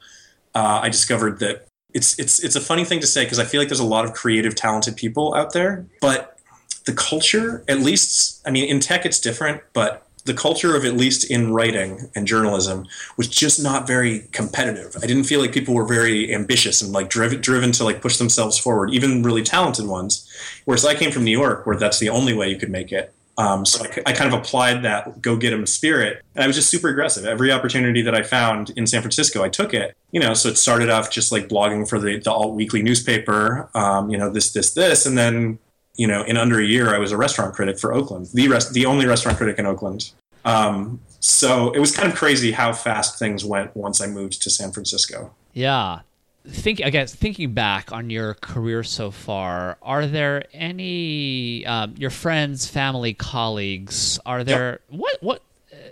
uh, 0.54 0.80
I 0.82 0.88
discovered 0.88 1.38
that 1.40 1.68
it's 1.92 2.18
it's 2.18 2.42
it's 2.42 2.56
a 2.56 2.60
funny 2.60 2.84
thing 2.84 3.00
to 3.00 3.06
say 3.06 3.24
because 3.24 3.38
I 3.38 3.44
feel 3.44 3.60
like 3.60 3.68
there's 3.68 3.80
a 3.80 3.84
lot 3.84 4.04
of 4.04 4.14
creative, 4.14 4.54
talented 4.54 4.96
people 4.96 5.34
out 5.34 5.52
there, 5.52 5.86
but 6.00 6.38
the 6.86 6.94
culture, 6.94 7.62
at 7.68 7.80
least, 7.80 8.40
I 8.46 8.50
mean, 8.50 8.64
in 8.64 8.80
tech 8.80 9.04
it's 9.04 9.20
different, 9.20 9.62
but 9.74 10.06
the 10.24 10.34
culture 10.34 10.76
of 10.76 10.84
at 10.84 10.94
least 10.94 11.30
in 11.30 11.52
writing 11.52 12.10
and 12.14 12.26
journalism 12.26 12.86
was 13.16 13.28
just 13.28 13.62
not 13.62 13.86
very 13.86 14.20
competitive. 14.32 14.96
I 15.02 15.06
didn't 15.06 15.24
feel 15.24 15.40
like 15.40 15.52
people 15.52 15.74
were 15.74 15.86
very 15.86 16.32
ambitious 16.34 16.80
and 16.82 16.92
like 16.92 17.10
driven 17.10 17.40
driven 17.40 17.72
to 17.72 17.84
like 17.84 18.00
push 18.00 18.16
themselves 18.16 18.58
forward, 18.58 18.90
even 18.92 19.22
really 19.22 19.42
talented 19.42 19.86
ones. 19.86 20.26
Whereas 20.64 20.84
I 20.86 20.94
came 20.94 21.10
from 21.10 21.24
New 21.24 21.38
York, 21.38 21.66
where 21.66 21.76
that's 21.76 21.98
the 21.98 22.08
only 22.08 22.32
way 22.32 22.48
you 22.48 22.56
could 22.56 22.70
make 22.70 22.92
it. 22.92 23.12
Um, 23.40 23.64
so 23.64 23.84
I, 23.84 24.10
I, 24.10 24.12
kind 24.12 24.32
of 24.32 24.38
applied 24.38 24.82
that 24.82 25.22
go 25.22 25.34
get 25.34 25.54
'em 25.54 25.64
spirit, 25.64 26.22
and 26.34 26.44
I 26.44 26.46
was 26.46 26.56
just 26.56 26.68
super 26.68 26.88
aggressive. 26.88 27.24
Every 27.24 27.50
opportunity 27.50 28.02
that 28.02 28.14
I 28.14 28.22
found 28.22 28.70
in 28.76 28.86
San 28.86 29.00
Francisco, 29.00 29.42
I 29.42 29.48
took 29.48 29.72
it. 29.72 29.96
You 30.10 30.20
know, 30.20 30.34
so 30.34 30.50
it 30.50 30.58
started 30.58 30.90
off 30.90 31.10
just 31.10 31.32
like 31.32 31.48
blogging 31.48 31.88
for 31.88 31.98
the, 31.98 32.18
the 32.18 32.30
alt 32.30 32.54
weekly 32.54 32.82
newspaper. 32.82 33.70
Um, 33.74 34.10
you 34.10 34.18
know, 34.18 34.28
this, 34.28 34.52
this, 34.52 34.74
this, 34.74 35.06
and 35.06 35.16
then 35.16 35.58
you 35.96 36.06
know, 36.06 36.22
in 36.22 36.36
under 36.36 36.60
a 36.60 36.64
year, 36.64 36.94
I 36.94 36.98
was 36.98 37.12
a 37.12 37.16
restaurant 37.16 37.54
critic 37.54 37.78
for 37.78 37.94
Oakland, 37.94 38.28
the 38.34 38.48
rest, 38.48 38.74
the 38.74 38.86
only 38.86 39.06
restaurant 39.06 39.38
critic 39.38 39.58
in 39.58 39.66
Oakland. 39.66 40.12
Um, 40.44 41.00
so 41.20 41.70
it 41.72 41.78
was 41.78 41.94
kind 41.94 42.08
of 42.10 42.14
crazy 42.14 42.52
how 42.52 42.72
fast 42.72 43.18
things 43.18 43.44
went 43.44 43.74
once 43.74 44.00
I 44.00 44.06
moved 44.06 44.42
to 44.42 44.50
San 44.50 44.72
Francisco. 44.72 45.32
Yeah, 45.52 46.00
think 46.48 46.82
I 46.82 46.90
guess 46.90 47.14
thinking 47.14 47.52
back 47.52 47.92
on 47.92 48.10
your 48.10 48.34
career 48.34 48.82
so 48.82 49.10
far, 49.10 49.78
are 49.82 50.06
there 50.06 50.44
any 50.52 51.64
um, 51.66 51.94
your 51.98 52.10
friends, 52.10 52.66
family, 52.66 53.14
colleagues? 53.14 54.18
Are 54.24 54.44
there 54.44 54.80
what 54.88 55.22
what 55.22 55.42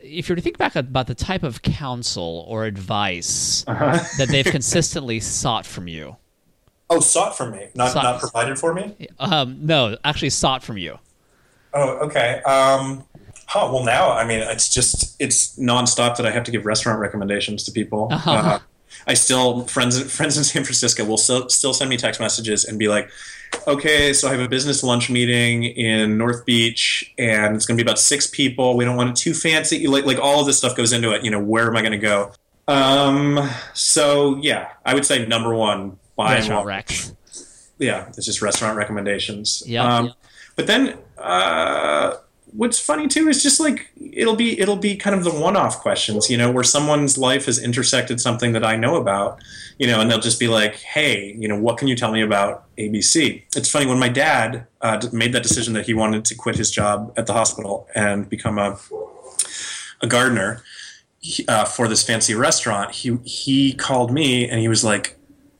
if 0.02 0.28
you 0.28 0.32
were 0.32 0.36
to 0.36 0.42
think 0.42 0.58
back 0.58 0.76
about 0.76 1.06
the 1.06 1.14
type 1.14 1.42
of 1.42 1.62
counsel 1.62 2.44
or 2.48 2.64
advice 2.64 3.64
uh-huh. 3.66 3.98
that 4.18 4.28
they've 4.28 4.44
consistently 4.46 5.20
sought 5.20 5.66
from 5.66 5.88
you? 5.88 6.16
Oh, 6.90 7.00
sought 7.00 7.36
from 7.36 7.52
me, 7.52 7.68
not 7.74 7.92
sought, 7.92 8.02
not 8.02 8.20
provided 8.20 8.58
for 8.58 8.72
me. 8.72 9.08
Um, 9.18 9.58
no, 9.60 9.96
actually 10.04 10.30
sought 10.30 10.62
from 10.62 10.78
you. 10.78 10.98
Oh, 11.74 12.06
okay. 12.06 12.40
Um, 12.46 13.04
huh, 13.46 13.68
well, 13.70 13.84
now 13.84 14.12
I 14.12 14.24
mean, 14.24 14.40
it's 14.40 14.72
just 14.72 15.20
it's 15.20 15.58
nonstop 15.58 16.16
that 16.16 16.24
I 16.24 16.30
have 16.30 16.44
to 16.44 16.50
give 16.50 16.64
restaurant 16.64 16.98
recommendations 16.98 17.62
to 17.64 17.72
people. 17.72 18.08
Uh-huh. 18.10 18.30
Uh, 18.32 18.58
I 19.06 19.14
still 19.14 19.64
friends 19.64 20.00
friends 20.16 20.36
in 20.36 20.44
San 20.44 20.64
Francisco 20.64 21.04
will 21.04 21.18
still 21.18 21.48
still 21.48 21.74
send 21.74 21.90
me 21.90 21.96
text 21.96 22.20
messages 22.20 22.64
and 22.64 22.78
be 22.78 22.88
like, 22.88 23.10
okay, 23.66 24.12
so 24.12 24.28
I 24.28 24.32
have 24.32 24.40
a 24.40 24.48
business 24.48 24.82
lunch 24.82 25.10
meeting 25.10 25.64
in 25.64 26.18
North 26.18 26.44
Beach, 26.44 27.12
and 27.18 27.56
it's 27.56 27.66
going 27.66 27.76
to 27.76 27.84
be 27.84 27.86
about 27.88 27.98
six 27.98 28.26
people. 28.26 28.76
We 28.76 28.84
don't 28.84 28.96
want 28.96 29.10
it 29.10 29.16
too 29.16 29.34
fancy. 29.34 29.86
Like 29.86 30.04
like 30.04 30.18
all 30.18 30.40
of 30.40 30.46
this 30.46 30.58
stuff 30.58 30.76
goes 30.76 30.92
into 30.92 31.12
it. 31.12 31.24
You 31.24 31.30
know, 31.30 31.40
where 31.40 31.68
am 31.68 31.76
I 31.76 31.80
going 31.80 31.92
to 31.92 31.98
go? 31.98 32.32
Um, 32.66 33.48
so 33.74 34.36
yeah, 34.42 34.68
I 34.84 34.94
would 34.94 35.06
say 35.06 35.26
number 35.26 35.54
one, 35.54 35.98
by 36.16 36.34
restaurant 36.34 36.66
recs. 36.66 37.14
Yeah, 37.78 38.08
it's 38.08 38.26
just 38.26 38.42
restaurant 38.42 38.76
recommendations. 38.76 39.62
Yeah. 39.66 39.84
Um, 39.84 40.14
But 40.56 40.66
then. 40.66 40.98
Uh, 41.16 42.16
what's 42.52 42.78
funny 42.78 43.06
too 43.06 43.28
is 43.28 43.42
just 43.42 43.60
like 43.60 43.90
it'll 44.12 44.36
be 44.36 44.58
it'll 44.60 44.76
be 44.76 44.96
kind 44.96 45.14
of 45.14 45.24
the 45.24 45.30
one-off 45.30 45.78
questions 45.80 46.30
you 46.30 46.36
know 46.36 46.50
where 46.50 46.64
someone's 46.64 47.18
life 47.18 47.46
has 47.46 47.58
intersected 47.62 48.20
something 48.20 48.52
that 48.52 48.64
i 48.64 48.74
know 48.76 48.96
about 48.96 49.38
you 49.78 49.86
know 49.86 50.00
and 50.00 50.10
they'll 50.10 50.18
just 50.18 50.40
be 50.40 50.48
like 50.48 50.76
hey 50.76 51.36
you 51.38 51.46
know 51.46 51.58
what 51.58 51.76
can 51.76 51.88
you 51.88 51.96
tell 51.96 52.12
me 52.12 52.22
about 52.22 52.64
abc 52.76 53.42
it's 53.56 53.70
funny 53.70 53.86
when 53.86 53.98
my 53.98 54.08
dad 54.08 54.66
uh, 54.80 55.00
made 55.12 55.32
that 55.32 55.42
decision 55.42 55.74
that 55.74 55.86
he 55.86 55.94
wanted 55.94 56.24
to 56.24 56.34
quit 56.34 56.56
his 56.56 56.70
job 56.70 57.12
at 57.16 57.26
the 57.26 57.32
hospital 57.32 57.86
and 57.94 58.28
become 58.28 58.58
a, 58.58 58.78
a 60.00 60.06
gardener 60.06 60.62
uh, 61.48 61.64
for 61.64 61.88
this 61.88 62.02
fancy 62.02 62.34
restaurant, 62.34 62.92
he 62.92 63.16
he 63.24 63.72
called 63.74 64.12
me 64.12 64.48
and 64.48 64.60
he 64.60 64.68
was 64.68 64.84
like, 64.84 65.17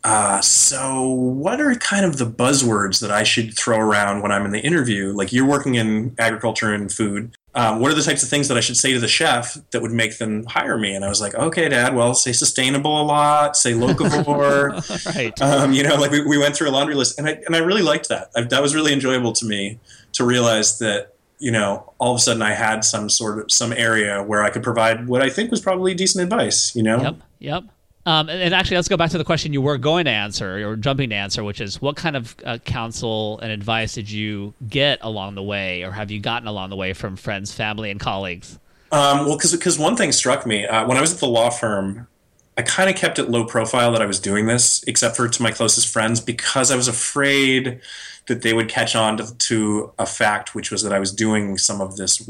uh, 0.09 0.40
"So, 0.40 1.07
what 1.09 1.61
are 1.61 1.75
kind 1.75 2.05
of 2.05 2.16
the 2.16 2.25
buzzwords 2.25 3.01
that 3.01 3.11
I 3.11 3.23
should 3.23 3.57
throw 3.57 3.79
around 3.79 4.23
when 4.23 4.33
I'm 4.33 4.44
in 4.44 4.53
the 4.53 4.61
interview? 4.61 5.12
Like, 5.12 5.33
you're 5.33 5.47
working 5.47 5.75
in 5.75 6.14
agriculture 6.18 6.73
and 6.73 6.90
food. 6.90 7.35
Um, 7.55 7.81
what 7.81 7.90
are 7.90 7.94
the 7.94 8.03
types 8.03 8.23
of 8.23 8.29
things 8.29 8.49
that 8.49 8.57
I 8.57 8.61
should 8.61 8.77
say 8.77 8.92
to 8.92 9.01
the 9.01 9.09
chef 9.09 9.57
that 9.73 9.83
would 9.83 9.90
make 9.90 10.18
them 10.18 10.44
hire 10.47 10.79
me?" 10.79 10.94
And 10.94 11.05
I 11.05 11.09
was 11.09 11.21
like, 11.21 11.35
"Okay, 11.35 11.68
Dad. 11.68 11.94
Well, 11.94 12.14
say 12.14 12.33
sustainable 12.33 13.01
a 13.01 13.05
lot. 13.05 13.57
Say 13.57 13.73
locavore. 13.73 15.14
right. 15.14 15.40
Um, 15.42 15.73
you 15.73 15.83
know, 15.83 15.97
like 15.97 16.11
we, 16.11 16.25
we 16.25 16.38
went 16.38 16.57
through 16.57 16.71
a 16.71 16.73
laundry 16.73 16.94
list, 16.94 17.18
and 17.18 17.29
I 17.29 17.40
and 17.47 17.55
I 17.55 17.59
really 17.59 17.83
liked 17.83 18.09
that. 18.09 18.31
I, 18.35 18.42
that 18.42 18.62
was 18.62 18.75
really 18.75 18.92
enjoyable 18.92 19.33
to 19.35 19.47
me 19.47 19.79
to 20.12 20.25
realize 20.25 20.79
that 20.79 21.14
you 21.38 21.53
know, 21.53 21.92
all 21.99 22.12
of 22.12 22.16
a 22.16 22.21
sudden 22.21 22.42
I 22.42 22.53
had 22.53 22.85
some 22.85 23.09
sort 23.09 23.38
of 23.38 23.53
some 23.53 23.73
area 23.73 24.23
where 24.23 24.42
I 24.42 24.51
could 24.51 24.62
provide 24.62 25.07
what 25.07 25.23
I 25.23 25.31
think 25.31 25.51
was 25.51 25.61
probably 25.61 25.94
decent 25.94 26.23
advice. 26.23 26.75
You 26.75 26.83
know. 26.83 27.01
Yep. 27.01 27.16
Yep. 27.40 27.64
Um, 28.09 28.31
and, 28.31 28.40
and 28.40 28.55
actually, 28.55 28.77
let's 28.77 28.88
go 28.88 28.97
back 28.97 29.11
to 29.11 29.18
the 29.18 29.25
question 29.25 29.53
you 29.53 29.61
were 29.61 29.77
going 29.77 30.07
to 30.07 30.11
answer 30.11 30.66
or 30.66 30.77
jumping 30.77 31.11
to 31.11 31.14
answer, 31.14 31.44
which 31.44 31.61
is 31.61 31.83
what 31.83 31.94
kind 31.94 32.16
of 32.16 32.35
uh, 32.42 32.57
counsel 32.57 33.38
and 33.40 33.53
advice 33.53 33.92
did 33.92 34.11
you 34.11 34.55
get 34.66 34.99
along 35.03 35.35
the 35.35 35.42
way, 35.42 35.83
or 35.83 35.92
have 35.92 36.11
you 36.11 36.18
gotten 36.18 36.49
along 36.49 36.71
the 36.71 36.77
way 36.77 36.94
from 36.94 37.16
friends, 37.16 37.53
family, 37.53 37.90
and 37.90 38.01
colleagues? 38.01 38.59
Um, 38.92 39.27
well, 39.27 39.37
because 39.37 39.79
one 39.79 39.94
thing 39.94 40.12
struck 40.12 40.47
me 40.47 40.66
uh, 40.66 40.87
when 40.87 40.97
I 40.97 41.03
was 41.03 41.12
at 41.12 41.21
the 41.21 41.29
law 41.29 41.51
firm, 41.51 42.09
I 42.57 42.62
kind 42.62 42.88
of 42.88 42.97
kept 42.97 43.18
it 43.18 43.29
low 43.29 43.44
profile 43.44 43.92
that 43.92 44.01
I 44.01 44.07
was 44.07 44.18
doing 44.18 44.47
this, 44.47 44.83
except 44.85 45.14
for 45.14 45.29
to 45.29 45.42
my 45.42 45.51
closest 45.51 45.92
friends, 45.92 46.18
because 46.18 46.71
I 46.71 46.77
was 46.77 46.88
afraid 46.88 47.79
that 48.27 48.40
they 48.40 48.55
would 48.55 48.71
catch 48.71 48.97
on 48.97 49.18
to, 49.18 49.37
to 49.37 49.92
a 49.99 50.07
fact, 50.07 50.55
which 50.55 50.71
was 50.71 50.83
that 50.83 50.94
I 50.94 50.99
was 50.99 51.12
doing 51.12 51.59
some 51.59 51.83
of 51.83 51.99
this 51.99 52.27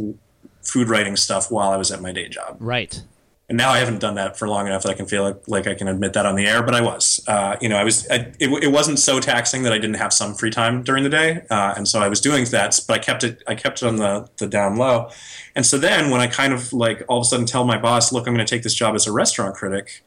food 0.61 0.89
writing 0.89 1.15
stuff 1.15 1.53
while 1.53 1.71
I 1.71 1.77
was 1.77 1.93
at 1.93 2.03
my 2.03 2.11
day 2.11 2.29
job. 2.29 2.57
Right. 2.59 3.01
And 3.49 3.57
now 3.57 3.71
I 3.71 3.79
haven't 3.79 4.01
done 4.01 4.17
that 4.17 4.39
for 4.39 4.47
long 4.47 4.67
enough 4.67 4.83
that 4.83 4.91
I 4.91 4.95
can 4.95 5.07
feel 5.07 5.23
like, 5.23 5.49
like 5.49 5.67
I 5.67 5.75
can 5.75 5.89
admit 5.89 6.13
that 6.13 6.27
on 6.27 6.37
the 6.37 6.47
air. 6.47 6.63
But 6.63 6.75
I 6.75 6.83
was, 6.83 7.25
uh, 7.27 7.57
you 7.63 7.69
know, 7.71 7.77
I 7.77 7.85
was. 7.85 8.07
I, 8.11 8.31
it, 8.39 8.51
it, 8.63 8.71
wasn't 8.71 8.99
so 8.99 9.21
taxing 9.21 9.63
that 9.63 9.73
I 9.73 9.79
didn't 9.79 9.97
have 9.97 10.13
some 10.13 10.35
free 10.35 10.51
time 10.51 10.83
during 10.83 11.03
the 11.03 11.09
day, 11.09 11.41
uh, 11.49 11.73
and 11.75 11.89
so 11.89 12.01
I 12.01 12.09
was 12.09 12.21
doing 12.21 12.45
that. 12.47 12.79
But 12.87 12.95
I 12.95 12.99
kept 12.99 13.25
it. 13.25 13.43
I 13.47 13.55
kept 13.55 13.83
it 13.83 13.87
on 13.87 13.97
the 13.97 14.29
the 14.37 14.47
down 14.47 14.77
low. 14.77 15.09
And 15.57 15.65
so 15.65 15.79
then 15.79 16.11
when 16.11 16.21
I 16.21 16.27
kind 16.27 16.53
of 16.53 16.75
like 16.75 17.03
all 17.09 17.19
of 17.19 17.23
a 17.23 17.25
sudden 17.25 17.47
tell 17.47 17.65
my 17.65 17.79
boss, 17.79 18.13
"Look, 18.13 18.27
I'm 18.27 18.35
going 18.35 18.47
to 18.47 18.51
take 18.51 18.65
this 18.65 18.75
job 18.75 18.95
as 18.95 19.07
a 19.07 19.13
restaurant 19.13 19.55
critic," 19.55 20.03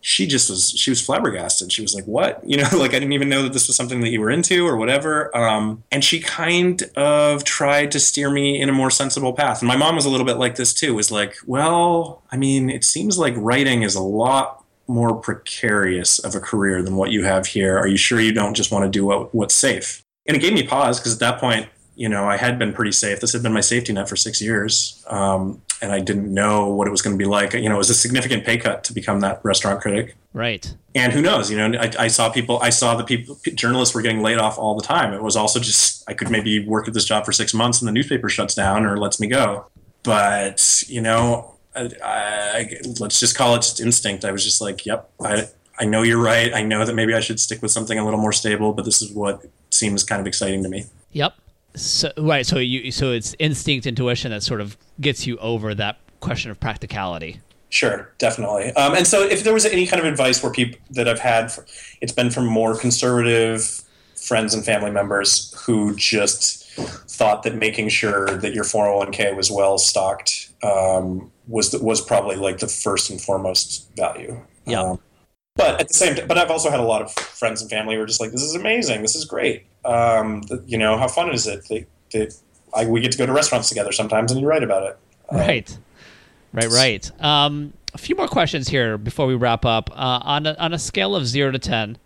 she 0.00 0.26
just 0.26 0.48
was 0.48 0.70
she 0.70 0.90
was 0.90 1.00
flabbergasted. 1.00 1.72
She 1.72 1.82
was 1.82 1.94
like 1.94 2.04
what? 2.04 2.42
You 2.48 2.56
know 2.56 2.68
like 2.72 2.90
i 2.90 2.98
didn't 2.98 3.12
even 3.12 3.28
know 3.28 3.42
that 3.42 3.52
this 3.52 3.66
was 3.66 3.76
something 3.76 4.00
that 4.00 4.08
you 4.08 4.20
were 4.20 4.30
into 4.30 4.66
or 4.66 4.76
whatever. 4.76 5.36
Um, 5.36 5.84
and 5.92 6.02
she 6.02 6.18
kind 6.20 6.82
of 6.96 7.44
tried 7.44 7.92
to 7.92 8.00
steer 8.00 8.30
me 8.30 8.60
in 8.60 8.68
a 8.68 8.72
more 8.72 8.90
sensible 8.90 9.32
path. 9.34 9.60
And 9.60 9.68
my 9.68 9.76
mom 9.76 9.94
was 9.94 10.06
a 10.06 10.10
little 10.10 10.26
bit 10.26 10.38
like 10.38 10.54
this 10.54 10.72
too 10.72 10.94
was 10.94 11.10
like 11.10 11.36
well 11.46 12.22
i 12.32 12.36
mean 12.36 12.70
it 12.70 12.84
seems 12.84 13.18
like 13.18 13.34
writing 13.36 13.82
is 13.82 13.94
a 13.94 14.02
lot 14.02 14.64
more 14.86 15.14
precarious 15.14 16.18
of 16.18 16.34
a 16.34 16.40
career 16.40 16.82
than 16.82 16.96
what 16.96 17.10
you 17.10 17.24
have 17.24 17.46
here. 17.46 17.76
Are 17.76 17.86
you 17.86 17.98
sure 17.98 18.20
you 18.20 18.32
don't 18.32 18.54
just 18.54 18.72
want 18.72 18.84
to 18.84 18.90
do 18.90 19.04
what, 19.04 19.34
what's 19.34 19.54
safe? 19.54 20.02
And 20.26 20.34
it 20.34 20.40
gave 20.40 20.54
me 20.54 20.66
pause 20.66 20.98
because 20.98 21.12
at 21.12 21.20
that 21.20 21.38
point 21.38 21.68
you 21.98 22.08
know, 22.08 22.26
I 22.26 22.36
had 22.36 22.60
been 22.60 22.72
pretty 22.72 22.92
safe. 22.92 23.20
This 23.20 23.32
had 23.32 23.42
been 23.42 23.52
my 23.52 23.60
safety 23.60 23.92
net 23.92 24.08
for 24.08 24.14
six 24.14 24.40
years, 24.40 25.04
um, 25.08 25.60
and 25.80 25.92
I 25.92 26.00
didn't 26.00 26.32
know 26.32 26.68
what 26.68 26.88
it 26.88 26.90
was 26.90 27.02
going 27.02 27.16
to 27.16 27.18
be 27.18 27.28
like. 27.28 27.54
You 27.54 27.68
know, 27.68 27.76
it 27.76 27.78
was 27.78 27.90
a 27.90 27.94
significant 27.94 28.44
pay 28.44 28.58
cut 28.58 28.84
to 28.84 28.92
become 28.92 29.20
that 29.20 29.40
restaurant 29.44 29.80
critic. 29.80 30.16
Right. 30.32 30.74
And 30.94 31.12
who 31.12 31.22
knows? 31.22 31.50
You 31.50 31.56
know, 31.56 31.78
I, 31.78 31.92
I 31.98 32.08
saw 32.08 32.30
people. 32.30 32.58
I 32.60 32.70
saw 32.70 32.96
the 32.96 33.04
people. 33.04 33.38
Journalists 33.54 33.94
were 33.94 34.02
getting 34.02 34.22
laid 34.22 34.38
off 34.38 34.58
all 34.58 34.74
the 34.74 34.82
time. 34.82 35.12
It 35.12 35.22
was 35.22 35.36
also 35.36 35.60
just 35.60 36.08
I 36.08 36.14
could 36.14 36.30
maybe 36.30 36.66
work 36.66 36.88
at 36.88 36.94
this 36.94 37.04
job 37.04 37.24
for 37.24 37.32
six 37.32 37.54
months, 37.54 37.80
and 37.80 37.88
the 37.88 37.92
newspaper 37.92 38.28
shuts 38.28 38.54
down 38.54 38.84
or 38.84 38.96
lets 38.96 39.20
me 39.20 39.26
go. 39.26 39.66
But 40.02 40.82
you 40.86 41.00
know, 41.00 41.54
I, 41.74 41.90
I, 42.02 42.70
let's 42.98 43.20
just 43.20 43.36
call 43.36 43.54
it 43.54 43.62
just 43.62 43.80
instinct. 43.80 44.24
I 44.24 44.32
was 44.32 44.44
just 44.44 44.60
like, 44.60 44.84
yep, 44.86 45.10
I 45.20 45.48
I 45.78 45.84
know 45.84 46.02
you're 46.02 46.22
right. 46.22 46.52
I 46.52 46.62
know 46.62 46.84
that 46.84 46.94
maybe 46.94 47.14
I 47.14 47.20
should 47.20 47.38
stick 47.38 47.62
with 47.62 47.70
something 47.70 47.98
a 47.98 48.04
little 48.04 48.20
more 48.20 48.32
stable, 48.32 48.72
but 48.72 48.84
this 48.84 49.00
is 49.00 49.12
what 49.12 49.44
seems 49.70 50.02
kind 50.02 50.20
of 50.20 50.26
exciting 50.26 50.62
to 50.64 50.68
me. 50.68 50.86
Yep. 51.12 51.34
So, 51.82 52.12
right. 52.18 52.46
So 52.46 52.58
you 52.58 52.90
so 52.92 53.12
it's 53.12 53.34
instinct, 53.38 53.86
intuition 53.86 54.30
that 54.30 54.42
sort 54.42 54.60
of 54.60 54.76
gets 55.00 55.26
you 55.26 55.36
over 55.38 55.74
that 55.74 55.98
question 56.20 56.50
of 56.50 56.60
practicality. 56.60 57.40
Sure, 57.70 58.10
definitely. 58.18 58.72
Um, 58.72 58.94
and 58.94 59.06
so, 59.06 59.22
if 59.22 59.44
there 59.44 59.52
was 59.52 59.66
any 59.66 59.86
kind 59.86 60.00
of 60.00 60.06
advice 60.06 60.42
where 60.42 60.50
people 60.50 60.78
that 60.90 61.06
I've 61.06 61.18
had, 61.18 61.52
for, 61.52 61.66
it's 62.00 62.12
been 62.12 62.30
from 62.30 62.46
more 62.46 62.76
conservative 62.76 63.82
friends 64.16 64.54
and 64.54 64.64
family 64.64 64.90
members 64.90 65.54
who 65.66 65.94
just 65.94 66.64
thought 67.08 67.42
that 67.42 67.54
making 67.54 67.88
sure 67.88 68.26
that 68.38 68.54
your 68.54 68.64
401k 68.64 69.36
was 69.36 69.50
well 69.50 69.78
stocked 69.78 70.50
um, 70.62 71.30
was 71.46 71.76
was 71.80 72.00
probably 72.00 72.36
like 72.36 72.58
the 72.58 72.68
first 72.68 73.10
and 73.10 73.20
foremost 73.20 73.88
value. 73.96 74.40
Yeah. 74.64 74.82
Um, 74.82 75.00
but 75.58 75.80
at 75.80 75.88
the 75.88 75.94
same 75.94 76.14
time, 76.14 76.26
but 76.26 76.38
I've 76.38 76.50
also 76.50 76.70
had 76.70 76.80
a 76.80 76.84
lot 76.84 77.02
of 77.02 77.12
friends 77.12 77.60
and 77.60 77.70
family 77.70 77.96
who 77.96 78.00
are 78.00 78.06
just 78.06 78.20
like, 78.20 78.30
"This 78.30 78.42
is 78.42 78.54
amazing. 78.54 79.02
This 79.02 79.14
is 79.14 79.24
great. 79.24 79.66
Um, 79.84 80.42
you 80.66 80.78
know, 80.78 80.96
how 80.96 81.08
fun 81.08 81.30
is 81.30 81.46
it? 81.46 81.66
They, 81.68 81.86
they, 82.12 82.28
I, 82.72 82.86
we 82.86 83.00
get 83.00 83.12
to 83.12 83.18
go 83.18 83.26
to 83.26 83.32
restaurants 83.32 83.68
together 83.68 83.92
sometimes, 83.92 84.32
and 84.32 84.40
you 84.40 84.46
write 84.46 84.62
about 84.62 84.84
it." 84.84 84.98
Uh, 85.30 85.36
right, 85.36 85.78
right, 86.52 86.70
right. 86.70 87.22
Um, 87.22 87.74
a 87.92 87.98
few 87.98 88.14
more 88.14 88.28
questions 88.28 88.68
here 88.68 88.96
before 88.96 89.26
we 89.26 89.34
wrap 89.34 89.64
up. 89.66 89.90
Uh, 89.90 90.20
on 90.22 90.46
a, 90.46 90.54
on 90.54 90.72
a 90.72 90.78
scale 90.78 91.16
of 91.16 91.26
zero 91.26 91.50
to 91.50 91.58
10 91.58 91.98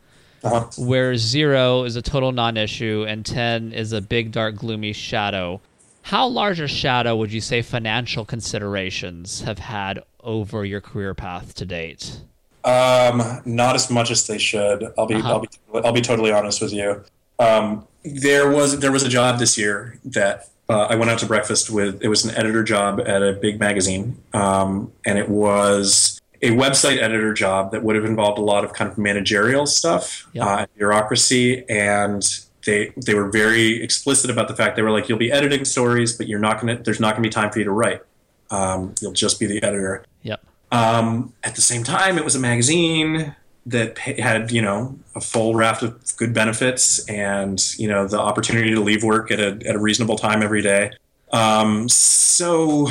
uh-huh. 0.42 0.66
where 0.78 1.16
zero 1.16 1.84
is 1.84 1.94
a 1.94 2.02
total 2.02 2.32
non-issue 2.32 3.04
and 3.06 3.24
ten 3.24 3.72
is 3.72 3.92
a 3.92 4.00
big, 4.00 4.32
dark, 4.32 4.56
gloomy 4.56 4.92
shadow, 4.92 5.60
how 6.02 6.26
large 6.26 6.58
a 6.58 6.66
shadow 6.66 7.14
would 7.16 7.32
you 7.32 7.40
say 7.40 7.62
financial 7.62 8.24
considerations 8.24 9.42
have 9.42 9.58
had 9.58 10.02
over 10.20 10.64
your 10.64 10.80
career 10.80 11.14
path 11.14 11.54
to 11.54 11.66
date? 11.66 12.22
Um, 12.64 13.42
not 13.44 13.74
as 13.74 13.90
much 13.90 14.10
as 14.10 14.26
they 14.26 14.38
should. 14.38 14.92
I'll 14.96 15.06
be, 15.06 15.16
uh-huh. 15.16 15.28
I'll 15.28 15.40
be, 15.40 15.48
I'll 15.74 15.92
be 15.92 16.00
totally 16.00 16.30
honest 16.30 16.60
with 16.60 16.72
you. 16.72 17.04
Um, 17.38 17.86
there 18.04 18.50
was, 18.50 18.78
there 18.78 18.92
was 18.92 19.02
a 19.02 19.08
job 19.08 19.38
this 19.38 19.58
year 19.58 19.98
that 20.04 20.48
uh, 20.68 20.86
I 20.88 20.94
went 20.94 21.10
out 21.10 21.18
to 21.20 21.26
breakfast 21.26 21.70
with. 21.70 22.02
It 22.02 22.08
was 22.08 22.24
an 22.24 22.34
editor 22.36 22.62
job 22.62 23.00
at 23.00 23.22
a 23.22 23.32
big 23.32 23.58
magazine, 23.58 24.16
um, 24.32 24.92
and 25.04 25.18
it 25.18 25.28
was 25.28 26.20
a 26.40 26.50
website 26.50 26.98
editor 26.98 27.34
job 27.34 27.72
that 27.72 27.82
would 27.82 27.94
have 27.94 28.04
involved 28.04 28.38
a 28.38 28.42
lot 28.42 28.64
of 28.64 28.72
kind 28.72 28.90
of 28.90 28.98
managerial 28.98 29.66
stuff, 29.66 30.28
yep. 30.32 30.46
uh, 30.46 30.66
bureaucracy, 30.76 31.68
and 31.68 32.40
they 32.64 32.92
they 32.96 33.14
were 33.14 33.28
very 33.28 33.82
explicit 33.82 34.30
about 34.30 34.48
the 34.48 34.56
fact 34.56 34.76
they 34.76 34.82
were 34.82 34.90
like, 34.90 35.08
you'll 35.08 35.18
be 35.18 35.32
editing 35.32 35.64
stories, 35.64 36.16
but 36.16 36.26
you're 36.26 36.40
not 36.40 36.60
gonna. 36.60 36.78
There's 36.78 37.00
not 37.00 37.14
gonna 37.14 37.22
be 37.22 37.30
time 37.30 37.50
for 37.50 37.58
you 37.58 37.64
to 37.64 37.72
write. 37.72 38.02
Um, 38.50 38.94
you'll 39.00 39.12
just 39.12 39.40
be 39.40 39.46
the 39.46 39.62
editor. 39.62 40.04
Yep. 40.22 40.44
Um, 40.72 41.34
at 41.44 41.54
the 41.54 41.62
same 41.62 41.84
time, 41.84 42.18
it 42.18 42.24
was 42.24 42.34
a 42.34 42.40
magazine 42.40 43.36
that 43.66 43.98
had 43.98 44.50
you 44.50 44.60
know 44.60 44.98
a 45.14 45.20
full 45.20 45.54
raft 45.54 45.84
of 45.84 46.16
good 46.16 46.34
benefits 46.34 47.08
and 47.08 47.62
you 47.78 47.86
know 47.86 48.08
the 48.08 48.18
opportunity 48.18 48.70
to 48.70 48.80
leave 48.80 49.04
work 49.04 49.30
at 49.30 49.38
a 49.38 49.58
at 49.66 49.76
a 49.76 49.78
reasonable 49.78 50.16
time 50.16 50.42
every 50.42 50.62
day. 50.62 50.90
Um, 51.32 51.88
so, 51.88 52.88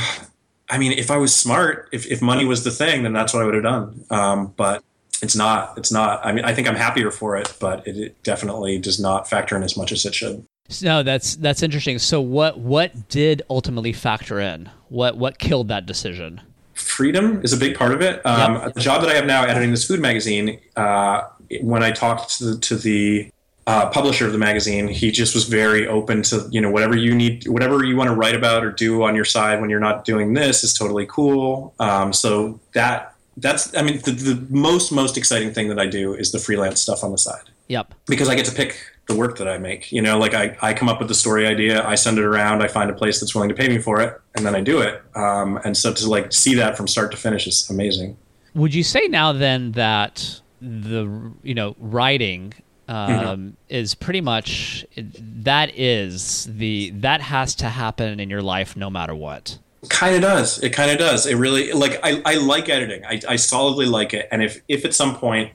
I 0.69 0.77
mean, 0.77 0.93
if 0.93 1.11
I 1.11 1.17
was 1.17 1.33
smart, 1.33 1.89
if 1.91 2.05
if 2.05 2.21
money 2.21 2.45
was 2.45 2.63
the 2.63 2.71
thing, 2.71 3.03
then 3.03 3.13
that's 3.13 3.33
what 3.33 3.41
I 3.41 3.45
would 3.45 3.55
have 3.55 3.63
done. 3.63 4.05
Um, 4.09 4.53
but 4.55 4.83
it's 5.21 5.35
not. 5.35 5.77
It's 5.77 5.91
not. 5.91 6.25
I 6.25 6.31
mean, 6.31 6.45
I 6.45 6.53
think 6.53 6.67
I'm 6.67 6.75
happier 6.75 7.11
for 7.11 7.35
it, 7.37 7.53
but 7.59 7.85
it, 7.87 7.97
it 7.97 8.23
definitely 8.23 8.79
does 8.79 8.99
not 8.99 9.29
factor 9.29 9.55
in 9.55 9.63
as 9.63 9.75
much 9.75 9.91
as 9.91 10.05
it 10.05 10.15
should. 10.15 10.45
No, 10.81 11.03
that's 11.03 11.35
that's 11.35 11.63
interesting. 11.63 11.99
So, 11.99 12.21
what 12.21 12.59
what 12.59 13.09
did 13.09 13.41
ultimately 13.49 13.93
factor 13.93 14.39
in? 14.39 14.69
What 14.89 15.17
what 15.17 15.37
killed 15.37 15.67
that 15.67 15.85
decision? 15.85 16.41
Freedom 16.73 17.41
is 17.43 17.53
a 17.53 17.57
big 17.57 17.75
part 17.75 17.91
of 17.91 18.01
it. 18.01 18.25
Um, 18.25 18.55
yep. 18.55 18.73
The 18.73 18.81
job 18.81 19.01
that 19.01 19.09
I 19.09 19.15
have 19.15 19.25
now, 19.25 19.43
editing 19.43 19.71
this 19.71 19.85
food 19.85 19.99
magazine, 19.99 20.59
uh, 20.75 21.23
when 21.61 21.83
I 21.83 21.91
talked 21.91 22.37
to 22.37 22.45
the, 22.45 22.57
to 22.59 22.75
the 22.75 23.31
uh, 23.67 23.89
publisher 23.89 24.25
of 24.25 24.31
the 24.31 24.37
magazine, 24.37 24.87
he 24.87 25.11
just 25.11 25.35
was 25.35 25.45
very 25.45 25.87
open 25.87 26.23
to 26.23 26.47
you 26.51 26.61
know 26.61 26.71
whatever 26.71 26.95
you 26.95 27.13
need, 27.13 27.47
whatever 27.47 27.83
you 27.83 27.95
want 27.95 28.09
to 28.09 28.15
write 28.15 28.35
about 28.35 28.63
or 28.63 28.71
do 28.71 29.03
on 29.03 29.15
your 29.15 29.25
side 29.25 29.61
when 29.61 29.69
you're 29.69 29.79
not 29.79 30.05
doing 30.05 30.33
this 30.33 30.63
is 30.63 30.73
totally 30.73 31.05
cool. 31.05 31.73
Um, 31.79 32.13
so 32.13 32.59
that 32.73 33.15
that's 33.37 33.75
I 33.75 33.81
mean 33.81 34.01
the, 34.01 34.11
the 34.11 34.47
most 34.49 34.91
most 34.91 35.17
exciting 35.17 35.53
thing 35.53 35.69
that 35.69 35.79
I 35.79 35.87
do 35.87 36.13
is 36.13 36.31
the 36.31 36.39
freelance 36.39 36.81
stuff 36.81 37.03
on 37.03 37.11
the 37.11 37.17
side. 37.17 37.49
Yep. 37.67 37.93
Because 38.07 38.27
I 38.27 38.35
get 38.35 38.45
to 38.47 38.55
pick 38.55 38.90
the 39.07 39.15
work 39.15 39.37
that 39.37 39.47
I 39.47 39.57
make. 39.57 39.91
You 39.91 40.01
know, 40.01 40.17
like 40.17 40.33
I, 40.33 40.57
I 40.61 40.73
come 40.73 40.89
up 40.89 40.99
with 40.99 41.07
the 41.07 41.15
story 41.15 41.45
idea, 41.45 41.85
I 41.85 41.95
send 41.95 42.17
it 42.17 42.23
around, 42.23 42.61
I 42.61 42.67
find 42.67 42.89
a 42.89 42.93
place 42.93 43.19
that's 43.19 43.33
willing 43.33 43.49
to 43.49 43.55
pay 43.55 43.67
me 43.67 43.79
for 43.79 44.01
it, 44.01 44.19
and 44.35 44.45
then 44.45 44.55
I 44.55 44.61
do 44.61 44.79
it. 44.81 45.01
Um, 45.15 45.59
and 45.63 45.75
so 45.75 45.93
to 45.93 46.09
like 46.09 46.31
see 46.33 46.55
that 46.55 46.77
from 46.77 46.87
start 46.87 47.11
to 47.11 47.17
finish 47.17 47.47
is 47.47 47.69
amazing. 47.69 48.17
Would 48.53 48.73
you 48.73 48.83
say 48.83 49.07
now 49.07 49.31
then 49.31 49.73
that 49.73 50.41
the 50.61 51.31
you 51.41 51.55
know 51.55 51.75
writing 51.79 52.53
um, 52.87 53.09
mm-hmm. 53.09 53.49
is 53.69 53.95
pretty 53.95 54.21
much 54.21 54.85
that 54.97 55.77
is 55.77 56.45
the 56.51 56.91
that 56.91 57.21
has 57.21 57.55
to 57.55 57.69
happen 57.69 58.19
in 58.19 58.29
your 58.29 58.41
life 58.41 58.75
no 58.75 58.89
matter 58.89 59.15
what. 59.15 59.57
Kind 59.89 60.15
of 60.15 60.21
does. 60.21 60.61
It 60.61 60.71
kind 60.71 60.91
of 60.91 60.99
does. 60.99 61.25
It 61.25 61.35
really 61.35 61.71
like 61.71 61.99
I, 62.03 62.21
I 62.25 62.35
like 62.35 62.69
editing. 62.69 63.03
I, 63.05 63.21
I 63.27 63.35
solidly 63.37 63.85
like 63.85 64.13
it. 64.13 64.27
And 64.31 64.43
if 64.43 64.61
if 64.67 64.85
at 64.85 64.93
some 64.93 65.15
point 65.15 65.51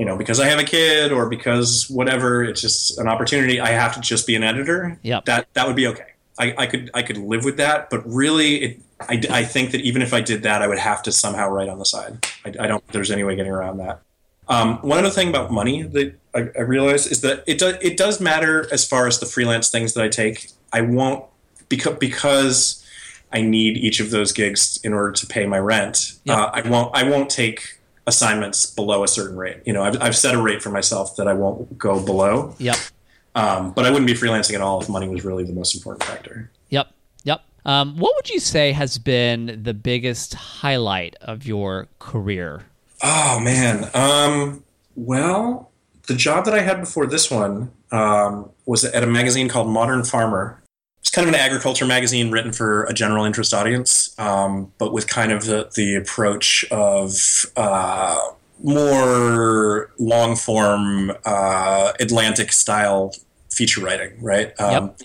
you 0.00 0.06
know, 0.06 0.16
because 0.16 0.40
I 0.40 0.46
have 0.46 0.58
a 0.58 0.64
kid 0.64 1.12
or 1.12 1.28
because 1.28 1.84
whatever, 1.90 2.42
it's 2.42 2.62
just 2.62 2.98
an 2.98 3.06
opportunity. 3.06 3.60
I 3.60 3.68
have 3.68 3.92
to 3.96 4.00
just 4.00 4.26
be 4.26 4.34
an 4.34 4.42
editor. 4.42 4.98
Yeah, 5.02 5.20
that 5.26 5.46
that 5.52 5.66
would 5.66 5.76
be 5.76 5.86
okay. 5.88 6.06
I, 6.38 6.54
I 6.56 6.66
could 6.66 6.90
I 6.94 7.02
could 7.02 7.18
live 7.18 7.44
with 7.44 7.58
that, 7.58 7.90
but 7.90 8.00
really, 8.10 8.54
it, 8.56 8.80
I, 8.98 9.20
I 9.28 9.44
think 9.44 9.72
that 9.72 9.82
even 9.82 10.00
if 10.00 10.14
I 10.14 10.22
did 10.22 10.42
that, 10.44 10.62
I 10.62 10.68
would 10.68 10.78
have 10.78 11.02
to 11.02 11.12
somehow 11.12 11.50
write 11.50 11.68
on 11.68 11.78
the 11.78 11.84
side. 11.84 12.26
I, 12.46 12.64
I 12.64 12.66
don't. 12.66 12.82
There's 12.88 13.10
any 13.10 13.24
way 13.24 13.36
getting 13.36 13.52
around 13.52 13.76
that. 13.76 14.00
Um, 14.48 14.78
one 14.78 15.00
other 15.00 15.10
thing 15.10 15.28
about 15.28 15.52
money 15.52 15.82
that 15.82 16.14
I, 16.34 16.48
I 16.56 16.62
realize 16.62 17.06
is 17.06 17.20
that 17.20 17.44
it 17.46 17.58
does 17.58 17.74
it 17.82 17.98
does 17.98 18.22
matter 18.22 18.66
as 18.72 18.88
far 18.88 19.06
as 19.06 19.20
the 19.20 19.26
freelance 19.26 19.70
things 19.70 19.92
that 19.92 20.02
I 20.02 20.08
take. 20.08 20.50
I 20.72 20.80
won't 20.80 21.26
because 21.68 21.98
because 21.98 22.86
I 23.34 23.42
need 23.42 23.76
each 23.76 24.00
of 24.00 24.10
those 24.10 24.32
gigs 24.32 24.80
in 24.82 24.94
order 24.94 25.12
to 25.12 25.26
pay 25.26 25.44
my 25.44 25.58
rent. 25.58 26.14
Yep. 26.24 26.38
Uh, 26.38 26.50
I 26.54 26.68
won't 26.70 26.96
I 26.96 27.02
won't 27.02 27.28
take 27.28 27.79
assignments 28.06 28.66
below 28.66 29.04
a 29.04 29.08
certain 29.08 29.36
rate. 29.36 29.58
You 29.64 29.72
know, 29.72 29.82
I've, 29.82 30.00
I've 30.00 30.16
set 30.16 30.34
a 30.34 30.40
rate 30.40 30.62
for 30.62 30.70
myself 30.70 31.16
that 31.16 31.28
I 31.28 31.34
won't 31.34 31.78
go 31.78 32.04
below. 32.04 32.54
Yep. 32.58 32.76
Um, 33.34 33.72
but 33.72 33.86
I 33.86 33.90
wouldn't 33.90 34.06
be 34.06 34.14
freelancing 34.14 34.54
at 34.54 34.60
all 34.60 34.80
if 34.80 34.88
money 34.88 35.08
was 35.08 35.24
really 35.24 35.44
the 35.44 35.52
most 35.52 35.74
important 35.74 36.02
factor. 36.04 36.50
Yep. 36.70 36.88
Yep. 37.24 37.42
Um, 37.64 37.96
what 37.98 38.14
would 38.16 38.30
you 38.30 38.40
say 38.40 38.72
has 38.72 38.98
been 38.98 39.60
the 39.62 39.74
biggest 39.74 40.34
highlight 40.34 41.16
of 41.20 41.46
your 41.46 41.88
career? 41.98 42.62
Oh 43.02 43.40
man. 43.40 43.88
Um, 43.94 44.64
well, 44.96 45.70
the 46.06 46.14
job 46.14 46.44
that 46.46 46.54
I 46.54 46.60
had 46.60 46.80
before 46.80 47.06
this 47.06 47.30
one 47.30 47.70
um, 47.92 48.50
was 48.66 48.84
at 48.84 49.02
a 49.02 49.06
magazine 49.06 49.48
called 49.48 49.68
Modern 49.68 50.04
Farmer. 50.04 50.59
It's 51.00 51.10
kind 51.10 51.26
of 51.26 51.34
an 51.34 51.40
agriculture 51.40 51.86
magazine 51.86 52.30
written 52.30 52.52
for 52.52 52.84
a 52.84 52.92
general 52.92 53.24
interest 53.24 53.54
audience, 53.54 54.14
um, 54.18 54.70
but 54.78 54.92
with 54.92 55.06
kind 55.08 55.32
of 55.32 55.44
the, 55.46 55.70
the 55.74 55.94
approach 55.96 56.64
of 56.70 57.46
uh, 57.56 58.18
more 58.62 59.90
long 59.98 60.36
form 60.36 61.12
uh, 61.24 61.92
Atlantic 62.00 62.52
style 62.52 63.14
feature 63.50 63.80
writing, 63.80 64.22
right? 64.22 64.52
Um, 64.60 64.70
Yep. 64.70 65.00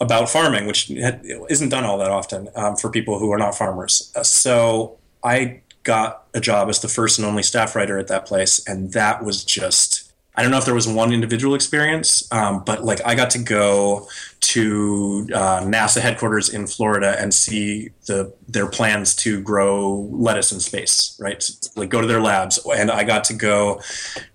About 0.00 0.30
farming, 0.30 0.66
which 0.66 0.92
isn't 0.92 1.70
done 1.70 1.84
all 1.84 1.98
that 1.98 2.10
often 2.12 2.48
um, 2.54 2.76
for 2.76 2.88
people 2.88 3.18
who 3.18 3.32
are 3.32 3.38
not 3.38 3.56
farmers. 3.56 4.12
Uh, 4.14 4.22
so 4.22 4.96
I 5.24 5.62
got 5.82 6.22
a 6.34 6.40
job 6.40 6.68
as 6.68 6.78
the 6.78 6.86
first 6.86 7.18
and 7.18 7.26
only 7.26 7.42
staff 7.42 7.74
writer 7.74 7.98
at 7.98 8.06
that 8.06 8.24
place, 8.24 8.64
and 8.68 8.92
that 8.92 9.24
was 9.24 9.44
just. 9.44 9.97
I 10.38 10.42
don't 10.42 10.52
know 10.52 10.58
if 10.58 10.66
there 10.66 10.74
was 10.74 10.86
one 10.86 11.12
individual 11.12 11.56
experience, 11.56 12.30
um, 12.30 12.62
but 12.64 12.84
like 12.84 13.00
I 13.04 13.16
got 13.16 13.30
to 13.30 13.40
go 13.40 14.06
to 14.40 15.26
uh, 15.34 15.62
NASA 15.62 16.00
headquarters 16.00 16.48
in 16.48 16.68
Florida 16.68 17.16
and 17.18 17.34
see 17.34 17.90
the 18.06 18.32
their 18.46 18.68
plans 18.68 19.16
to 19.16 19.42
grow 19.42 20.08
lettuce 20.12 20.52
in 20.52 20.60
space, 20.60 21.18
right? 21.18 21.44
Like 21.74 21.88
go 21.88 22.00
to 22.00 22.06
their 22.06 22.20
labs, 22.20 22.64
and 22.72 22.88
I 22.88 23.02
got 23.02 23.24
to 23.24 23.34
go 23.34 23.82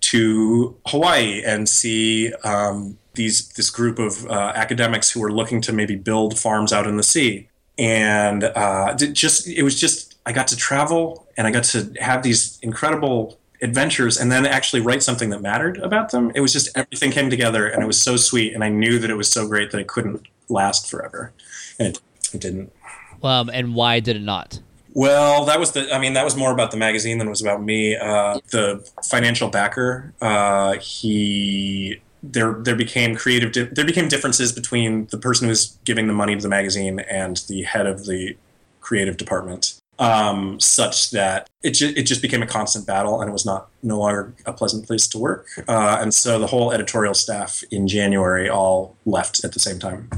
to 0.01 0.76
Hawaii 0.88 1.41
and 1.45 1.70
see 1.70 2.34
um, 2.43 2.97
these 3.14 3.47
this 3.54 3.70
group 3.70 3.97
of 3.97 4.26
uh, 4.26 4.51
academics 4.56 5.10
who 5.10 5.22
were 5.22 5.32
looking 5.32 5.62
to 5.62 5.72
maybe 5.72 5.95
build 5.95 6.38
farms 6.38 6.74
out 6.74 6.86
in 6.86 6.97
the 6.97 7.04
sea, 7.04 7.47
and 7.78 8.43
uh, 8.43 8.93
just 8.97 9.47
it 9.47 9.64
was 9.64 9.80
just 9.80 10.16
I 10.26 10.34
got 10.34 10.47
to 10.47 10.58
travel 10.58 11.26
and 11.38 11.47
I 11.47 11.51
got 11.51 11.64
to 11.64 11.93
have 12.01 12.24
these 12.24 12.60
incredible 12.62 13.39
adventures 13.64 14.18
and 14.18 14.32
then 14.32 14.45
actually 14.45 14.82
write 14.82 15.01
something 15.01 15.30
that 15.32 15.41
mattered 15.41 15.78
about 15.78 16.11
them. 16.11 16.32
It 16.36 16.41
was 16.41 16.53
just 16.53 16.70
everything 16.78 17.11
came 17.11 17.30
together 17.30 17.66
and 17.68 17.82
it 17.82 17.88
was 17.88 18.01
so 18.01 18.18
sweet 18.18 18.53
and 18.53 18.64
I 18.64 18.70
knew 18.70 18.99
that 18.99 19.09
it 19.09 19.16
was 19.16 19.32
so 19.32 19.47
great 19.47 19.72
that 19.72 19.80
it 19.80 19.88
couldn't 19.88 20.28
last 20.49 20.89
forever. 20.89 21.34
And 21.80 21.88
it, 21.89 22.01
it 22.34 22.41
didn't. 22.41 22.72
Um, 23.24 23.49
and 23.49 23.74
why 23.74 23.99
did 23.99 24.18
it 24.18 24.22
not? 24.22 24.59
Well, 24.93 25.45
that 25.45 25.59
was 25.59 25.72
the. 25.72 25.91
I 25.91 25.97
mean, 25.97 26.14
that 26.14 26.24
was 26.24 26.36
more 26.36 26.51
about 26.51 26.70
the 26.70 26.78
magazine 26.78 27.18
than 27.18 27.28
it 27.28 27.30
was 27.30 27.41
about 27.41 27.64
me. 27.64 27.95
Uh, 27.95 28.39
the 28.51 28.88
financial 29.03 29.49
backer, 29.49 30.14
uh, 30.22 30.74
he 30.74 31.99
there 32.22 32.53
there 32.53 32.76
became 32.76 33.16
creative. 33.16 33.51
Di- 33.51 33.64
there 33.64 33.86
became 33.86 34.07
differences 34.07 34.51
between 34.51 35.07
the 35.07 35.18
person 35.18 35.45
who 35.45 35.49
was 35.49 35.80
giving 35.84 36.07
the 36.07 36.14
money 36.14 36.36
to 36.36 36.41
the 36.41 36.49
magazine 36.49 36.99
and 36.99 37.38
the 37.47 37.64
head 37.64 37.88
of 37.88 38.05
the 38.05 38.38
creative 38.82 39.18
department, 39.18 39.80
um, 40.00 40.60
such 40.60 41.12
that 41.12 41.50
it 41.62 41.72
ju- 41.72 41.94
it 41.96 42.04
just 42.04 42.22
became 42.22 42.41
a 42.41 42.48
constant 42.48 42.86
battle, 42.86 43.22
and 43.22 43.30
it 43.30 43.34
was 43.34 43.46
not 43.46 43.70
no 43.82 44.00
longer 44.00 44.34
a 44.46 44.54
pleasant 44.54 44.86
place 44.88 45.08
to 45.08 45.18
work. 45.18 45.48
Uh, 45.68 45.98
and 46.02 46.14
so 46.14 46.39
the 46.39 46.48
whole 46.48 46.72
editorial 46.72 47.14
staff 47.14 47.64
in 47.72 47.88
January 47.88 48.50
all 48.50 48.96
left 49.06 49.44
at 49.44 49.54
the 49.54 49.60
same 49.60 49.80
time. 49.80 50.10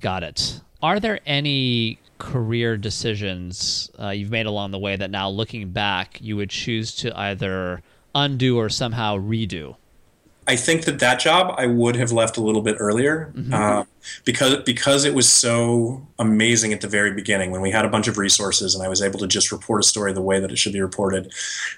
Got 0.00 0.22
it. 0.22 0.60
Are 0.82 1.00
there 1.00 1.20
any 1.26 1.98
career 2.18 2.76
decisions 2.76 3.90
uh, 4.00 4.10
you've 4.10 4.30
made 4.30 4.46
along 4.46 4.70
the 4.70 4.78
way 4.78 4.96
that 4.96 5.10
now 5.10 5.28
looking 5.28 5.70
back 5.70 6.18
you 6.20 6.36
would 6.36 6.50
choose 6.50 6.94
to 6.96 7.18
either 7.18 7.82
undo 8.14 8.58
or 8.58 8.68
somehow 8.68 9.16
redo? 9.16 9.76
I 10.46 10.56
think 10.56 10.84
that 10.84 10.98
that 10.98 11.20
job 11.20 11.54
I 11.56 11.66
would 11.66 11.96
have 11.96 12.12
left 12.12 12.36
a 12.36 12.40
little 12.40 12.62
bit 12.62 12.76
earlier 12.78 13.32
uh, 13.52 13.84
because 14.24 14.62
because 14.64 15.04
it 15.04 15.14
was 15.14 15.28
so 15.28 16.06
amazing 16.18 16.72
at 16.72 16.80
the 16.80 16.88
very 16.88 17.12
beginning 17.12 17.50
when 17.50 17.60
we 17.60 17.70
had 17.70 17.84
a 17.84 17.88
bunch 17.88 18.08
of 18.08 18.18
resources 18.18 18.74
and 18.74 18.84
I 18.84 18.88
was 18.88 19.00
able 19.00 19.18
to 19.20 19.26
just 19.26 19.50
report 19.52 19.80
a 19.80 19.84
story 19.84 20.12
the 20.12 20.22
way 20.22 20.40
that 20.40 20.50
it 20.50 20.58
should 20.58 20.72
be 20.72 20.80
reported. 20.80 21.32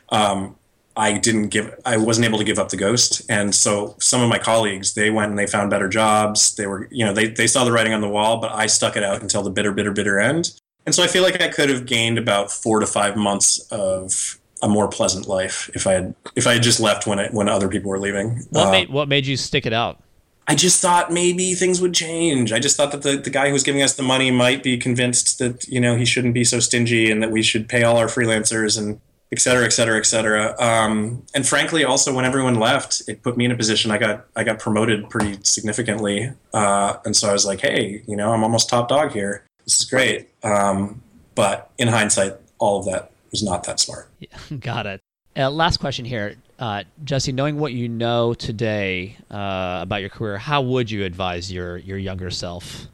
Um, 0.08 0.56
I 0.96 1.18
didn't 1.18 1.48
give 1.48 1.74
I 1.84 1.96
wasn't 1.98 2.26
able 2.26 2.38
to 2.38 2.44
give 2.44 2.58
up 2.58 2.70
the 2.70 2.76
ghost, 2.76 3.22
and 3.28 3.54
so 3.54 3.96
some 4.00 4.22
of 4.22 4.28
my 4.28 4.38
colleagues 4.38 4.94
they 4.94 5.10
went 5.10 5.30
and 5.30 5.38
they 5.38 5.46
found 5.46 5.70
better 5.70 5.88
jobs. 5.88 6.56
They 6.56 6.66
were 6.66 6.88
you 6.90 7.04
know 7.04 7.12
they 7.12 7.28
they 7.28 7.46
saw 7.46 7.64
the 7.64 7.72
writing 7.72 7.92
on 7.92 8.00
the 8.00 8.08
wall, 8.08 8.40
but 8.40 8.52
I 8.52 8.66
stuck 8.66 8.96
it 8.96 9.04
out 9.04 9.20
until 9.20 9.42
the 9.42 9.50
bitter 9.50 9.72
bitter 9.72 9.92
bitter 9.92 10.18
end. 10.18 10.58
And 10.86 10.94
so 10.94 11.02
I 11.02 11.08
feel 11.08 11.22
like 11.22 11.40
I 11.42 11.48
could 11.48 11.68
have 11.68 11.84
gained 11.84 12.16
about 12.16 12.50
four 12.50 12.80
to 12.80 12.86
five 12.86 13.16
months 13.16 13.58
of 13.70 14.38
a 14.62 14.68
more 14.68 14.88
pleasant 14.88 15.26
life 15.28 15.70
if 15.74 15.86
I 15.86 15.92
had 15.92 16.14
if 16.34 16.46
I 16.46 16.54
had 16.54 16.62
just 16.62 16.80
left 16.80 17.06
when 17.06 17.18
it, 17.18 17.32
when 17.32 17.48
other 17.48 17.68
people 17.68 17.90
were 17.90 17.98
leaving. 17.98 18.44
What 18.50 18.68
Uh, 18.68 18.70
made 18.70 18.88
what 18.90 19.08
made 19.08 19.26
you 19.26 19.36
stick 19.36 19.66
it 19.66 19.72
out? 19.72 20.02
I 20.48 20.54
just 20.54 20.80
thought 20.80 21.12
maybe 21.12 21.54
things 21.54 21.80
would 21.80 21.92
change. 21.92 22.52
I 22.52 22.60
just 22.60 22.76
thought 22.76 22.92
that 22.92 23.02
the, 23.02 23.16
the 23.16 23.30
guy 23.30 23.48
who 23.48 23.52
was 23.52 23.64
giving 23.64 23.82
us 23.82 23.94
the 23.94 24.04
money 24.04 24.30
might 24.30 24.62
be 24.62 24.78
convinced 24.78 25.38
that 25.40 25.66
you 25.68 25.80
know 25.80 25.96
he 25.96 26.04
shouldn't 26.04 26.34
be 26.34 26.44
so 26.44 26.60
stingy 26.60 27.10
and 27.10 27.22
that 27.22 27.30
we 27.30 27.42
should 27.42 27.68
pay 27.68 27.82
all 27.82 27.96
our 27.96 28.06
freelancers 28.06 28.78
and 28.78 29.00
et 29.32 29.40
cetera, 29.40 29.64
et 29.64 29.70
cetera, 29.70 29.98
et 29.98 30.06
cetera. 30.06 30.54
Um, 30.60 31.24
and 31.34 31.44
frankly, 31.46 31.82
also 31.82 32.14
when 32.14 32.24
everyone 32.24 32.54
left, 32.54 33.02
it 33.08 33.22
put 33.22 33.36
me 33.36 33.44
in 33.44 33.50
a 33.50 33.56
position. 33.56 33.90
I 33.90 33.98
got 33.98 34.24
I 34.36 34.44
got 34.44 34.60
promoted 34.60 35.10
pretty 35.10 35.38
significantly, 35.42 36.30
uh, 36.54 36.98
and 37.04 37.14
so 37.16 37.28
I 37.28 37.32
was 37.32 37.44
like, 37.44 37.60
hey, 37.60 38.02
you 38.06 38.16
know, 38.16 38.32
I'm 38.32 38.44
almost 38.44 38.68
top 38.68 38.88
dog 38.88 39.12
here. 39.12 39.44
This 39.64 39.80
is 39.80 39.84
great. 39.84 40.28
Um, 40.44 41.02
but 41.34 41.70
in 41.76 41.88
hindsight, 41.88 42.34
all 42.58 42.78
of 42.78 42.86
that 42.86 43.10
was 43.30 43.42
not 43.42 43.64
that 43.64 43.80
smart. 43.80 44.08
Got 44.60 44.86
it. 44.86 45.00
Uh, 45.36 45.50
last 45.50 45.78
question 45.78 46.04
here, 46.04 46.36
uh, 46.58 46.84
Jesse. 47.04 47.30
Knowing 47.30 47.58
what 47.58 47.72
you 47.72 47.88
know 47.88 48.32
today 48.32 49.16
uh, 49.30 49.80
about 49.82 50.00
your 50.00 50.08
career, 50.08 50.38
how 50.38 50.62
would 50.62 50.90
you 50.90 51.04
advise 51.04 51.52
your 51.52 51.76
your 51.76 51.98
younger 51.98 52.30
self? 52.30 52.86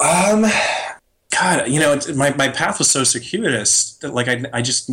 Um, 0.00 0.46
God, 1.30 1.68
you 1.68 1.78
know, 1.78 1.98
my 2.14 2.34
my 2.34 2.48
path 2.48 2.78
was 2.78 2.90
so 2.90 3.04
circuitous 3.04 3.94
that 3.98 4.14
like 4.14 4.28
I 4.28 4.44
I 4.52 4.62
just 4.62 4.90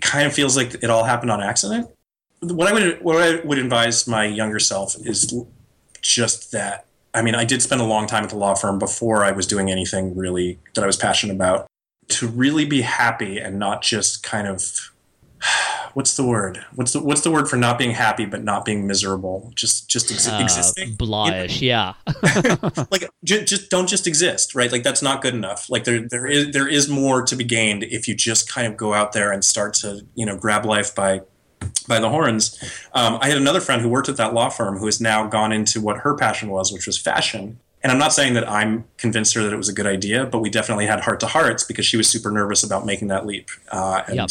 kind 0.00 0.26
of 0.26 0.34
feels 0.34 0.56
like 0.56 0.74
it 0.74 0.90
all 0.90 1.04
happened 1.04 1.30
on 1.30 1.40
accident. 1.40 1.88
What 2.40 2.66
I 2.66 2.72
would 2.72 3.00
what 3.02 3.22
I 3.22 3.40
would 3.46 3.58
advise 3.58 4.08
my 4.08 4.24
younger 4.24 4.58
self 4.58 4.96
is 5.06 5.32
just 6.00 6.50
that. 6.50 6.86
I 7.12 7.22
mean, 7.22 7.34
I 7.34 7.44
did 7.44 7.60
spend 7.60 7.80
a 7.80 7.84
long 7.84 8.06
time 8.06 8.24
at 8.24 8.30
the 8.30 8.36
law 8.36 8.54
firm 8.54 8.78
before 8.78 9.24
I 9.24 9.32
was 9.32 9.46
doing 9.46 9.70
anything 9.70 10.16
really 10.16 10.58
that 10.74 10.82
I 10.82 10.86
was 10.86 10.96
passionate 10.96 11.34
about. 11.34 11.66
To 12.10 12.28
really 12.28 12.64
be 12.64 12.82
happy 12.82 13.38
and 13.38 13.58
not 13.58 13.82
just 13.82 14.22
kind 14.22 14.46
of 14.46 14.90
what's 15.94 16.16
the 16.16 16.24
word? 16.24 16.64
What's 16.74 16.92
the 16.92 17.00
what's 17.00 17.22
the 17.22 17.30
word 17.30 17.48
for 17.48 17.56
not 17.56 17.78
being 17.78 17.92
happy 17.92 18.26
but 18.26 18.42
not 18.44 18.64
being 18.64 18.86
miserable? 18.86 19.52
Just 19.54 19.88
just 19.88 20.08
exi- 20.08 20.38
Uh, 20.38 20.42
existing. 20.42 20.96
Blahish, 20.96 21.60
yeah. 21.60 21.94
like 22.90 23.08
j- 23.24 23.44
just 23.44 23.70
don't 23.70 23.88
just 23.88 24.06
exist 24.06 24.54
right 24.54 24.70
like 24.72 24.82
that's 24.82 25.02
not 25.02 25.22
good 25.22 25.34
enough 25.34 25.68
like 25.70 25.84
there 25.84 26.06
there 26.08 26.26
is 26.26 26.52
there 26.52 26.68
is 26.68 26.88
more 26.88 27.22
to 27.22 27.36
be 27.36 27.44
gained 27.44 27.84
if 27.84 28.06
you 28.08 28.14
just 28.14 28.50
kind 28.52 28.66
of 28.66 28.76
go 28.76 28.92
out 28.94 29.12
there 29.12 29.32
and 29.32 29.44
start 29.44 29.74
to 29.74 30.06
you 30.14 30.26
know 30.26 30.36
grab 30.36 30.64
life 30.64 30.94
by 30.94 31.20
by 31.86 31.98
the 32.00 32.08
horns 32.08 32.58
um, 32.94 33.18
i 33.20 33.28
had 33.28 33.36
another 33.36 33.60
friend 33.60 33.82
who 33.82 33.88
worked 33.88 34.08
at 34.08 34.16
that 34.16 34.32
law 34.32 34.48
firm 34.48 34.78
who 34.78 34.86
has 34.86 35.00
now 35.00 35.26
gone 35.26 35.52
into 35.52 35.80
what 35.80 35.98
her 35.98 36.14
passion 36.14 36.48
was 36.48 36.72
which 36.72 36.86
was 36.86 36.96
fashion 36.98 37.58
and 37.82 37.90
i'm 37.92 37.98
not 37.98 38.12
saying 38.12 38.34
that 38.34 38.48
i'm 38.48 38.84
convinced 38.98 39.34
her 39.34 39.42
that 39.42 39.52
it 39.52 39.56
was 39.56 39.68
a 39.68 39.72
good 39.72 39.86
idea 39.86 40.26
but 40.26 40.38
we 40.40 40.50
definitely 40.50 40.86
had 40.86 41.00
heart 41.00 41.20
to 41.20 41.26
hearts 41.26 41.64
because 41.64 41.86
she 41.86 41.96
was 41.96 42.08
super 42.08 42.30
nervous 42.30 42.62
about 42.62 42.84
making 42.86 43.08
that 43.08 43.26
leap 43.26 43.48
uh, 43.72 44.02
and 44.06 44.16
Yep. 44.16 44.28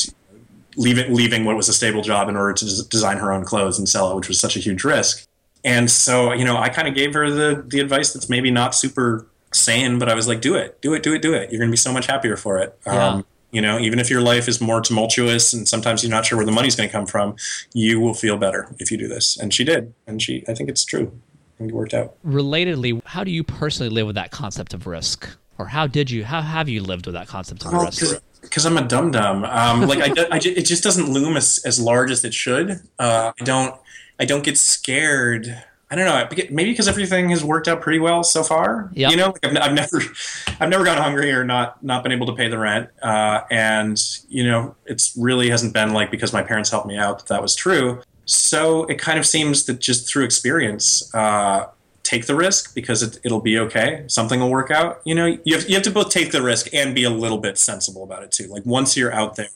leaving 0.76 1.14
leaving 1.14 1.45
what 1.45 1.56
was 1.56 1.68
a 1.70 1.74
stable 1.74 2.02
job 2.02 2.30
in 2.30 2.36
order 2.36 2.54
to 2.54 2.66
des- 2.66 2.88
design 2.89 3.18
her 3.18 3.32
own 3.32 3.43
clothes 3.43 3.78
and 3.80 3.88
sell 3.89 4.12
it 4.12 4.16
which 4.16 4.28
was 4.28 4.39
such 4.39 4.56
a 4.56 4.60
huge 4.60 4.84
risk 4.84 5.26
and 5.66 5.91
so, 5.91 6.32
you 6.32 6.45
know, 6.45 6.56
I 6.56 6.70
kind 6.70 6.88
of 6.88 6.95
gave 6.95 7.14
her 7.16 7.30
the 7.30 7.66
the 7.68 7.82
advice 7.82 8.14
that's 8.14 8.30
maybe 8.30 8.50
not 8.50 8.74
super 8.74 9.28
sane, 9.52 10.00
but 10.00 10.08
I 10.08 10.14
was 10.14 10.26
like, 10.26 10.39
do 10.39 10.56
it, 10.56 10.80
do 10.82 10.93
it, 10.93 11.04
do 11.04 11.14
it, 11.14 11.22
do 11.22 11.34
it. 11.34 11.52
You're 11.52 11.60
going 11.60 11.68
to 11.68 11.74
be 11.74 11.76
so 11.76 11.91
much 11.91 12.06
happier 12.08 12.38
for 12.38 12.60
it. 12.60 12.80
Yeah. 12.88 13.08
Um, 13.08 13.26
you 13.52 13.62
know, 13.62 13.78
even 13.78 14.00
if 14.00 14.10
your 14.10 14.22
life 14.22 14.47
is 14.47 14.62
more 14.62 14.80
tumultuous 14.80 15.52
and 15.52 15.68
sometimes 15.68 16.02
you're 16.02 16.12
not 16.12 16.26
sure 16.26 16.38
where 16.38 16.45
the 16.45 16.52
money's 16.54 16.78
going 16.78 16.88
to 16.88 16.93
come 16.93 17.06
from, 17.06 17.36
you 17.74 18.00
will 18.00 18.14
feel 18.14 18.38
better 18.38 18.74
if 18.80 18.89
you 18.89 18.97
do 18.97 19.10
this. 19.10 19.36
And 19.38 19.54
she 19.54 19.66
did. 19.66 19.93
And 20.08 20.22
she, 20.22 20.45
I 20.47 20.54
think 20.54 20.70
it's 20.70 20.86
true. 20.86 21.12
It 21.60 21.72
worked 21.72 21.93
out. 21.93 22.16
Relatedly, 22.26 23.01
how 23.05 23.24
do 23.24 23.32
you 23.32 23.43
personally 23.43 23.89
live 23.89 24.07
with 24.07 24.16
that 24.16 24.32
concept 24.32 24.74
of 24.74 24.88
risk, 24.88 25.30
or 25.57 25.68
how 25.68 25.88
did 25.88 26.10
you? 26.10 26.24
How 26.24 26.41
have 26.41 26.70
you 26.70 26.82
lived 26.82 27.05
with 27.05 27.16
that 27.16 27.28
concept 27.28 27.66
of 27.66 27.74
risk? 27.74 28.22
because 28.41 28.66
I'm 28.66 28.78
a 28.78 28.88
dum 28.88 29.12
dum. 29.12 29.43
Um, 29.43 29.82
like 29.88 29.99
I, 29.99 30.28
I 30.32 30.38
it 30.38 30.66
just 30.66 30.84
doesn't 30.84 31.10
loom 31.10 31.38
as, 31.38 31.60
as 31.66 31.80
large 31.80 32.12
as 32.12 32.24
it 32.24 32.34
should. 32.34 32.80
Uh, 32.97 33.32
I 33.39 33.43
don't 33.43 33.76
I 34.20 34.26
don't 34.26 34.43
get 34.43 34.57
scared 34.57 35.64
I 35.91 35.95
don't 35.95 36.05
know. 36.05 36.28
Maybe 36.51 36.72
because 36.72 36.88
everything 36.88 37.30
has 37.30 37.43
worked 37.43 37.68
out 37.68 37.82
pretty 37.82 37.97
well 37.97 38.24
so 38.24 38.43
far. 38.43 38.91
Yep. 38.93 39.10
You 39.10 39.18
know, 39.18 39.28
like 39.30 39.43
I've, 39.43 39.57
I've, 39.57 39.74
never, 39.74 40.01
I've 40.60 40.70
never 40.70 40.86
gone 40.86 40.97
hungry 40.97 41.32
or 41.32 41.43
not 41.43 41.84
not 41.84 42.03
been 42.03 42.12
able 42.12 42.28
to 42.28 42.34
pay 42.34 42.47
the 42.47 42.60
rent. 42.60 42.89
Uh, 43.01 43.41
and 43.49 43.99
you 44.28 44.43
know, 44.43 44.76
it's 44.86 45.18
really 45.18 45.49
hasn't 45.49 45.74
been 45.74 45.93
like 45.93 46.12
because 46.12 46.32
my 46.32 46.43
parents 46.43 46.70
helped 46.70 46.86
me 46.86 46.95
out 46.95 47.20
that 47.20 47.28
that 47.28 47.41
was 47.41 47.55
true. 47.55 48.03
So 48.30 48.84
it 48.86 49.00
kind 49.00 49.18
of 49.18 49.26
seems 49.26 49.66
that 49.66 49.80
just 49.80 50.08
through 50.08 50.24
experience, 50.24 51.14
uh, 51.16 51.68
take 52.04 52.26
the 52.26 52.36
risk 52.36 52.74
because 52.76 53.02
it, 53.04 53.20
will 53.26 53.42
be 53.42 53.58
okay. 53.60 54.04
Something 54.08 54.40
will 54.40 54.50
work 54.50 54.72
out. 54.72 55.02
You 55.04 55.16
know, 55.16 55.38
you 55.44 55.56
have 55.56 55.68
you 55.68 55.76
have 55.76 55.84
to 55.84 55.92
both 55.92 56.10
take 56.10 56.32
the 56.32 56.42
risk 56.42 56.74
and 56.74 56.94
be 56.94 57.04
a 57.04 57.10
little 57.10 57.40
bit 57.40 57.58
sensible 57.58 58.04
about 58.04 58.24
it 58.24 58.32
too. 58.32 58.48
Like 58.48 58.66
once 58.66 58.96
you're 58.96 59.14
out 59.14 59.36
there, 59.36 59.50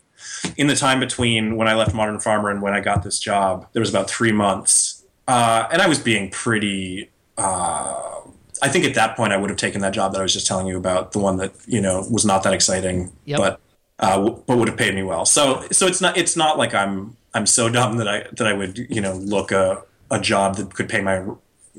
in 0.57 0.67
the 0.67 0.75
time 0.75 0.99
between 0.99 1.55
when 1.55 1.67
I 1.67 1.75
left 1.75 1.93
Modern 1.93 2.19
Farmer 2.19 2.49
and 2.49 2.61
when 2.61 2.73
I 2.73 2.79
got 2.79 3.03
this 3.03 3.19
job, 3.19 3.67
there 3.73 3.79
was 3.79 3.89
about 3.89 4.09
three 4.09 4.31
months 4.31 5.03
uh, 5.27 5.67
and 5.71 5.81
I 5.81 5.87
was 5.87 5.99
being 5.99 6.29
pretty. 6.29 7.09
Uh, 7.37 8.21
I 8.61 8.69
think 8.69 8.85
at 8.85 8.95
that 8.95 9.17
point 9.17 9.33
I 9.33 9.37
would 9.37 9.49
have 9.49 9.57
taken 9.57 9.81
that 9.81 9.93
job 9.93 10.13
that 10.13 10.19
I 10.19 10.23
was 10.23 10.33
just 10.33 10.47
telling 10.47 10.67
you 10.67 10.77
about, 10.77 11.11
the 11.11 11.19
one 11.19 11.37
that 11.37 11.53
you 11.67 11.81
know 11.81 12.05
was 12.09 12.25
not 12.25 12.43
that 12.43 12.53
exciting, 12.53 13.11
yep. 13.25 13.39
but 13.39 13.59
uh, 14.03 14.29
but 14.45 14.57
would 14.57 14.67
have 14.67 14.77
paid 14.77 14.93
me 14.93 15.01
well. 15.01 15.25
So 15.25 15.65
so 15.71 15.87
it's 15.87 16.01
not 16.01 16.17
it's 16.17 16.35
not 16.35 16.57
like 16.57 16.73
I'm 16.73 17.15
I'm 17.33 17.45
so 17.45 17.69
dumb 17.69 17.97
that 17.97 18.07
I 18.07 18.25
that 18.33 18.45
I 18.45 18.53
would 18.53 18.77
you 18.77 18.99
know 19.01 19.13
look 19.13 19.51
a 19.51 19.83
a 20.11 20.19
job 20.19 20.57
that 20.57 20.73
could 20.73 20.89
pay 20.89 21.01
my 21.01 21.25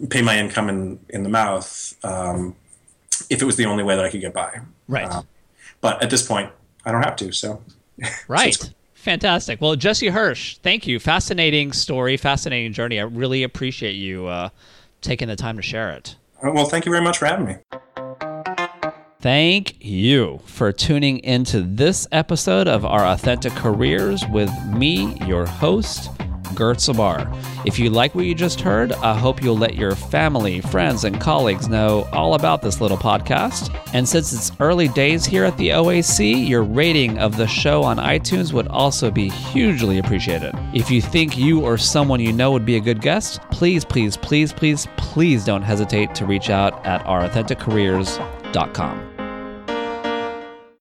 pay 0.09 0.23
my 0.23 0.39
income 0.39 0.71
in 0.71 0.99
in 1.11 1.23
the 1.23 1.29
mouth 1.29 1.95
um, 2.03 2.57
if 3.29 3.43
it 3.43 3.45
was 3.45 3.57
the 3.57 3.67
only 3.67 3.85
way 3.85 3.95
that 3.95 4.05
I 4.05 4.11
could 4.11 4.23
get 4.23 4.33
by. 4.33 4.61
Right. 4.89 5.07
Uh, 5.07 5.23
but 5.83 6.03
at 6.03 6.09
this 6.09 6.27
point, 6.27 6.51
I 6.87 6.93
don't 6.93 7.03
have 7.03 7.17
to. 7.17 7.31
So 7.33 7.63
right. 8.29 8.55
so 8.55 8.69
Fantastic. 8.95 9.61
Well, 9.61 9.77
Jesse 9.77 10.09
Hirsch, 10.09 10.57
thank 10.63 10.87
you. 10.87 10.99
Fascinating 10.99 11.73
story, 11.73 12.17
fascinating 12.17 12.73
journey. 12.73 12.99
I 12.99 13.03
really 13.03 13.43
appreciate 13.43 13.97
you 13.97 14.27
uh, 14.29 14.49
taking 15.03 15.29
the 15.29 15.37
time 15.37 15.57
to 15.57 15.63
share 15.63 15.91
it. 15.91 16.17
Well, 16.43 16.65
thank 16.65 16.87
you 16.87 16.91
very 16.91 17.05
much 17.05 17.19
for 17.19 17.27
having 17.27 17.45
me. 17.45 17.57
Thank 19.25 19.83
you 19.83 20.41
for 20.45 20.71
tuning 20.71 21.17
into 21.21 21.63
this 21.63 22.07
episode 22.13 22.69
of 22.69 22.85
Our 22.85 23.07
Authentic 23.07 23.55
Careers 23.55 24.23
with 24.31 24.51
me, 24.67 25.17
your 25.27 25.47
host, 25.47 26.11
Gert 26.55 26.77
Sabar. 26.77 27.35
If 27.65 27.79
you 27.79 27.89
like 27.89 28.15
what 28.15 28.27
you 28.27 28.35
just 28.35 28.61
heard, 28.61 28.93
I 28.93 29.17
hope 29.17 29.43
you'll 29.43 29.57
let 29.57 29.77
your 29.77 29.95
family, 29.95 30.61
friends, 30.61 31.05
and 31.05 31.19
colleagues 31.23 31.71
know 31.71 32.07
all 32.13 32.35
about 32.35 32.61
this 32.61 32.83
little 32.83 32.99
podcast. 32.99 33.75
And 33.95 34.07
since 34.07 34.35
it's 34.35 34.53
early 34.61 34.89
days 34.89 35.25
here 35.25 35.45
at 35.45 35.57
the 35.57 35.71
OAC, 35.71 36.47
your 36.47 36.63
rating 36.63 37.19
of 37.19 37.39
the 37.39 37.47
show 37.47 37.83
on 37.83 37.97
iTunes 37.97 38.53
would 38.53 38.69
also 38.69 39.11
be 39.11 39.31
hugely 39.31 40.01
appreciated. 40.01 40.53
If 40.75 40.91
you 40.91 41.01
think 41.01 41.39
you 41.39 41.63
or 41.63 41.79
someone 41.79 42.21
you 42.21 42.35
know 42.35 42.53
would 42.53 42.67
be 42.67 42.77
a 42.77 42.81
good 42.81 43.01
guest, 43.01 43.41
please, 43.51 43.87
please, 43.87 44.19
please, 44.19 44.53
please, 44.53 44.87
please 44.99 45.47
don't 45.47 45.63
hesitate 45.63 46.15
to 46.17 46.27
reach 46.27 46.51
out 46.51 46.85
at 46.85 47.03
ourauthenticcareers.com. 47.07 49.14